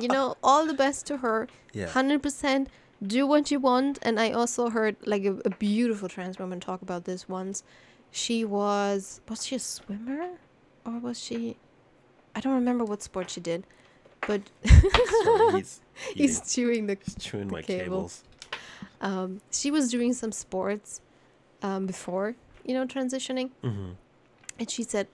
[0.00, 1.48] You know, all the best to her.
[1.72, 2.68] yeah, 100%
[3.04, 3.98] do what you want.
[4.02, 7.62] And I also heard like a, a beautiful trans woman talk about this once.
[8.10, 10.30] She was, was she a swimmer?
[10.84, 11.56] Or was she,
[12.34, 13.64] I don't remember what sport she did.
[14.26, 15.80] But Sorry, he's,
[16.14, 17.84] he's chewing the he's chewing the my cable.
[17.84, 18.24] cables.
[19.00, 21.00] um, she was doing some sports
[21.62, 22.34] um, before,
[22.64, 23.50] you know, transitioning.
[23.62, 23.92] hmm
[24.58, 25.06] And she said,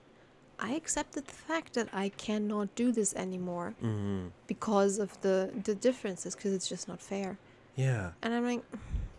[0.59, 5.75] I accepted the fact that I cannot do this anymore hmm because of the, the
[5.75, 7.37] differences, because it's just not fair.
[7.75, 8.63] Yeah, And I'm like,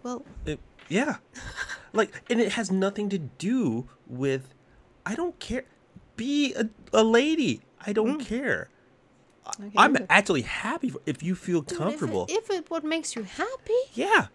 [0.02, 0.56] well, uh,
[0.88, 1.16] yeah.
[1.92, 4.54] like, and it has nothing to do with.
[5.04, 5.64] I don't care.
[6.16, 7.60] Be a, a lady.
[7.86, 8.26] I don't mm.
[8.26, 8.70] care.
[9.60, 12.26] okay, I'm actually happy for, if you feel Dude, if it- comfortable.
[12.28, 14.28] If it, what makes you happy, yeah.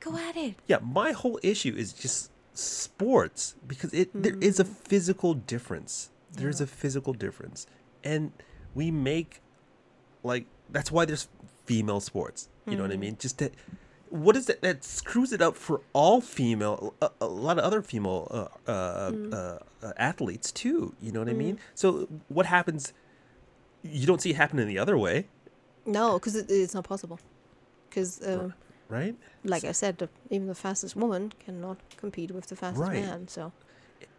[0.00, 0.54] go at it.
[0.68, 4.42] Yeah, my whole issue is just sports because it there mm.
[4.42, 6.10] is a physical difference.
[6.32, 6.64] There's Yeah.
[6.64, 7.66] a physical difference,
[8.04, 8.32] and
[8.74, 9.42] we make
[10.22, 11.28] like that's why there's
[11.66, 12.48] female sports.
[12.66, 13.16] You know what I mean?
[13.18, 13.52] Just that.
[14.08, 14.60] What is that?
[14.62, 19.12] That screws it up for all female, a, a lot of other female uh, uh,
[19.32, 20.94] uh, uh, athletes too.
[21.00, 21.58] You know what I mean?
[21.74, 22.92] So what happens?
[23.82, 25.26] You don't see it happening the other way,
[25.84, 27.20] No, because it, it's not possible.
[27.88, 28.50] Because, uh,
[28.88, 29.14] right?
[29.44, 33.02] like I said, the, even the fastest woman cannot compete with the fastest Right.
[33.02, 33.28] man.
[33.28, 33.52] So,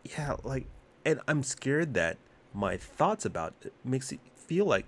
[0.04, 0.66] yeah like
[1.06, 2.18] and i'm scared that
[2.54, 4.86] my thoughts about it makes it feel like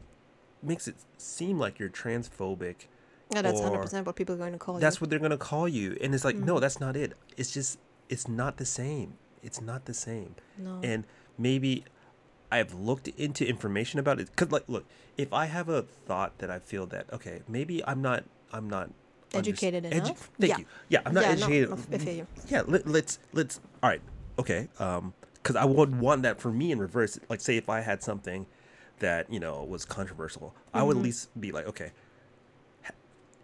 [0.64, 2.88] makes it seem like you're transphobic
[3.34, 4.86] yeah, that's 100% what people are going to call that's you.
[4.86, 7.52] That's what they're going to call you and it's like no that's not it it's
[7.52, 7.80] just
[8.10, 10.80] it's not the same it's not the same No.
[10.84, 11.06] and
[11.38, 11.86] maybe
[12.52, 14.86] i've looked into information about it because like look
[15.18, 18.90] if i have a thought that i feel that okay maybe i'm not i'm not
[19.32, 20.32] Educated enough?
[20.40, 20.58] thank Yeah.
[20.58, 24.02] you yeah i'm not Yeah, educated no, yeah let, let's let's all right
[24.40, 27.82] okay um because i would want that for me in reverse like say if i
[27.82, 28.48] had something
[29.00, 31.04] that you know was controversial i would at Mm-hmm.
[31.06, 31.92] least be like okay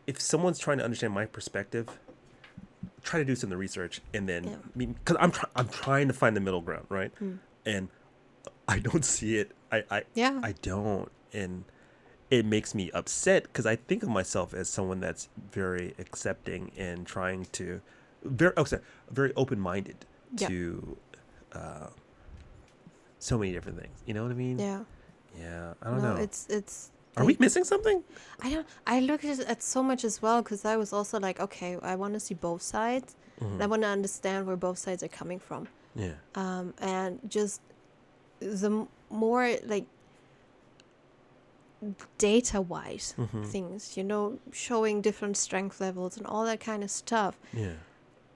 [0.07, 1.87] if someone's trying to understand my perspective
[3.03, 4.85] try to do some of the research and then Yeah.
[4.95, 7.35] because i'm try- i'm trying to find the middle ground right Hmm.
[7.65, 7.89] and
[8.67, 10.39] i don't see it i i Yeah.
[10.43, 11.65] i don't and
[12.31, 17.05] it makes me upset because I think of myself as someone that's very accepting and
[17.05, 17.81] trying to
[18.23, 20.05] very oh, sorry, very open minded
[20.35, 20.47] Yeah.
[20.47, 20.97] to
[21.53, 21.87] uh,
[23.19, 24.01] so many different things.
[24.07, 24.57] You know what I mean?
[24.57, 24.83] yeah.
[25.39, 25.73] Yeah.
[25.83, 26.21] I don't no, know.
[26.21, 28.03] it's, it's, Are we missing something?
[28.41, 28.67] I don't.
[28.85, 32.13] I looked at, so much as well because I was also like, okay, I want
[32.13, 33.15] to see both sides.
[33.41, 33.61] Mm-hmm.
[33.61, 35.67] I want to understand where both sides are coming from.
[35.95, 36.13] Yeah.
[36.35, 37.61] Um, and just
[38.39, 39.85] the more like
[42.17, 43.45] data wise Mhm.
[43.45, 47.73] things, you know, showing different strength levels and all that kind of stuff Yeah.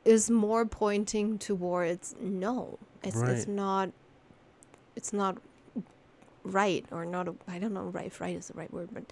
[0.06, 2.78] is more pointing towards no.
[3.04, 3.90] It's it's not
[4.96, 5.38] it's not
[6.44, 9.04] right or not a, I don't know right if right is the right word, but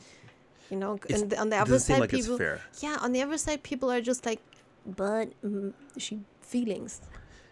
[0.69, 3.37] you know, It's- and on the other side like people it's yeah, on the other
[3.37, 4.41] side, people are just like,
[4.85, 7.01] but mm, she feelings.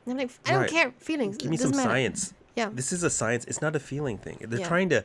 [0.06, 0.70] And I'm like, I don't Right.
[0.70, 1.38] care feelings.
[1.38, 1.90] Give me some matter.
[1.90, 2.34] science.
[2.56, 3.44] Yeah, This is a science.
[3.46, 4.38] It's not a feeling thing.
[4.42, 4.68] They're Yeah.
[4.68, 5.04] trying to.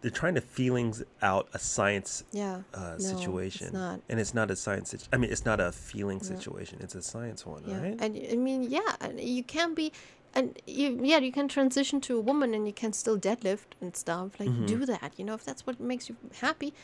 [0.00, 2.60] They're trying to feelings out a science yeah.
[2.74, 4.00] uh, No, it's situation, not.
[4.10, 4.90] and it's not a science.
[4.90, 6.24] Situ- I mean, it's not a feeling No.
[6.36, 6.76] situation.
[6.82, 7.96] It's a science one, Yeah, right?
[7.98, 8.82] and I mean, yeah,
[9.16, 9.92] you can be,
[10.34, 13.94] and you, yeah, you can transition to a woman, and you can still deadlift and
[13.96, 14.38] stuff.
[14.40, 14.66] Like Mhm.
[14.66, 16.74] do that, you know, if that's what makes you happy,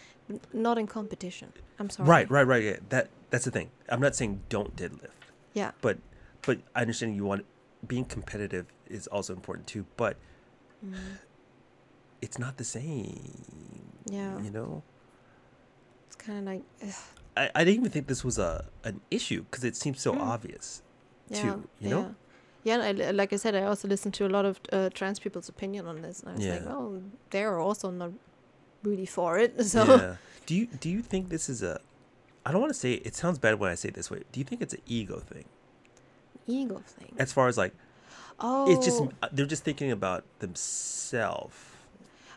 [0.53, 1.53] not in competition.
[1.79, 2.09] I'm sorry.
[2.09, 2.63] Right, right, right.
[2.63, 2.77] Yeah.
[2.89, 3.71] That that's the thing.
[3.89, 5.23] I'm not saying don't deadlift,
[5.55, 5.73] Yeah.
[5.81, 5.99] but
[6.43, 7.45] but I understand you want
[7.87, 9.87] being competitive is also important too.
[9.97, 10.17] But
[10.85, 11.19] Mm,
[12.23, 13.93] it's not the same.
[14.11, 14.41] Yeah.
[14.41, 14.83] You know.
[16.07, 16.95] it's kind of like, ugh,
[17.37, 20.21] I, I didn't even think this was a an issue because it seems so Mm.
[20.21, 20.83] obvious.
[21.29, 22.01] yeah, too, you know?
[22.01, 22.15] Yeah,
[22.65, 25.49] yeah I, like I said, I also listened to a lot of uh, trans people's
[25.49, 26.73] opinion on this, and I was like, Yeah.
[26.75, 28.13] oh, they're also not
[28.83, 29.55] really for it.
[29.75, 30.17] So Yeah.
[30.47, 31.81] Do you do you think this is a?
[32.45, 34.23] I don't want to say it sounds bad when I say it this way.
[34.33, 35.45] Do you think it's an ego thing?
[36.47, 37.13] ego thing.
[37.19, 37.73] As far as like,
[38.41, 39.01] Oh, it's just
[39.33, 41.55] they're just thinking about themselves.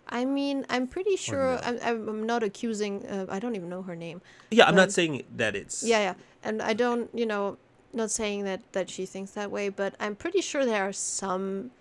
[0.09, 1.57] I mean, I'm pretty sure.
[1.63, 3.05] I'm, I'm not accusing.
[3.07, 4.21] Uh, I don't even know her name.
[4.51, 5.81] Yeah, I'm not Um, saying that it's.
[5.81, 6.13] Yeah, yeah,
[6.43, 7.57] and I don't, you know,
[7.93, 11.71] not saying that that she thinks that way, but I'm pretty sure there are some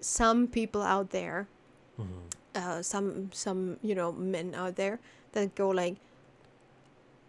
[0.00, 1.46] some people out there,
[1.98, 2.06] Mhm.
[2.54, 4.98] uh, some some you know men out there
[5.32, 5.96] that go like.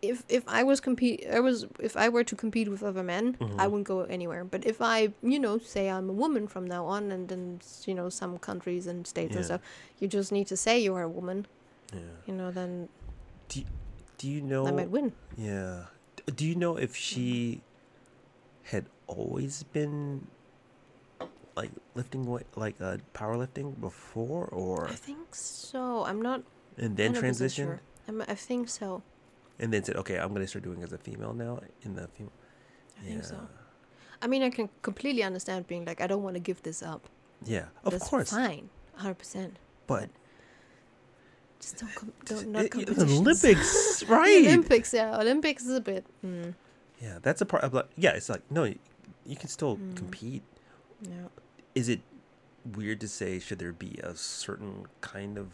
[0.02, 3.38] If, if I was compete I was if I were to compete with other men,
[3.40, 3.72] I Mhm.
[3.72, 4.44] wouldn't go anywhere.
[4.44, 7.94] But if I you know say I'm a woman from now on, and in you
[7.96, 9.62] know some countries and states and stuff,
[10.00, 11.48] you just need to say you are a woman.
[11.94, 12.00] Yeah.
[12.28, 12.90] You know, then
[14.18, 14.66] Do you know?
[14.68, 15.14] I might win.
[15.38, 15.86] Yeah.
[16.36, 17.62] Do you know if she
[18.64, 20.28] had always been
[21.56, 26.04] like lifting weight, like uh, powerlifting before, or I think so.
[26.06, 26.42] I'm not
[26.78, 27.82] and then 100% transitioned Sure.
[28.08, 29.04] I'm, I think so.
[29.60, 32.32] and then said, okay, I'm gonna start doing as a female now in the female.
[33.00, 33.38] I think so.
[34.22, 37.08] I mean, I can completely understand being like, I don't want to give this up.
[37.46, 38.30] Yeah, of That's course.
[38.32, 39.58] fine, hundred percent.
[39.86, 40.10] But
[41.60, 42.98] Just don't, com- don't it- not it-.
[43.00, 44.46] Olympics, The right?
[44.48, 46.06] Olympics, yeah, Olympics is a bit.
[46.26, 46.56] Mm,
[47.04, 47.64] Yeah, that's a part.
[47.64, 48.80] Of, like, yeah, it's like no, you,
[49.26, 49.96] you can still Mm.
[50.02, 50.44] compete.
[51.02, 51.28] yeah.
[51.76, 52.00] Is it
[52.78, 55.48] weird to say should there be a certain kind of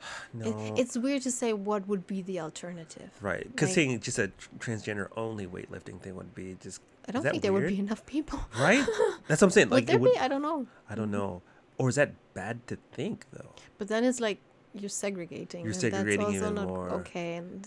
[0.34, 0.46] no?
[0.46, 3.10] It, it's weird to say what would be the alternative.
[3.20, 7.22] right, because like- saying just a transgender only weightlifting thing would be just I don't
[7.22, 8.40] think there would be enough people.
[8.58, 8.84] right.
[9.28, 9.68] That's what I'm saying.
[9.70, 10.12] would Like there would.
[10.12, 10.18] be?
[10.18, 10.66] I don't know.
[10.90, 11.42] I don't know.
[11.78, 13.52] Or is that bad to think though?
[13.78, 14.38] But then it's like
[14.74, 15.64] you're segregating.
[15.64, 16.90] You're and segregating that's also even not more.
[17.00, 17.34] okay.
[17.36, 17.66] And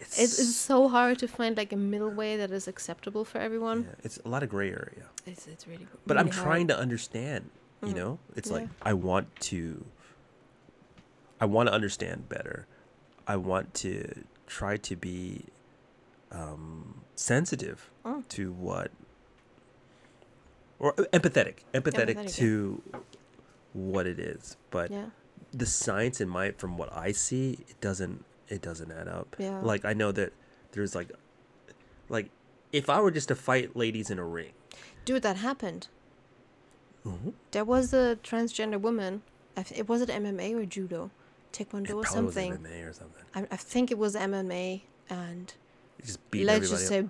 [0.00, 3.38] it's, it's, it's so hard to find like a middle way that is acceptable for
[3.38, 3.84] everyone.
[3.88, 5.06] yeah, it's a lot of gray area.
[5.26, 5.86] It's it's really.
[6.06, 7.50] But really I'm trying to understand.
[7.82, 7.96] You Mm.
[7.96, 8.56] know, it's Yeah.
[8.58, 9.84] like I want to.
[11.40, 12.66] I want to understand better.
[13.26, 15.44] I want to try to be
[16.32, 18.26] um, sensitive Mm.
[18.28, 18.90] to what,
[20.78, 22.28] or uh, empathetic, empathetic, Empathetic, yeah.
[22.28, 22.82] to
[23.72, 24.56] what it is.
[24.70, 25.06] But Yeah.
[25.52, 29.36] the science in my, from what I see, it doesn't, it doesn't add up.
[29.38, 29.60] Yeah.
[29.60, 30.32] Like I know that
[30.72, 31.10] there's like,
[32.08, 32.30] like,
[32.72, 34.52] if I were just to fight ladies in a ring.
[35.04, 35.88] Dude, that happened.
[37.04, 37.32] Mhm.
[37.52, 39.22] There was a transgender woman.
[39.74, 41.10] It was it MMA or judo,
[41.52, 42.52] taekwondo or something.
[42.58, 43.24] MMA or something.
[43.34, 45.52] I, I think it was MMA, and
[46.04, 46.88] Just beating let's just up.
[46.88, 47.08] say,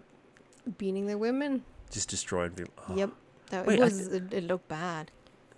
[0.78, 1.64] beating the women.
[1.90, 2.72] Just destroying people.
[2.88, 3.10] Oh, Yep,
[3.50, 4.06] that Wait, it was.
[4.08, 5.10] It, it looked bad.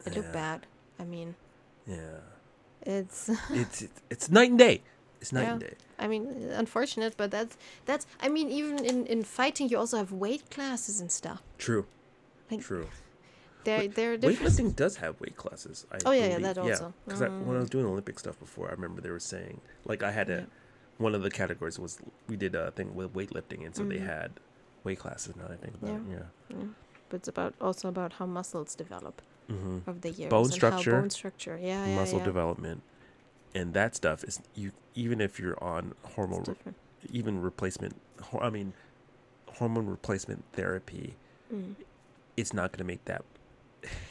[0.05, 0.19] It Yeah.
[0.19, 0.67] looked bad.
[0.99, 1.35] I mean,
[1.87, 2.21] Yeah.
[2.83, 3.29] it's.
[3.51, 4.83] It's, it's it's night and day.
[5.21, 5.53] It's night Yeah.
[5.53, 5.75] and day.
[5.99, 6.25] I mean,
[6.63, 8.07] unfortunate, but that's that's.
[8.21, 11.43] I mean, even in in fighting, you also have weight classes and stuff.
[11.59, 11.87] True.
[12.51, 12.89] Like, True.
[13.65, 14.17] They're they're.
[14.19, 15.87] Weightlifting does have weight classes.
[15.93, 16.95] I Oh, yeah, yeah, that also.
[17.05, 17.61] Because when I Mm.
[17.61, 20.47] was doing Olympic stuff before, I remember they were saying like I had a Yeah.
[20.97, 21.99] one of the categories was
[22.29, 24.07] we did a thing with weightlifting, and so they Mhm.
[24.17, 24.31] had
[24.85, 25.37] weight classes.
[25.37, 26.27] Now I think about it, yeah.
[26.49, 26.65] Yeah.
[27.11, 30.31] But it's about also about how muscles develop hmm over the years.
[30.31, 31.59] Bone structure, bone structure.
[31.61, 32.25] Yeah, yeah, Muscle yeah.
[32.25, 32.83] development,
[33.55, 36.77] and that stuff is you even if you're on hormone different.
[37.13, 38.73] even replacement hor- i mean
[39.59, 41.15] hormone replacement therapy
[41.53, 41.75] Mm.
[42.37, 43.25] it's not going to make that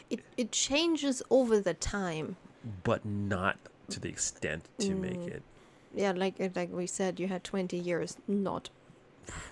[0.09, 2.35] It it changes over the time.
[2.83, 3.57] but not
[3.89, 5.27] to the extent to make Mm.
[5.35, 5.43] it
[5.95, 8.69] Yeah, like like we said, you had twenty years not,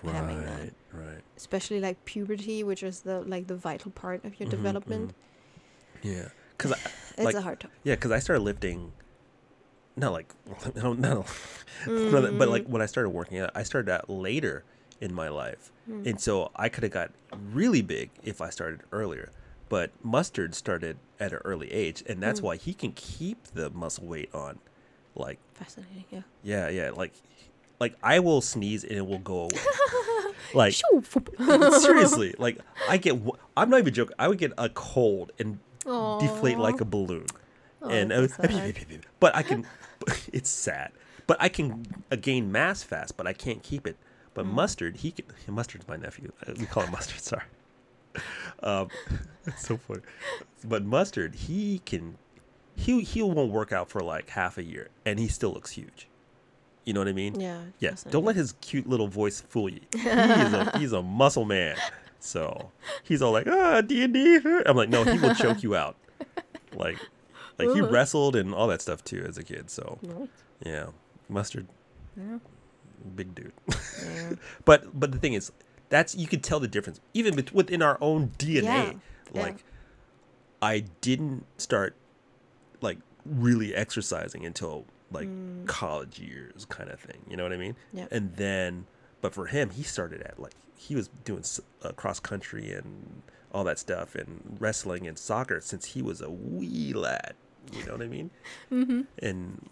[0.04, 0.58] having that.
[0.60, 4.56] right right especially like puberty, which is the like the vital part of your Mhm,
[4.56, 5.08] development.
[5.12, 6.12] mhm.
[6.14, 6.72] yeah because
[7.16, 7.76] It's Like- a hard topic.
[7.84, 8.92] yeah because i started lifting
[9.98, 10.32] not like
[10.74, 11.24] no, no,
[11.86, 14.64] no, but like when I started working out, I started out later
[15.00, 17.10] in my life, and so I could have got
[17.52, 19.30] really big if I started earlier.
[19.68, 24.06] But mustard started at an early age, and that's why he can keep the muscle
[24.06, 24.58] weight on.
[25.14, 26.04] Like, Fascinating.
[26.10, 26.20] Yeah.
[26.42, 27.12] yeah, yeah, like,
[27.80, 29.60] like I will sneeze and it will go away.
[30.54, 30.74] like,
[31.80, 32.58] seriously, like
[32.88, 33.20] I get,
[33.56, 34.14] I'm not even joking.
[34.18, 37.26] I would get a cold and deflate like a balloon,
[37.82, 38.36] and I was,
[39.20, 39.66] but I can.
[40.32, 40.92] It's sad,
[41.26, 43.96] but I can uh, gain mass fast, but I can't keep it.
[44.34, 44.50] But Mm.
[44.52, 45.26] mustard, he can.
[45.48, 46.32] Mustard's my nephew.
[46.46, 47.20] Uh, We call him mustard.
[47.32, 47.42] Sorry.
[48.62, 48.88] Um,
[49.46, 50.00] it's so funny.
[50.64, 52.16] But mustard, he can.
[52.76, 56.08] He he won't work out for like half a year, and he still looks huge.
[56.84, 57.38] You know what I mean?
[57.40, 57.60] Yeah.
[57.80, 58.12] Yeah, fascinating.
[58.12, 59.80] don't let his cute little voice fool you.
[59.92, 61.76] He is a, he's a muscle man.
[62.20, 62.70] So
[63.02, 64.38] he's all like, ah, D and D.
[64.64, 65.96] I'm like, no, he will choke you out.
[66.74, 66.96] Like,
[67.58, 67.86] like he Ooh.
[67.86, 69.70] wrestled and all that stuff too as a kid.
[69.70, 69.98] So
[70.64, 70.86] yeah,
[71.28, 71.66] mustard,
[72.16, 72.38] Yeah.
[73.16, 73.52] big dude.
[74.02, 74.32] Yeah.
[74.64, 75.52] but but the thing is,
[75.88, 78.62] that's you could tell the difference even bet- within our own DNA.
[78.62, 78.92] Yeah,
[79.34, 79.42] yeah.
[79.42, 79.64] Like,
[80.62, 81.94] I didn't start
[82.80, 85.28] like really exercising until like
[85.66, 87.18] college years, kind of thing.
[87.28, 87.72] You know what I mean?
[87.94, 87.98] Mm.
[87.98, 88.06] Yeah.
[88.10, 88.86] And then,
[89.20, 93.22] but for him, he started at like he was doing s- uh, cross country and
[93.52, 97.34] all that stuff and wrestling and soccer since he was a wee lad.
[97.72, 98.30] You know what I mean?
[98.72, 99.00] Mm-hmm.
[99.20, 99.68] And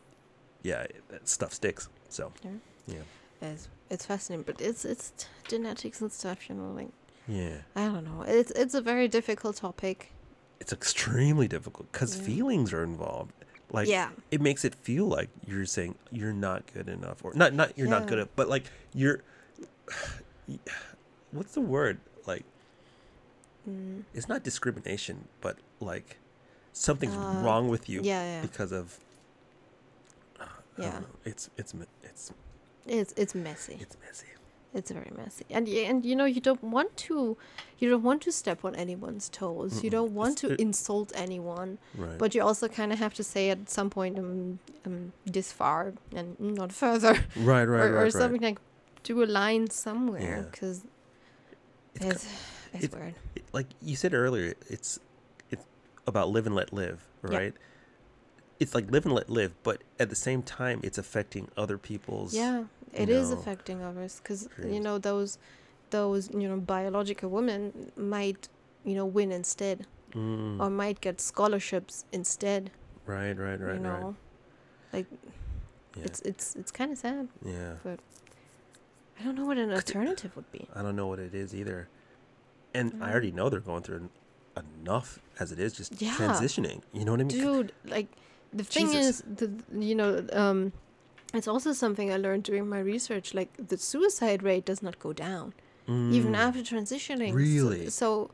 [0.62, 1.89] yeah, that stuff sticks.
[2.09, 2.51] So Yeah.
[2.86, 6.48] yeah, It's it's fascinating, but it's it's t- genetics and stuff.
[6.48, 6.89] You know, like
[7.28, 7.59] yeah.
[7.74, 8.23] I don't know.
[8.27, 10.12] It's it's a very difficult topic.
[10.60, 12.23] it's extremely difficult because Yeah.
[12.24, 13.32] feelings are involved.
[13.73, 14.10] Like Yeah.
[14.31, 17.89] it makes it feel like you're saying you're not good enough, or not not you're
[17.97, 18.64] not good at, but like
[18.94, 19.23] you're.
[21.32, 21.98] What's the word?
[22.27, 22.44] Like
[23.68, 24.05] Mm.
[24.14, 26.18] it's not discrimination, but like
[26.77, 28.98] something's Uh, wrong with you Yeah, yeah, because of.
[30.39, 30.98] I don't yeah.
[31.01, 31.07] know.
[31.24, 31.73] It's it's
[32.03, 32.32] it's
[32.86, 33.77] It's it's messy.
[33.81, 34.27] it's messy.
[34.74, 37.36] It's very messy, and and you know you don't want to,
[37.78, 39.73] you don't want to step on anyone's toes.
[39.82, 39.93] You Mm-mm.
[39.98, 42.19] don't want It's- to it- insult anyone, Right.
[42.19, 45.94] but you also kind of have to say at some point, um, um this far
[46.15, 48.12] and not further, right, right, or, right, or right.
[48.20, 48.61] something like
[49.03, 50.43] do a line somewhere Yeah.
[50.51, 50.78] because
[51.94, 52.24] It's it's
[52.74, 53.15] it's, it's- weird.
[53.35, 55.01] it- like you said earlier, it's
[56.07, 57.37] about live and let live, Yeah.
[57.39, 57.55] right?
[58.59, 62.33] It's like live and let live, but at the same time, it's affecting other people's.
[62.35, 65.39] Yeah, it is know, affecting others because you know those
[65.91, 68.49] those you know biological women might
[68.85, 72.70] you know win instead Mm, or might get scholarships instead.
[73.05, 74.16] right, right, right, you know,
[74.93, 75.07] like.
[75.97, 77.28] Yeah, it's it's it's kind of sad.
[77.43, 77.74] yeah.
[77.83, 78.01] But
[79.19, 80.69] I don't know what an alternative would be.
[80.74, 81.89] I don't know what it is either,
[82.74, 84.09] and I already know they're going through
[84.57, 86.12] enough as it is, just Yeah.
[86.15, 86.83] transitioning.
[86.93, 87.39] You know what I mean?
[87.41, 88.09] Dude, like
[88.53, 89.20] the thing Jesus.
[89.20, 89.51] is, the
[89.89, 90.73] you know, um,
[91.35, 93.35] it's also something I learned during my research.
[93.35, 95.53] Like the suicide rate does not go down
[95.89, 97.33] even Mm, after transitioning.
[97.35, 97.91] Really?
[97.91, 98.31] So,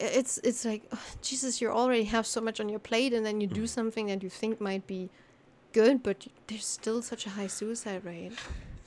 [0.00, 3.24] i- it's it's like ugh, Jesus, you already have so much on your plate, and
[3.26, 3.68] then you do Mhm.
[3.68, 5.10] something that you think might be
[5.72, 8.32] good, but there's still such a high suicide rate.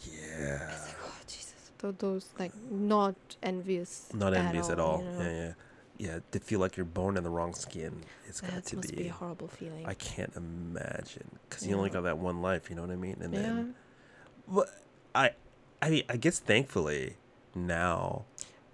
[0.04, 0.70] Yeah.
[0.72, 4.08] It's like, oh Jesus, those like not envious.
[4.14, 5.00] Not envious at all.
[5.00, 5.20] you know?
[5.24, 5.54] Yeah, yeah,
[6.02, 6.20] yeah.
[6.32, 9.04] To feel like you're born in the wrong skin, it's got That to must be.
[9.04, 9.86] be a horrible feeling.
[9.86, 12.70] I can't imagine because you only got that one life.
[12.70, 13.18] You know what I mean?
[13.22, 13.42] And yeah.
[13.42, 13.76] then,
[14.48, 14.68] but
[15.14, 15.32] I,
[15.82, 17.18] I mean, I guess thankfully
[17.54, 18.26] now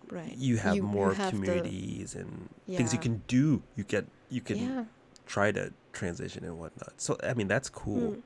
[0.09, 0.33] Right.
[0.37, 3.61] you have more have the- communities and things you can do.
[3.75, 4.83] You get you can yeah.
[5.25, 6.93] try to transition and whatnot.
[6.97, 8.11] So I mean, that's cool.
[8.11, 8.21] Mm.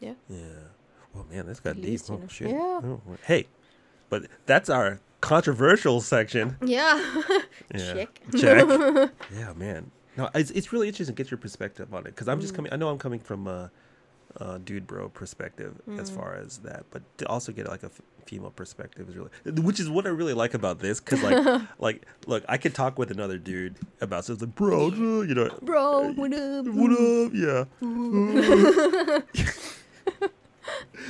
[0.00, 0.14] Yeah.
[0.30, 0.38] Yeah.
[1.14, 2.00] Well, man, that's got deep.
[2.08, 2.48] you Oh shit.
[2.50, 2.80] Yeah.
[2.82, 3.46] Oh, hey,
[4.08, 6.56] but that's our controversial section.
[6.62, 7.02] Yeah.
[7.74, 7.94] Yeah.
[7.94, 8.20] Check.
[8.38, 8.66] Check.
[9.34, 9.90] yeah, man.
[10.18, 12.56] No, it's, it's really interesting to get your perspective on it because I'm just Mm.
[12.56, 12.72] coming.
[12.74, 13.70] I know I'm coming from a,
[14.36, 16.16] a dude bro perspective as Mm.
[16.16, 19.30] far as that, but to also get like a f- female perspective is really,
[19.62, 22.98] which is what I really like about this because like like look, I could talk
[22.98, 26.66] with another dude about something, like, bro, uh, you know, Bro, what up?
[26.66, 27.64] what up, yeah.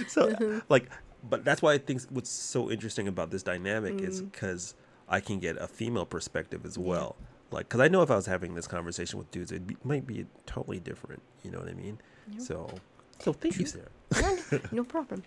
[0.06, 0.88] so like,
[1.28, 4.30] but that's why I think what's so interesting about this dynamic is Mm.
[4.32, 4.74] because
[5.08, 6.84] I can get a female perspective as Yeah.
[6.84, 7.16] well.
[7.50, 10.06] Like, because I know if I was having this conversation with dudes, it be, might
[10.06, 11.22] be totally different.
[11.44, 11.98] You know what I mean?
[12.30, 12.38] Yeah.
[12.40, 12.70] So,
[13.18, 13.66] so thank you.
[13.66, 13.88] Sarah.
[14.16, 15.22] Yeah, no, no problem.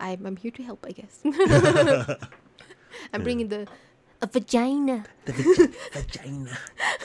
[0.00, 1.20] I'm, I'm here to help, I guess.
[3.12, 3.66] I'm bringing the
[4.22, 5.04] a vagina.
[5.26, 6.58] The vag- vagina,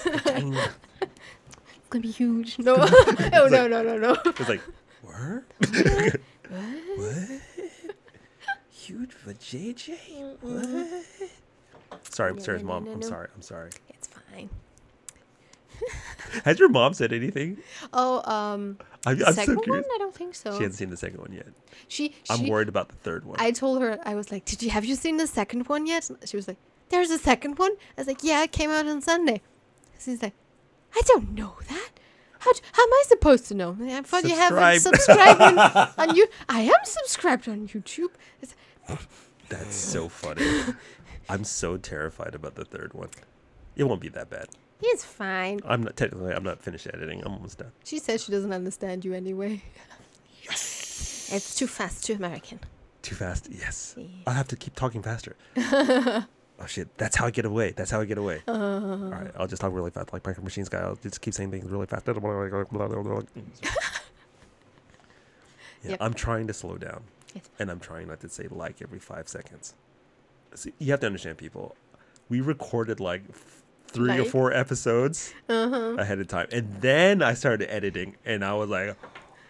[0.03, 0.69] vagina.
[1.01, 2.57] It's gonna be huge.
[2.59, 4.15] No, oh no, no, no, no.
[4.25, 4.61] It's like,
[5.01, 5.43] what?
[5.59, 6.21] What?
[6.97, 7.41] What?
[8.85, 10.37] Huge vajayjay?
[10.41, 12.03] What?
[12.13, 12.85] Sorry, No, Sarah's no, mom.
[12.85, 13.27] no, I'm sorry.
[13.35, 13.69] I'm sorry.
[13.89, 14.49] It's fine.
[16.45, 17.57] Has your mom said anything?
[17.93, 19.83] Oh, um, the I'm second so one?
[19.93, 20.51] I don't think so.
[20.57, 21.47] She hasn't seen the second one yet.
[21.87, 23.37] She, I'm worried about the third one.
[23.39, 26.09] I told her I was like, "Did you have you seen the second one yet?"
[26.25, 26.57] She was like,
[26.89, 29.41] "There's a second one." I was like, "Yeah, it came out on Sunday."
[29.99, 30.33] She's like,
[30.95, 31.89] "I don't know that.
[32.39, 33.77] How, how am I supposed to know?
[33.81, 35.57] I thought you haven't subscribed on,
[35.97, 36.27] on you.
[36.49, 38.11] I am subscribed on YouTube."
[39.49, 40.45] That's so funny.
[41.29, 43.09] I'm so terrified about the third one.
[43.75, 44.47] It won't be that bad.
[44.81, 45.61] It's fine.
[45.65, 46.33] I'm not technically.
[46.33, 47.21] I'm not finished editing.
[47.25, 47.71] I'm almost done.
[47.83, 49.61] She says she doesn't understand you anyway.
[50.43, 51.29] Yes.
[51.31, 52.59] It's too fast, too American.
[53.01, 53.47] Too fast.
[53.49, 53.95] Yes.
[53.97, 54.05] Yeah.
[54.27, 55.35] I have to keep talking faster.
[55.57, 56.25] oh
[56.67, 56.95] shit!
[56.97, 57.71] That's how I get away.
[57.71, 58.41] That's how I get away.
[58.47, 58.51] Uh.
[58.51, 59.31] All right.
[59.37, 60.79] I'll just talk really fast, like Micro Machines guy.
[60.79, 62.05] I'll just keep saying things really fast.
[65.83, 65.97] Yeah, Yep.
[66.01, 67.03] I'm trying to slow down,
[67.33, 67.49] Yes.
[67.59, 69.73] and I'm trying not to say like every five seconds.
[70.55, 71.75] See, you have to understand, people.
[72.29, 73.23] We recorded like
[73.87, 75.95] three or four episodes Uh-huh.
[75.99, 78.95] ahead of time, and then I started editing, and I was like,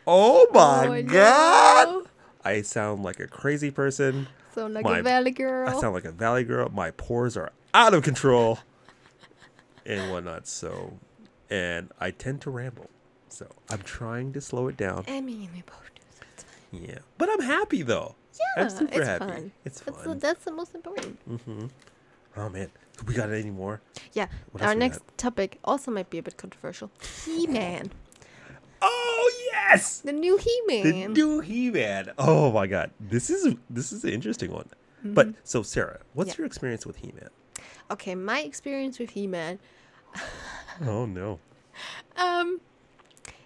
[0.08, 2.06] "Oh my Oh, god!" no.
[2.46, 4.28] I sound like a crazy person.
[4.54, 5.68] So like My- a valley girl.
[5.68, 6.70] I sound like a valley girl.
[6.70, 8.60] My pores are out of control
[9.86, 10.48] and whatnot.
[10.48, 10.94] So,
[11.50, 12.90] and I tend to ramble.
[13.30, 15.06] So I'm trying to slow it down.
[15.08, 16.02] I mean, we both do.
[16.20, 16.63] So it's fine.
[16.74, 18.16] Yeah, but I'm happy though.
[18.34, 19.26] Yeah, I'm super it's happy.
[19.26, 19.52] fun.
[19.64, 20.18] It's fun.
[20.20, 21.20] that's the most important.
[21.30, 21.68] Mm-hmm.
[22.36, 23.80] Oh man, Do we got any more?
[24.14, 24.28] Yeah.
[24.52, 26.90] What Our next topic also might be a bit controversial.
[27.26, 27.92] He-Man.
[28.86, 30.84] Oh yes, the new He-Man.
[30.84, 32.12] The new He-Man.
[32.18, 34.68] Oh my god, this is this is an interesting one.
[35.06, 36.36] But so Sarah, what's Mm-hmm.
[36.36, 36.44] Yeah.
[36.44, 37.30] your experience with He-Man?
[37.92, 39.60] okay, my experience with He-Man.
[40.86, 41.40] Oh no.
[42.18, 42.60] Um,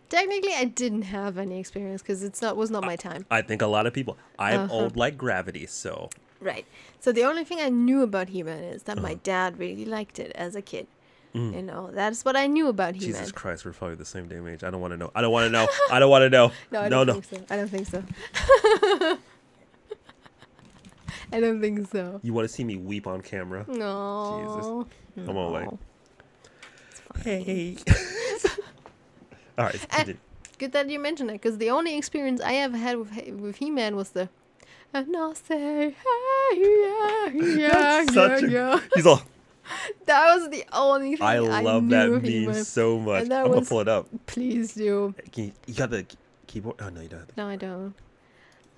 [0.09, 3.25] technically, I didn't have any experience because it's not was not my time.
[3.31, 4.17] I think a lot of people.
[4.39, 4.73] I'm Uh-huh.
[4.73, 6.09] old like gravity, so
[6.39, 6.65] Right.
[6.99, 9.07] So the only thing I knew about He-Man is that Uh-huh.
[9.07, 10.88] my dad really liked it as a kid.
[11.34, 13.09] You know, that's what I knew about He-Man.
[13.13, 13.17] Mm.
[13.19, 14.63] Jesus Christ, we're probably the same damn age.
[14.63, 15.11] I don't want to know.
[15.13, 15.67] I don't want to know.
[15.91, 16.51] I don't want to know.
[16.71, 17.21] No, I no, don't no.
[17.21, 17.53] think so.
[17.53, 18.03] I don't think so.
[21.31, 22.19] I don't think so.
[22.23, 23.65] You want to see me weep on camera?
[23.67, 24.88] No.
[25.13, 25.69] jesus come on, like.
[27.23, 27.77] Hey.
[29.57, 29.75] All right.
[29.75, 30.17] Eh, continue.
[30.59, 33.57] Good that you mentioned it, because the only experience I ever had with He- with
[33.57, 34.29] He-Man was the,
[34.93, 38.79] and I'll say, hey, yeah, yeah, That's yeah, yeah.
[38.95, 39.21] He's all.
[40.05, 43.23] That was the only thing I I, love knew that meme so much.
[43.23, 44.07] And that I'm gonna pull it up.
[44.25, 45.13] Please do.
[45.35, 46.05] You, you got the
[46.47, 46.77] keyboard?
[46.79, 47.19] Oh no, you don't.
[47.19, 47.93] Have the, No, I don't.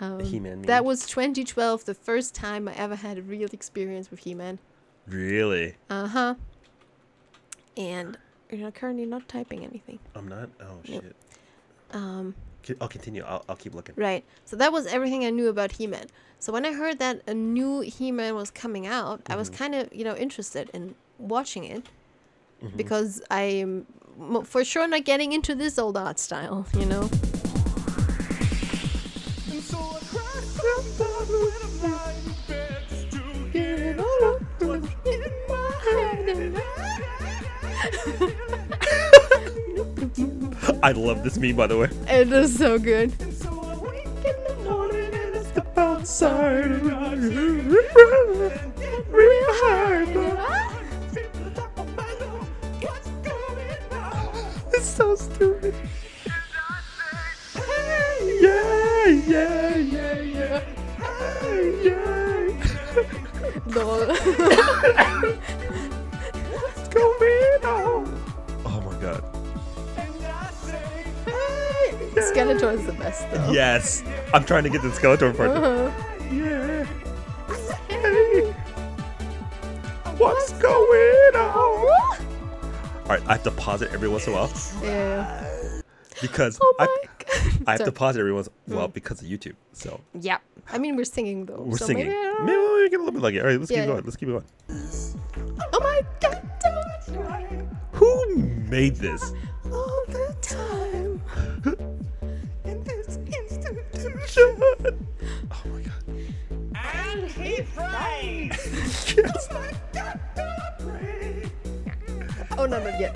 [0.02, 4.22] Um, He-Man that was 2012, the first time I ever had a real experience with
[4.22, 4.58] He-Man.
[5.08, 5.76] Really?
[5.90, 6.36] Uh huh.
[7.78, 8.18] And
[8.52, 10.00] you're currently not typing anything.
[10.16, 10.50] I'm not.
[10.62, 11.04] Oh Nope.
[11.04, 11.16] shit.
[11.92, 12.36] Um,
[12.82, 13.24] I'll continue.
[13.24, 13.96] I'll, I'll keep looking.
[13.98, 14.24] right.
[14.46, 16.06] So that was everything I knew about He-Man.
[16.40, 19.40] So when I heard that a new He-Man was coming out, I Mm-hmm.
[19.40, 21.86] was kind of, you know, interested in watching it
[22.64, 22.76] Mm-hmm.
[22.76, 23.86] because I'm
[24.44, 27.10] for sure not getting into this old art style, you know.
[40.82, 41.90] I love this meme, by the way.
[42.08, 43.14] It is so good.
[43.22, 46.66] And so I wake in the morning and I step Outside.
[46.72, 46.84] and
[48.80, 50.08] get Real hard.
[52.82, 54.46] What's going on?
[54.74, 55.74] It's so stupid.
[57.54, 60.60] Hey, Yeah, yeah, yeah, yeah.
[61.42, 62.48] Hey, yeah.
[63.76, 64.06] Lol.
[66.54, 67.99] What's going on?
[72.20, 73.52] Hey, Skeletor is the best though.
[73.52, 74.04] Yes.
[74.34, 75.50] I'm trying to get the Skeletor part.
[75.52, 75.92] Uh-huh.
[76.32, 76.86] Yeah.
[77.88, 78.52] Hey.
[80.18, 82.26] What's going on?
[83.04, 84.52] All right, I have to pause it every once in a while
[84.84, 85.82] Yeah.
[86.22, 86.88] because Oh I.
[87.68, 89.56] I have to pause it every once in a while because of YouTube.
[89.74, 90.38] So Yeah.
[90.72, 91.62] I mean, we're singing though.
[91.62, 92.08] we're so singing.
[92.10, 93.40] Maybe, I Maybe we get a little bit like it.
[93.42, 94.04] All right, let's Yeah, keep going.
[94.04, 94.44] Let's keep going.
[95.74, 96.46] Oh my god.
[97.94, 98.36] Who
[98.70, 99.34] made this?
[99.72, 100.79] All the time.
[104.38, 105.08] Institution.
[105.52, 106.04] Oh my god.
[106.76, 109.16] And he prays.
[109.18, 109.48] Yes.
[109.52, 111.52] Oh my God, I pray.
[112.58, 113.16] Oh no, not yet.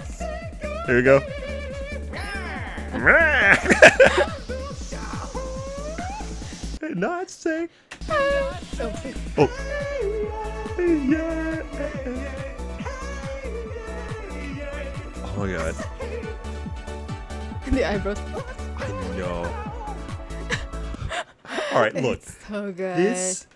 [0.88, 1.22] There we go.
[6.96, 7.68] Not say.
[8.08, 8.58] Oh,
[9.38, 9.50] Oh.
[10.78, 11.64] Yeah.
[15.26, 15.76] Oh my god.
[17.72, 18.20] the eyebrows.
[18.78, 18.88] I
[19.18, 19.73] know.
[21.74, 22.20] All right, look.
[22.20, 22.98] It's so good.
[22.98, 23.48] This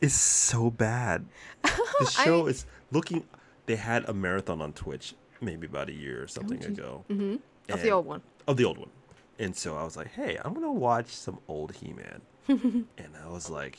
[0.00, 1.24] is so bad.
[1.62, 1.70] The
[2.18, 3.24] I- show is looking.
[3.66, 7.04] They had a marathon on Twitch maybe about a year or something ago.
[7.10, 7.36] Mm-hmm.
[7.72, 8.22] Of the old one.
[8.46, 8.90] Of the old one.
[9.38, 12.20] And so I was like, hey, I'm gonna watch some old He-Man.
[12.48, 12.86] and
[13.24, 13.78] I was like,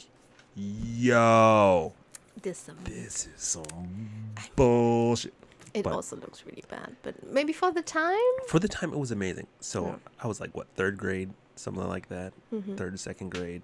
[0.56, 1.94] yo,
[2.42, 2.78] This some.
[2.84, 4.10] this is some
[4.56, 5.34] bullshit.
[5.74, 8.18] It but- also looks really bad, but maybe for the time.
[8.48, 9.48] For the time, it was amazing.
[9.60, 9.96] So Yeah.
[10.22, 12.76] I was like, what, third grade, something like that, Mm-hmm.
[12.76, 13.62] third second grade,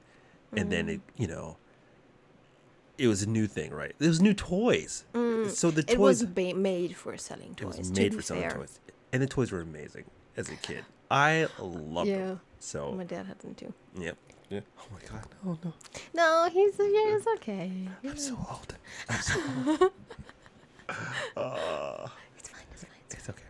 [0.56, 1.58] and then it, you know,
[2.98, 3.96] it was a new thing, right?
[4.00, 5.06] It was new toys.
[5.14, 5.92] So the Mm.
[5.92, 7.78] It was toys, ba- made for selling it toys.
[7.78, 8.52] was made be for selling fair.
[8.60, 8.80] toys,
[9.14, 10.06] and the toys were amazing
[10.36, 10.84] as a kid.
[11.10, 12.18] I loved Yeah.
[12.28, 12.42] them.
[12.60, 13.74] So My dad had them too.
[13.98, 14.18] Yep.
[14.50, 14.60] Yeah.
[14.80, 15.28] Oh my god.
[15.46, 15.74] Oh no.
[16.14, 17.88] No, he's yeah, it's okay.
[18.04, 18.76] I'm so old.
[19.08, 19.92] I'm so old.
[21.38, 22.08] uh,
[22.38, 22.64] It's fine.
[22.74, 22.92] It's fine.
[23.12, 23.44] it's okay.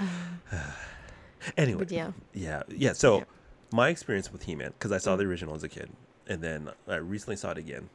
[1.56, 1.78] anyway.
[1.80, 2.62] But yeah, Yeah.
[2.68, 2.92] Yeah.
[2.92, 3.24] So Yeah.
[3.72, 5.02] my experience with He-Man, because I Mm.
[5.02, 5.90] saw the original as a kid,
[6.26, 7.88] and then I recently saw it again,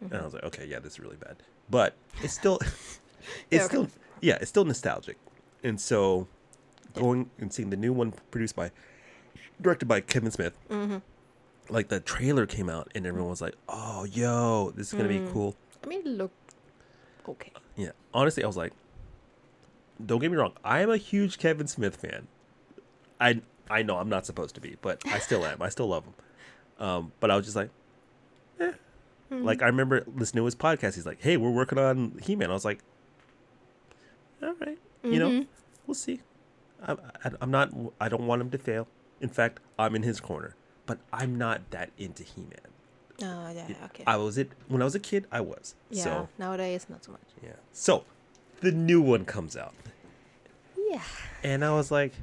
[0.00, 0.22] and Mm-hmm.
[0.22, 1.36] I was like, okay, yeah, this is really bad,
[1.68, 2.98] but it's still, it's
[3.50, 3.66] Yeah, okay.
[3.68, 3.88] still,
[4.20, 5.16] yeah, it's still nostalgic,
[5.62, 6.26] and so
[6.94, 8.70] going and seeing the new one produced by,
[9.60, 10.54] directed by Kevin Smith.
[10.70, 10.98] Mm-hmm.
[11.68, 15.26] Like the trailer came out and everyone was like, "Oh, yo, this is gonna Mm.
[15.26, 16.32] be cool." I mean, look,
[17.28, 17.52] okay.
[17.76, 18.72] Yeah, honestly, I was like,
[20.04, 22.26] don't get me wrong, I am a huge Kevin Smith fan.
[23.20, 25.62] I I know I'm not supposed to be, but I still am.
[25.62, 26.14] I still love him.
[26.80, 27.70] Um, but I was just like,
[28.58, 28.72] eh.
[29.30, 30.96] Like I remember listening to his podcast.
[30.96, 32.80] He's like, "Hey, we're working on He Man." I was like,
[34.42, 35.46] "All right, you know,
[35.86, 36.20] we'll see."
[36.84, 36.92] I,
[37.24, 37.70] I, I'm not.
[38.00, 38.88] I don't want him to fail.
[39.20, 42.58] In fact, I'm in his corner, but I'm not that into He Man.
[43.22, 44.02] Oh, yeah, okay.
[44.06, 45.26] I was it when I was a kid.
[45.30, 45.74] I was.
[45.90, 47.20] yeah, So nowadays not so much.
[47.42, 47.50] yeah.
[47.70, 48.04] So
[48.62, 49.74] the new one comes out.
[50.76, 51.02] Yeah.
[51.44, 52.14] And I was like,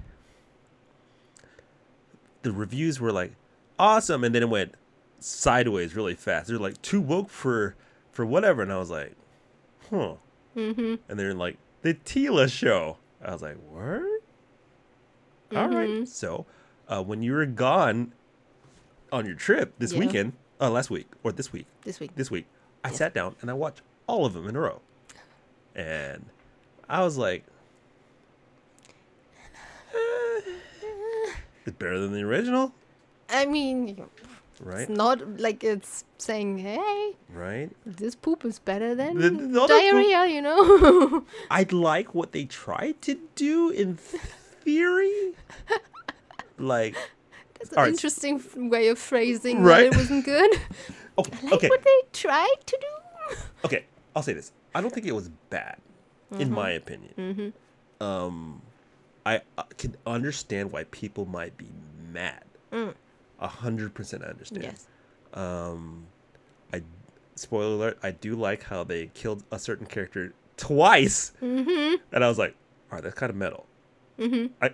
[2.41, 3.31] the reviews were like,
[3.79, 4.23] awesome.
[4.23, 4.75] And then it went
[5.19, 6.47] sideways really fast.
[6.47, 7.75] They're like, too woke for,
[8.11, 8.61] for whatever.
[8.61, 9.13] And I was like,
[9.89, 10.15] huh.
[10.55, 10.95] Mm-hmm.
[11.09, 12.97] And they're like, the Teela show.
[13.23, 14.01] I was like, what?
[15.55, 15.89] All right.
[15.89, 16.05] Mm-hmm.
[16.05, 16.45] So
[16.87, 18.13] uh, when you were gone
[19.11, 19.99] on your trip this Yeah.
[19.99, 22.11] weekend, uh, last week, or this week, This week.
[22.15, 22.45] this week,
[22.83, 24.81] I sat down and I watched all of them in a row.
[25.75, 26.25] And
[26.89, 27.43] I was like,
[29.93, 30.41] eh,
[31.65, 32.73] it's better than the original,
[33.29, 34.05] I mean,
[34.61, 34.81] right?
[34.81, 37.69] it's not like it's saying, "Hey, Right?
[37.85, 41.25] this poop is better than The- the other poop- diarrhea," you know.
[41.51, 45.33] I'd like what they tried to do in theory.
[46.57, 46.95] like,
[47.59, 47.93] That's an Alright.
[47.93, 49.89] interesting way of phrasing Right.
[49.89, 50.51] that it wasn't good.
[51.17, 53.35] oh, okay, what they tried to do.
[53.65, 53.85] okay.
[54.15, 54.51] I'll say this.
[54.75, 55.77] I don't think it was bad,
[56.39, 57.53] in my opinion.
[58.01, 58.61] Um,
[59.25, 61.67] I uh, can understand why people might be
[62.11, 62.43] mad.
[62.71, 62.93] A
[63.39, 64.63] hundred percent, I understand.
[64.63, 64.87] Yes.
[65.33, 66.07] Um,
[66.73, 66.81] I
[67.35, 67.99] spoiler alert.
[68.01, 71.95] I do like how they killed a certain character twice, mm-hmm.
[72.11, 72.55] and I was like,
[72.91, 73.65] all right, that's kind of metal.
[74.19, 74.53] Mm-hmm.
[74.63, 74.71] I,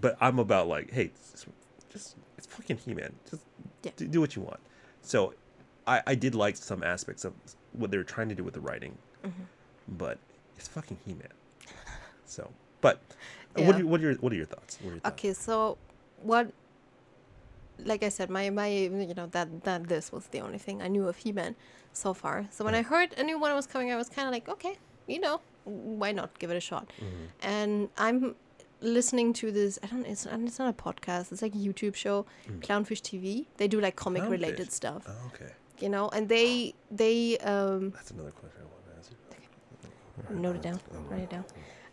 [0.00, 1.46] but I'm about like, hey, just,
[1.90, 3.12] just it's fucking He-Man.
[3.30, 3.42] Just
[3.82, 3.90] Yeah.
[3.96, 4.60] do, do what you want.
[5.02, 5.34] So,
[5.86, 7.32] I I did like some aspects of
[7.72, 9.42] what they were trying to do with the writing, Mm-hmm.
[9.98, 10.18] but
[10.56, 11.28] it's fucking He-Man.
[12.26, 12.50] So,
[12.80, 13.00] but
[13.58, 13.82] uh, what Yeah.
[13.82, 14.78] are what are your what are your thoughts?
[14.80, 15.14] What are your thoughts?
[15.18, 15.76] Okay, so
[16.22, 16.50] what?
[17.78, 20.88] Like I said, my my you know that that this was the only thing I
[20.88, 21.56] knew of He-Man
[21.92, 22.46] so far.
[22.50, 24.76] So when I heard a new one was coming, I was kind of like, okay,
[25.06, 26.90] you know, why not give it a shot?
[27.00, 27.24] Mm-hmm.
[27.42, 28.34] And I'm
[28.80, 29.78] listening to this.
[29.82, 30.06] I don't.
[30.06, 31.32] It's it's not a podcast.
[31.32, 32.26] It's like a YouTube show,
[32.60, 33.46] Clownfish TV.
[33.56, 34.72] They do like comic related Mm.
[34.72, 36.08] Stuff, Oh, okay, you know.
[36.10, 40.40] And they they um that's another question I want to ask you.
[40.40, 40.78] note it down
[41.10, 41.44] write it down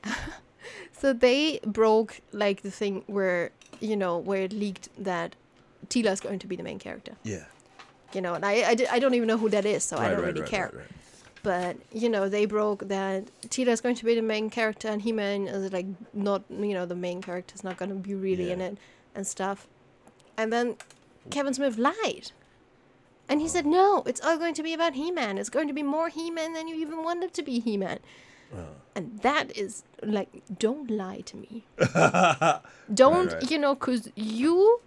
[0.92, 5.36] so they broke like the thing where you know where it leaked that
[5.92, 7.14] Teela is going to be the main character.
[7.24, 7.46] Yeah.
[8.14, 10.24] you know and I I, I don't even know who that is so I don't
[10.30, 10.70] really care.
[10.74, 10.88] right, right.
[11.44, 13.20] but you know they broke that
[13.54, 16.86] Teela is going to be the main character and He-Man is like not you know
[16.86, 18.78] the main character is not going to be really in it
[19.16, 19.68] and stuff.
[20.38, 20.78] And then
[21.30, 22.32] Kevin Smith lied.
[23.30, 25.38] And he said no it's all going to be about He-Man.
[25.38, 28.00] It's going to be more He-Man than you even wanted to be He-Man.
[28.54, 28.76] Uh.
[28.96, 29.84] And that is
[30.18, 30.30] like
[30.66, 31.54] don't lie to me.
[33.04, 33.52] Don't right.
[33.52, 34.82] you know because you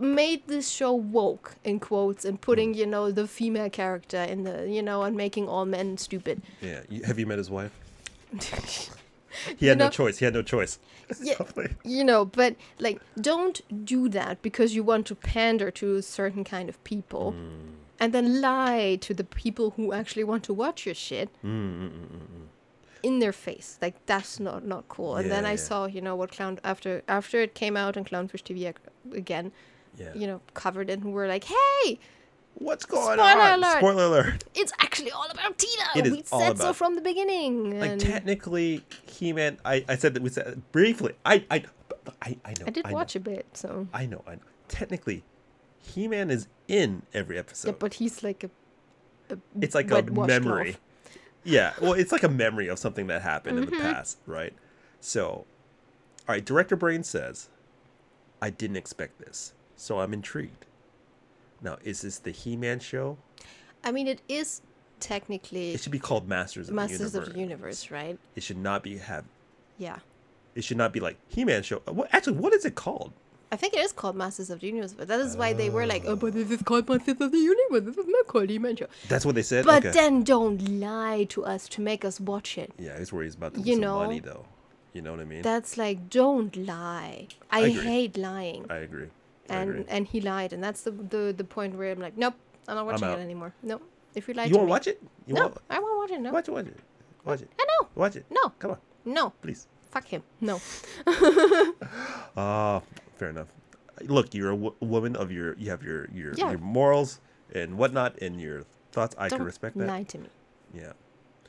[0.00, 4.66] made this show woke in quotes and putting you know the female character in the
[4.68, 6.80] you know and making all men stupid Yeah.
[6.88, 7.72] You, have you met his wife?
[9.56, 10.18] He had know- no choice.
[10.18, 10.78] He had no choice.
[11.22, 11.34] yeah
[11.84, 16.44] you know but like don't do that because you want to pander to a certain
[16.44, 17.74] kind of people Hmm.
[18.00, 21.88] and then lie to the people who actually want to watch your shit Hmm,
[23.02, 25.66] in their face like that's not not cool and then i yeah.
[25.68, 29.50] saw you know what clown after after it came out on clownfish tv ag- again
[29.98, 30.12] yeah.
[30.14, 31.98] you know covered and were like hey
[32.54, 33.58] What's going Spoiler on?
[33.60, 33.78] alert.
[33.78, 34.44] Spoiler alert.
[34.54, 35.84] It's actually all about Tina.
[35.96, 37.78] It is we all said so about- from the beginning.
[37.80, 39.58] Like and technically, He-Man.
[39.64, 41.14] I, I said that we said briefly.
[41.24, 41.64] I I
[42.20, 42.64] I, I know.
[42.66, 44.22] I did know, watch a bit, so I know.
[44.26, 44.40] I know.
[44.68, 45.22] Technically,
[45.78, 47.68] He-Man is in every episode.
[47.68, 48.50] yeah, but he's like a.
[49.32, 50.76] a it's like a memory.
[51.44, 53.80] Yeah, well, it's like a memory of something that happened in the Mm-hmm.
[53.80, 54.52] past, right?
[55.00, 55.46] So, all
[56.28, 57.48] right, director Brain says,
[58.42, 60.66] "I didn't expect this, so I'm intrigued."
[61.62, 63.18] Now, is this the He-Man show?
[63.84, 64.62] I mean, it is
[64.98, 67.28] technically It should be called Masters of Masters the Universe.
[67.28, 68.18] of the Universe, right?
[68.36, 69.24] It should not be have.
[69.78, 69.98] Yeah.
[70.54, 71.82] It should not be like He-Man show.
[71.86, 72.38] Uh, what actually?
[72.38, 73.12] What is it called?
[73.52, 75.84] I think it is called Masters of the Universe, but that is why they were
[75.84, 77.82] like, oh, but this is called Masters of the Universe.
[77.82, 78.86] This is not called He-Man Show.
[79.08, 79.64] That's what they said.
[79.64, 79.90] But okay.
[79.90, 82.72] then don't lie to us to make us watch it.
[82.78, 84.44] yeah, he's worried about the you know, money though.
[84.92, 85.42] You know what I mean?
[85.42, 87.28] That's like, don't lie.
[87.50, 87.82] I, agree.
[87.82, 88.66] hate lying.
[88.70, 89.08] I agree.
[89.50, 92.34] And and he lied, and that's the, the the point where I'm like, nope,
[92.68, 93.18] I'm not watching out.
[93.18, 93.52] it anymore.
[93.62, 93.82] Nope.
[94.14, 95.02] if you lie You won't me, watch it?
[95.26, 96.20] You no, want I won't watch it.
[96.20, 96.52] No, watch it?
[96.52, 96.76] Watch it.
[97.24, 97.50] Watch it.
[97.60, 97.88] I know.
[97.94, 98.24] Watch it.
[98.30, 99.66] No, Come on, no, please.
[99.90, 100.22] fuck him.
[100.40, 100.60] No,
[102.36, 102.80] Ah,
[103.16, 103.48] fair enough.
[104.02, 105.54] Look, you're a w- woman of your.
[105.58, 106.50] You have your your, Yeah.
[106.50, 107.20] your morals
[107.54, 109.14] and whatnot, and your thoughts.
[109.18, 109.86] I don't can respect that.
[109.86, 110.28] lie to me.
[110.72, 110.92] Yeah.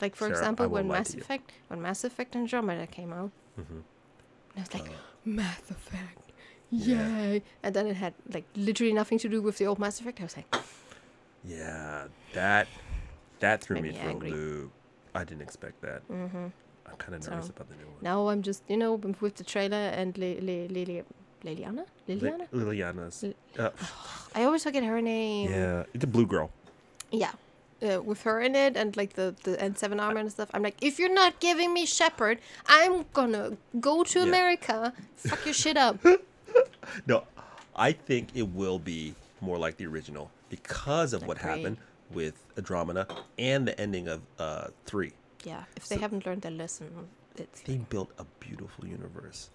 [0.01, 1.13] Like for Sarah, example, when Mass.
[1.13, 3.79] Effect, when Mass Effect Andromeda came out, Mm-hmm.
[4.57, 4.93] I was like, Uh,
[5.25, 6.20] Mass Effect,
[6.71, 7.07] Yeah.
[7.19, 7.43] yay!
[7.63, 10.19] And then it had like literally nothing to do with the old Mass Effect.
[10.19, 10.55] I was like,
[11.45, 12.05] Yeah.
[12.33, 12.67] That
[13.39, 14.29] that threw me me for angry.
[14.29, 14.71] a loop.
[15.13, 16.07] I didn't expect that.
[16.09, 16.47] Mm-hmm.
[16.87, 17.95] I'm kind of nervous So, about the new one.
[18.01, 21.03] now I'm just you know with the trailer and Le- Le- Lili-
[21.43, 22.47] Liliana, Li- Liliana.
[22.53, 23.23] Liliana's.
[23.23, 23.69] Li- Uh,
[24.35, 25.49] I always forget her name.
[25.51, 26.49] yeah, the blue girl.
[27.11, 27.31] Yeah.
[27.83, 30.77] Uh, with her in it and like the the N7 armor and stuff, I'm like,
[30.81, 32.37] if you're not giving me Shepard,
[32.67, 34.25] I'm gonna go to Yeah.
[34.27, 35.97] America, fuck your shit up.
[37.07, 37.23] No,
[37.75, 41.49] I think it will be more like the original because of what Agreed.
[41.57, 41.77] happened
[42.11, 43.07] with Andromeda
[43.39, 45.13] and the ending of uh three.
[45.43, 49.49] Yeah, if they haven't learned their lesson, it's They built a beautiful universe.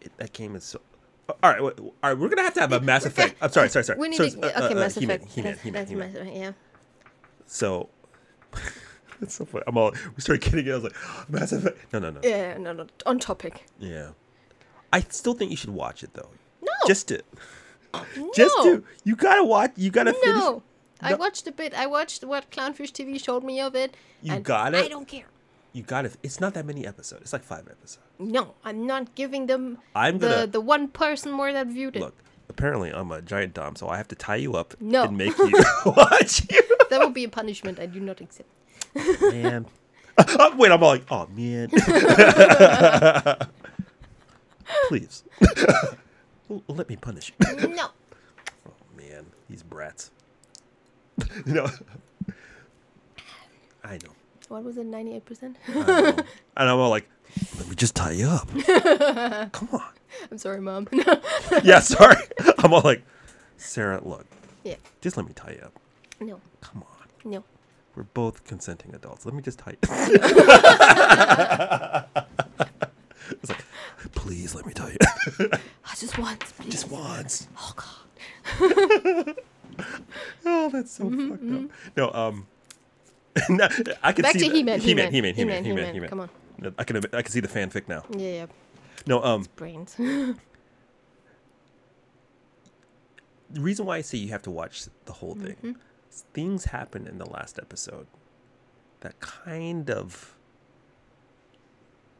[0.00, 0.80] It, that game is so.
[1.42, 2.14] All right, all right.
[2.18, 3.36] We're gonna have to have a Mass Effect.
[3.40, 3.98] I'm sorry, sorry, sorry.
[3.98, 5.32] we need So, to, uh, okay, uh, Mass He-Man, Effect.
[5.32, 6.12] He-Man, That's- He-Man, that's He-Man.
[6.12, 6.52] Mass Effect, yeah.
[7.46, 7.88] So
[9.20, 9.64] that's so funny.
[9.66, 9.92] I'm all.
[10.16, 10.70] We started kidding.
[10.70, 10.96] I was like,
[11.28, 11.92] Mass Effect.
[11.92, 12.20] No, no, no.
[12.22, 13.66] Yeah, no, no, on topic.
[13.78, 14.10] Yeah.
[14.92, 16.30] I still think you should watch it though.
[16.82, 17.12] No, Just.
[18.34, 18.84] Just no, to.
[19.04, 19.72] You gotta watch.
[19.76, 20.36] You gotta finish.
[20.36, 20.62] no.
[21.00, 21.72] I watched a bit.
[21.74, 23.96] I watched what Clownfish TV showed me of it.
[24.22, 25.24] You and got I don't care.
[25.72, 26.10] You gotta.
[26.22, 27.22] It's not that many episodes.
[27.22, 27.98] It's like five episodes.
[28.18, 32.00] No, I'm not giving them I'm the gonna- the one person more that viewed it.
[32.00, 32.14] Look.
[32.48, 35.04] Apparently, I'm a giant dom, so I have to tie you up No.
[35.04, 35.52] and make you
[35.86, 36.60] watch you.
[36.90, 38.48] That would be a punishment I do not accept.
[39.22, 39.66] man.
[40.18, 41.70] Oh, wait, I'm all like, oh man.
[44.88, 45.22] Please.
[46.50, 47.68] L- Let me punish you.
[47.68, 47.88] No.
[48.66, 50.10] Oh man, these brats.
[51.46, 51.68] you know.
[53.82, 54.10] I know.
[54.48, 54.84] What was it?
[54.84, 55.56] Ninety-eight percent.
[55.68, 56.06] I know.
[56.56, 57.08] and I'm all like,
[57.58, 58.48] let me just tie you up.
[59.52, 59.82] Come on.
[60.30, 60.88] I'm sorry, mom.
[61.62, 62.16] Yeah, sorry.
[62.58, 63.02] I'm all like,
[63.56, 64.26] Sarah, look,
[64.64, 64.74] yeah.
[65.00, 65.78] just let me tie you up.
[66.20, 66.40] No.
[66.60, 67.30] Come on.
[67.30, 67.44] No.
[67.96, 69.24] We're both consenting adults.
[69.24, 69.90] Let me just tie you It's
[72.12, 72.28] like,
[74.30, 74.96] please let me tell you.
[75.50, 75.58] I
[75.96, 76.70] just once, please.
[76.70, 77.48] just once.
[77.58, 79.36] Oh God.
[80.44, 81.70] Oh, that's so fucked up.
[81.96, 82.46] No, um,
[83.48, 83.66] no,
[84.02, 84.54] I can Back see to that.
[84.54, 86.08] He-Man, He-Man, He-Man, He-Man, He-Man, He-Man, He-Man.
[86.10, 86.28] Come on.
[86.78, 88.04] I can, I can see the fanfic now.
[88.10, 88.46] Yeah, yeah.
[89.06, 89.94] No, um, Brains.
[89.96, 90.36] the
[93.54, 95.72] reason why I say you have to watch the whole thing, Mm-hmm.
[96.10, 98.06] is things happen in the last episode
[99.00, 100.36] that kind of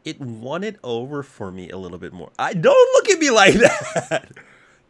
[0.04, 2.30] it won it over for me a little bit more.
[2.38, 3.54] I don't look at me like
[4.08, 4.30] that.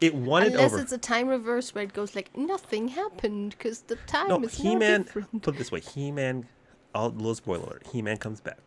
[0.01, 0.65] It won it over.
[0.65, 4.43] Unless it's a time reverse where it goes like nothing happened because the time no,
[4.43, 5.43] is He-Man, different.
[5.43, 6.47] Put it this way: He Man.
[6.95, 7.87] I'll little spoiler alert.
[7.93, 8.59] He Man comes back.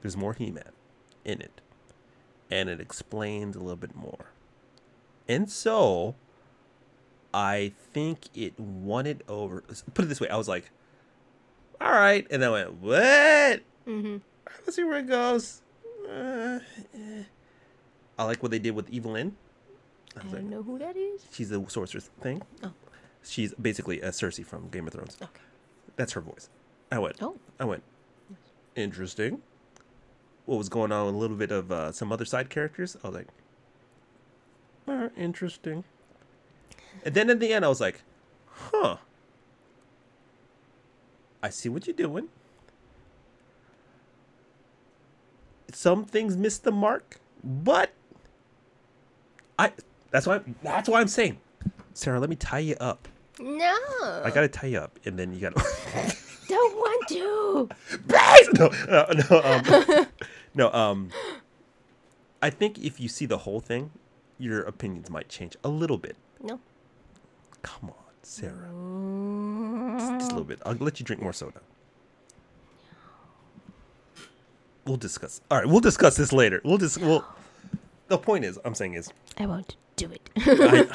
[0.00, 0.70] There's more He Man
[1.24, 1.60] in it,
[2.50, 4.30] and it explains a little bit more.
[5.28, 6.14] And so,
[7.32, 9.62] I think it won it over.
[9.94, 10.70] Put it this way: I was like,
[11.80, 14.16] "All right," and I went, "What?" Mm-hmm.
[14.64, 15.62] Let's see where it goes.
[16.08, 16.58] Uh,
[16.94, 17.22] eh.
[18.18, 19.34] I like what they did with Evil-Lyn.
[20.16, 21.24] I I like, don't know who that is.
[21.32, 22.42] she's the sorceress thing.
[22.62, 22.72] Oh.
[23.24, 25.16] She's basically a Cersei from Game of Thrones.
[25.20, 25.40] Okay.
[25.96, 26.48] That's her voice.
[26.92, 27.16] I went.
[27.22, 27.36] Oh.
[27.58, 27.82] I went.
[28.76, 29.42] Interesting.
[30.46, 32.96] What was going on with a little bit of uh, some other side characters?
[33.02, 33.28] I was like,
[34.86, 35.84] "Uh, interesting.
[37.04, 38.02] And then at the end, I was like,
[38.46, 38.96] huh.
[41.42, 42.28] I see what you're doing.
[45.74, 47.92] Some things miss the mark, but
[49.58, 49.72] I.
[50.10, 50.40] That's why.
[50.62, 51.38] That's why I'm saying,
[51.92, 52.20] Sarah.
[52.20, 53.08] Let me tie you up.
[53.40, 53.76] No.
[54.24, 55.56] I gotta tie you up, and then you gotta.
[56.48, 57.68] don't want to.
[58.58, 60.06] no, uh, no, um,
[60.54, 60.72] no.
[60.72, 61.10] Um,
[62.40, 63.90] I think if you see the whole thing,
[64.38, 66.16] your opinions might change a little bit.
[66.40, 66.60] No.
[67.62, 68.70] Come on, Sarah.
[69.98, 70.60] Just, just a little bit.
[70.64, 71.60] I'll let you drink more soda.
[74.86, 75.40] We'll discuss.
[75.50, 76.60] All right, we'll discuss this later.
[76.64, 77.00] We'll just.
[77.00, 77.24] We'll.
[78.08, 80.30] The point is, I'm saying is, I won't do it.
[80.36, 80.86] I,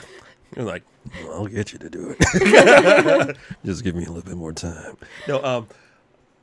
[0.56, 0.84] you're like,
[1.24, 3.38] "Well, I'll get you to do it.
[3.66, 4.98] Just give me a little bit more time.
[5.28, 5.68] No, um,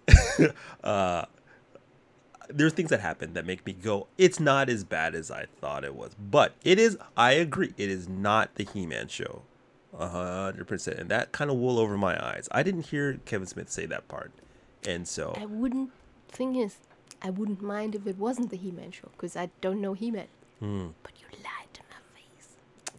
[0.84, 1.24] uh,
[2.48, 5.84] there's things that happen that make me go, it's not as bad as I thought
[5.84, 6.14] it was.
[6.14, 9.42] But it is, I agree, it is not the He Man show.
[9.98, 10.98] A hundred percent.
[10.98, 12.48] And that kind of wool over my eyes.
[12.52, 14.30] I didn't hear Kevin Smith say that part.
[14.86, 15.90] And so, I wouldn't.
[16.28, 16.76] Thing is,
[17.22, 20.26] I wouldn't mind if it wasn't the He-Man show because I don't know He-Man.
[20.60, 20.88] Hmm.
[21.02, 22.48] But you lied to my face.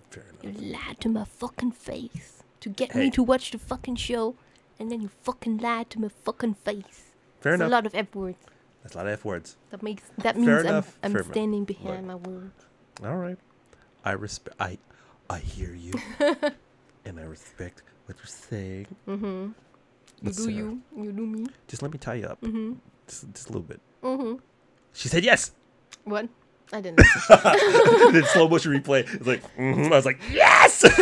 [0.10, 0.62] fair enough.
[0.62, 3.00] You lied to my fucking face to get Hey.
[3.06, 4.36] me to watch the fucking show,
[4.80, 7.14] and then you fucking lied to my fucking face.
[7.42, 7.68] Fair It's enough.
[7.68, 8.38] a lot of F words.
[8.84, 9.58] That's a lot of F words.
[9.72, 11.32] That makes that Fair means I'm I'm fair enough.
[11.32, 11.68] standing Look.
[11.68, 12.66] behind my words.
[13.04, 13.38] All right.
[14.06, 14.56] I respect.
[14.60, 14.78] I,
[15.30, 15.94] I hear you,
[17.06, 18.88] and I respect what you're saying.
[19.08, 19.52] Mm-hmm.
[20.22, 20.82] You do Sarah, you.
[20.96, 21.46] You do me.
[21.68, 22.40] Just let me tie you up.
[22.42, 22.74] Mm-hmm.
[23.08, 23.82] Just, just a little bit.
[24.04, 24.36] Mm-hmm.
[24.94, 25.52] She said yes.
[26.04, 26.30] What?
[26.74, 27.00] I didn't.
[27.30, 29.08] then slow motion replay.
[29.14, 29.92] It's like mhm.
[29.92, 30.84] I was like yes.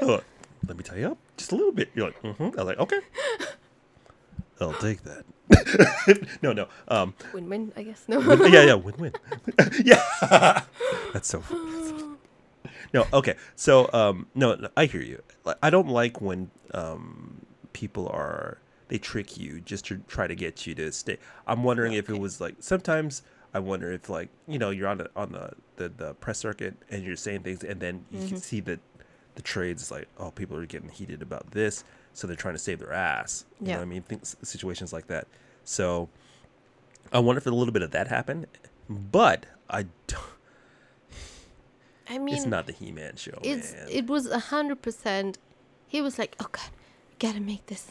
[0.00, 0.22] Oh,
[0.66, 1.90] let me tie you up just a little bit.
[1.94, 2.58] You're like mm-hmm.
[2.58, 3.00] I was like okay.
[4.60, 5.24] I'll take that.
[6.42, 6.68] no, no.
[6.88, 8.04] Um, Win-win, I guess.
[8.08, 8.20] No.
[8.46, 9.12] yeah, yeah, win-win.
[9.84, 10.02] yeah,
[11.12, 12.16] that's so funny.
[12.94, 13.36] No, okay.
[13.54, 15.22] So, um, no, no, I hear you.
[15.62, 17.42] I don't like when um,
[17.74, 18.58] people are
[18.88, 21.18] they trick you just to try to get you to stay.
[21.46, 23.22] I'm wondering if it was like sometimes
[23.54, 26.74] I wonder if like you know you're on the on the the, the press circuit
[26.90, 28.36] and you're saying things and then you can mm-hmm.
[28.36, 28.80] see that
[29.34, 32.78] the trades like oh people are getting heated about this so they're trying to save
[32.78, 33.44] their ass.
[33.60, 33.76] You know Yeah.
[33.78, 34.02] what I mean?
[34.02, 35.26] Things, situations like that.
[35.64, 36.08] So
[37.12, 38.46] I wonder if a little bit of that happened,
[38.88, 40.22] but I don't.
[42.08, 43.88] I mean, it's not the He-Man show, it's man.
[43.90, 45.38] it was a hundred percent.
[45.88, 46.70] He was like, "Oh God,
[47.18, 47.90] gotta make this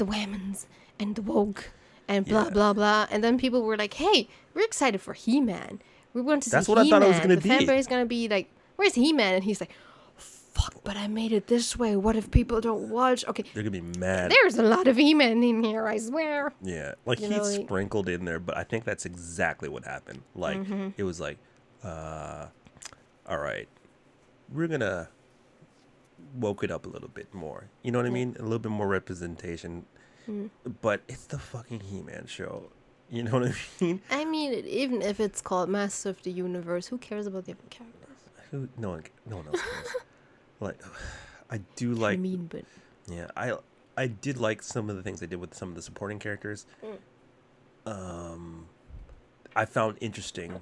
[0.00, 0.66] the women's
[0.98, 1.70] and the woke
[2.08, 2.50] and blah Yeah.
[2.56, 5.72] blah blah." And then people were like, "Hey, we're excited for He-Man.
[6.14, 7.48] We want to That's see what I He-Man." thought it was gonna be.
[7.48, 8.46] the fanbase gonna be like,
[8.76, 9.70] "Where's He-Man?" And he's like,
[10.16, 11.94] "Fuck, but I made it this way.
[11.96, 14.30] What if people don't watch?" Okay, They're gonna be mad.
[14.32, 15.86] there's a lot of He-Man in here.
[15.86, 16.52] I swear.
[16.62, 19.84] Yeah, like You he know, like- sprinkled in there, but I think that's exactly what
[19.84, 20.22] happened.
[20.34, 20.88] Like Mm-hmm.
[20.96, 21.38] it was like,
[21.84, 22.46] uh,
[23.28, 23.68] all right,
[24.52, 25.08] we're gonna
[26.34, 27.64] woke it up a little bit more.
[27.82, 28.36] You know what I mean?
[28.38, 29.86] A little bit more representation.
[30.28, 30.50] Mm.
[30.80, 32.70] But it's the fucking He-Man show.
[33.10, 33.54] You know what I
[33.84, 34.00] mean?
[34.10, 37.60] I mean, even if it's called Master of the Universe, who cares about the other
[37.70, 38.16] characters?
[38.50, 38.68] Who?
[38.76, 39.02] No one.
[39.26, 39.96] No one else cares.
[40.60, 40.80] like,
[41.50, 42.14] I do like.
[42.14, 42.64] I mean, but
[43.08, 43.54] Yeah, I
[43.96, 46.66] I did like some of the things they did with some of the supporting characters.
[46.84, 47.90] Mm.
[47.90, 48.66] Um,
[49.56, 50.60] I found interesting.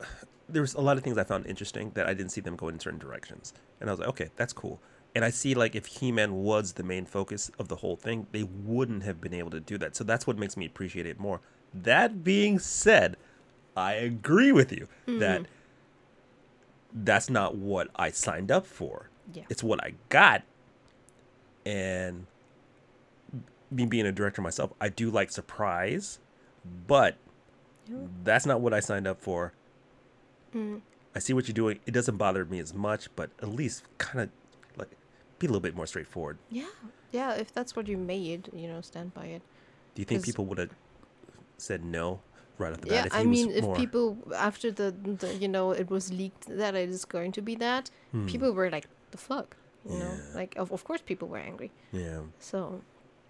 [0.46, 2.68] There was a lot of things I found interesting that I didn't see them go
[2.68, 3.54] in certain directions,
[3.84, 4.80] and I was like, okay, that's cool.
[5.14, 8.42] And I see like if He-Man was the main focus of the whole thing, they
[8.42, 9.94] wouldn't have been able to do that.
[9.94, 11.42] So that's what makes me appreciate it more.
[11.74, 13.18] That being said,
[13.76, 17.04] I agree with you that mm-hmm.
[17.04, 19.10] that's not what I signed up for.
[19.34, 19.42] Yeah.
[19.50, 20.44] It's what I got.
[21.66, 22.26] And
[23.70, 26.20] me being a director myself, I do like surprise,
[26.86, 27.16] but
[28.24, 29.52] that's not what I signed up for.
[30.54, 30.80] Mm.
[31.14, 31.78] I see what you're doing.
[31.86, 34.30] It doesn't bother me as much, but at least kind of
[34.76, 34.90] like
[35.38, 36.38] be a little bit more straightforward.
[36.50, 36.66] yeah,
[37.12, 37.32] yeah.
[37.34, 39.42] If that's what you made, you know, stand by it.
[39.94, 40.70] Do you think people would have
[41.56, 42.20] said no
[42.58, 43.76] right off the bat Yeah, I mean, if more?
[43.76, 47.54] people after the, the you know it was leaked that it is going to be
[47.56, 47.90] that,
[48.26, 49.56] people were like, "The fuck,"
[49.88, 50.18] you know, Hmm.
[50.30, 50.34] Yeah.
[50.40, 51.70] like of, of course people were angry.
[51.92, 52.82] yeah, So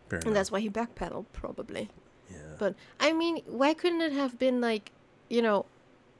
[0.08, 0.26] fair enough.
[0.26, 1.90] and that's why he backpedaled probably.
[2.30, 2.56] yeah.
[2.58, 4.92] But I mean, why couldn't it have been like,
[5.28, 5.66] you know,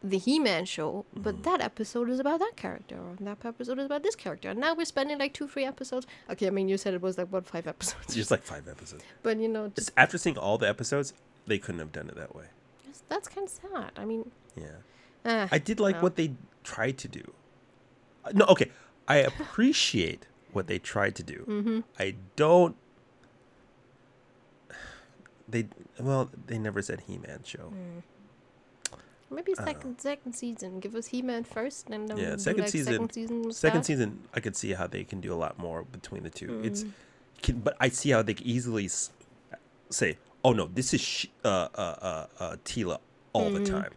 [0.06, 1.42] the He-Man show, but Mm.
[1.44, 4.74] that episode is about that character, or that episode is about this character, and now
[4.74, 6.06] we're spending like two, three episodes.
[6.28, 9.02] Okay, I mean, you said it was like what five episodes, just like five episodes.
[9.22, 11.14] but you know, Just after seeing all the episodes,
[11.46, 12.44] they couldn't have done it that way.
[13.08, 13.92] that's kind of sad.
[13.96, 14.76] I mean, Yeah.
[15.24, 16.04] eh, I did like well.
[16.04, 17.32] what they tried to do.
[18.24, 18.70] Uh, No, okay.
[19.08, 21.44] I appreciate what they tried to do.
[21.48, 21.80] Mm-hmm.
[21.98, 22.76] I don't.
[25.48, 25.68] They
[26.00, 27.72] well, they never said He-Man show.
[27.74, 28.02] Mm.
[29.34, 30.80] Maybe second second season.
[30.80, 33.52] Give us He-Man first, and then Yeah, we'll do, second like, season- Second season.
[33.52, 36.48] Second season, I could see how they can do a lot more between the two.
[36.48, 36.64] Mm.
[36.64, 36.84] It's,
[37.42, 39.10] can, but I see how they can easily s-
[39.90, 42.98] say, "Oh no, this is sh- uh, uh, uh, uh, Teela
[43.32, 43.64] all Mm-hmm.
[43.64, 43.92] the time."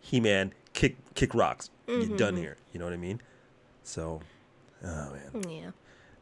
[0.00, 2.56] He-Man kick kick rocks you're done here.
[2.72, 3.20] You know what I mean?
[3.82, 4.20] So,
[4.84, 5.70] oh man, Yeah.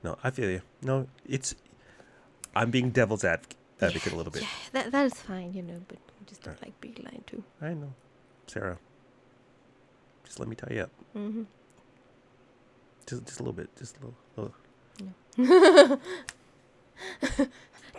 [0.02, 0.62] no, I feel you.
[0.82, 1.54] No, it's
[2.56, 3.46] I'm being devil's adv-
[3.80, 4.42] advocate a little bit.
[4.42, 5.98] Yeah, that that is fine, you know, but
[6.28, 7.42] just don't like being lied to.
[7.60, 7.92] I know,
[8.46, 8.78] Sarah.
[10.24, 10.90] Just let me tie you up.
[11.16, 11.42] Mm-hmm.
[13.06, 13.74] Just, just a little bit.
[13.76, 14.16] Just a little.
[14.36, 14.54] little.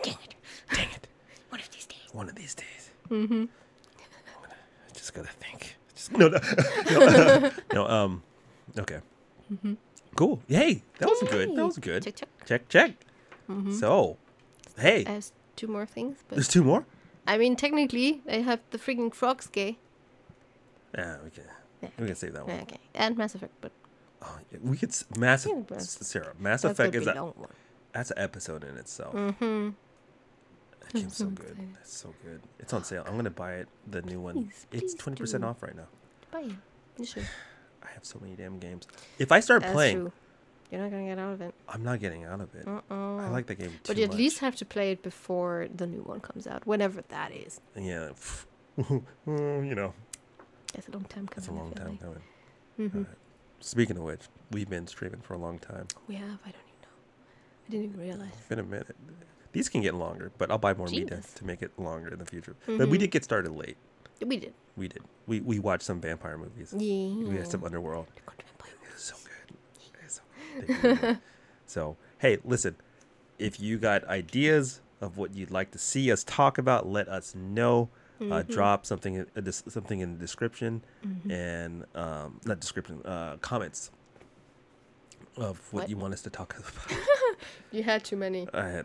[0.02, 0.34] Dang it.
[0.72, 1.08] Dang it!
[1.48, 2.08] One of these days.
[2.12, 2.90] One of these days.
[3.08, 3.44] Mm-hmm.
[3.48, 5.76] I just gotta think.
[5.94, 6.38] Just, no, no,
[6.90, 7.86] no, no.
[7.88, 8.22] Um,
[8.78, 9.00] okay.
[9.52, 9.74] Mm-hmm.
[10.16, 10.40] Cool.
[10.48, 11.56] Hey, that was good.
[11.56, 12.04] That was good.
[12.04, 12.28] Check, check.
[12.46, 12.90] Check, check.
[13.48, 13.72] Mm-hmm.
[13.72, 14.16] So,
[14.78, 16.84] hey, have two more things, but there's two more.
[17.26, 19.78] I mean, technically, I have the freaking frogs gay.
[20.96, 21.44] Yeah, we can.
[21.82, 21.88] Yeah.
[21.98, 22.60] We can save that one.
[22.62, 23.72] Okay, and Mass Effect, but
[24.22, 24.90] Oh, yeah, we could.
[24.90, 25.46] s- Mass.
[25.46, 27.32] Yeah, Sarah, Mass that's Effect is a,
[27.92, 29.14] that's an episode in itself.
[29.14, 29.70] Mm-hmm.
[30.80, 31.46] That game's so I'm good.
[31.46, 31.68] excited.
[31.80, 32.40] It's so good.
[32.58, 33.04] It's on sale.
[33.06, 33.68] I'm gonna buy it.
[33.90, 34.34] The new one.
[34.44, 35.86] Please, it's twenty percent off right now.
[36.30, 36.50] Bye.
[36.98, 37.26] You should.
[37.82, 38.86] I have so many damn games.
[39.18, 40.12] If I start That's playing, true.
[40.70, 41.54] You're not gonna get out of it.
[41.68, 42.66] I'm not getting out of it.
[42.66, 43.16] Uh-uh.
[43.16, 44.18] I like the game too But you at much.
[44.18, 47.60] least have to play it before the new one comes out, whenever that is.
[47.76, 48.10] yeah.
[49.26, 49.92] You know,
[50.74, 51.38] It's a long time coming.
[51.38, 52.00] It's a long time like.
[52.00, 52.22] coming.
[52.78, 52.94] Mhm.
[52.94, 53.16] Alright.
[53.60, 54.22] Speaking of which,
[54.52, 55.86] we've been streaming for a long time.
[56.08, 56.38] We have.
[56.46, 56.96] I don't even know.
[57.66, 58.32] I didn't even realize.
[58.38, 58.96] It's been a minute.
[59.52, 62.24] These can get longer, but I'll buy more media to make it longer in the
[62.24, 62.54] future.
[62.66, 63.00] But we Mhm.
[63.00, 63.76] did get started late.
[64.24, 64.54] We did.
[64.76, 65.02] We did.
[65.26, 66.72] We we watched some vampire movies.
[66.72, 67.28] Yeah.
[67.28, 68.06] We had some Underworld.
[68.14, 68.72] Good vampire.
[68.86, 69.56] It was so good.
[69.98, 70.20] It was
[70.66, 71.18] so, they really did.
[71.66, 72.76] so hey, listen.
[73.38, 77.34] If you got ideas of what you'd like to see us talk about, let us
[77.34, 77.88] know.
[78.20, 78.52] Uh, Mm-hmm.
[78.52, 80.82] drop something in- dis- something in the description
[81.30, 83.90] and um, not description uh, comments
[85.38, 85.88] of what, What?
[85.88, 86.98] you want us to talk about.
[87.72, 88.46] You had too many.
[88.52, 88.84] I had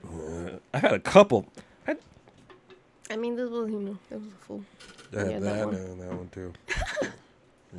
[0.73, 1.47] I had a couple.
[1.85, 1.97] I,
[3.11, 4.64] I mean, this was, you know, it was a full.
[5.11, 5.76] I Yeah, that that, one.
[5.76, 6.53] and that one too.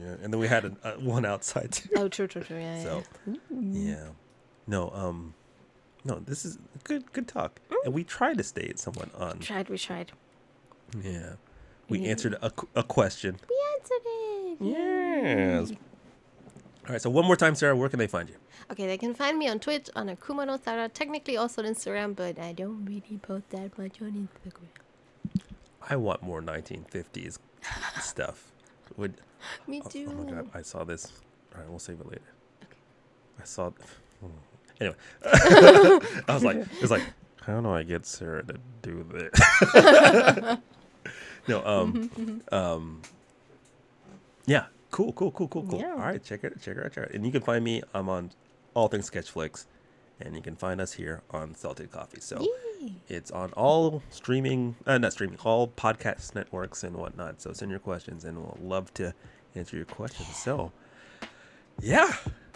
[0.00, 1.88] Yeah, and then we had a, uh, one outside too.
[1.96, 2.58] Oh, true, true, true.
[2.58, 3.36] Yeah, So, yeah.
[3.50, 4.06] yeah.
[4.66, 5.34] No, um,
[6.04, 7.60] no, this is good, good talk.
[7.70, 7.76] Mm.
[7.86, 9.38] And we tried to stay at someone on.
[9.38, 10.12] We Tried, we tried.
[11.02, 11.34] Yeah.
[11.88, 12.10] We Yeah.
[12.10, 13.36] answered a question.
[13.48, 14.56] We answered it.
[14.60, 15.70] Yes.
[16.86, 17.02] All right.
[17.02, 18.36] So one more time, Sarah, where can they find you?
[18.70, 20.88] Okay, they can find me on Twitch on Akuma no Tara.
[20.88, 25.42] Technically also on Instagram, but I don't really post that much on Instagram.
[25.88, 27.38] I want more 1950s
[28.00, 28.50] stuff.
[28.96, 29.20] Would
[29.66, 30.06] Me oh, too.
[30.10, 31.12] oh my god, I saw this.
[31.54, 32.22] All right, we'll save it later.
[32.62, 32.76] Okay.
[33.40, 33.70] I saw.
[34.80, 37.02] Anyway, I was like, it's like,
[37.40, 39.30] how do I get Sarah to do this?
[41.48, 43.02] no, um, um,
[44.46, 45.80] yeah, cool, cool, cool, cool, cool.
[45.80, 45.92] Yeah.
[45.92, 47.14] All right, check it, check it out, check it.
[47.14, 47.82] And you can find me.
[47.94, 48.32] I'm on
[48.74, 49.66] all things Sketchflix,
[50.20, 52.20] and you can find us here on Salted Coffee.
[52.20, 52.44] So.
[52.86, 52.94] Yay.
[53.08, 57.40] It's on all streaming, uh, not streaming, all podcast networks and whatnot.
[57.42, 59.14] So send your questions, and we'll love to
[59.54, 60.34] answer your questions.
[60.36, 60.72] So,
[61.80, 62.12] yeah,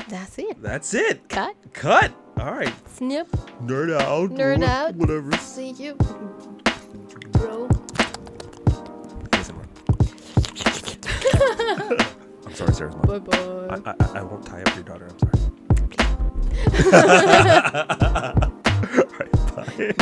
[0.08, 0.62] That's it.
[0.62, 1.28] that's it.
[1.28, 1.54] Cut.
[1.72, 2.12] Cut.
[2.38, 3.28] All right, Snip.
[3.62, 4.30] nerd out.
[4.30, 4.94] Nerd wha- out.
[4.96, 5.32] Whatever.
[5.38, 5.94] See you.
[7.32, 7.68] Bro.
[9.30, 9.66] ASMR.
[12.46, 13.02] I'm sorry, Sarah's mom.
[13.06, 13.80] Bye bye.
[13.84, 15.08] I, I, I won't tie up your daughter.
[15.10, 15.36] I'm sorry.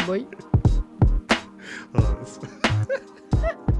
[0.06, 0.26] Bye.
[1.94, 2.24] Oh,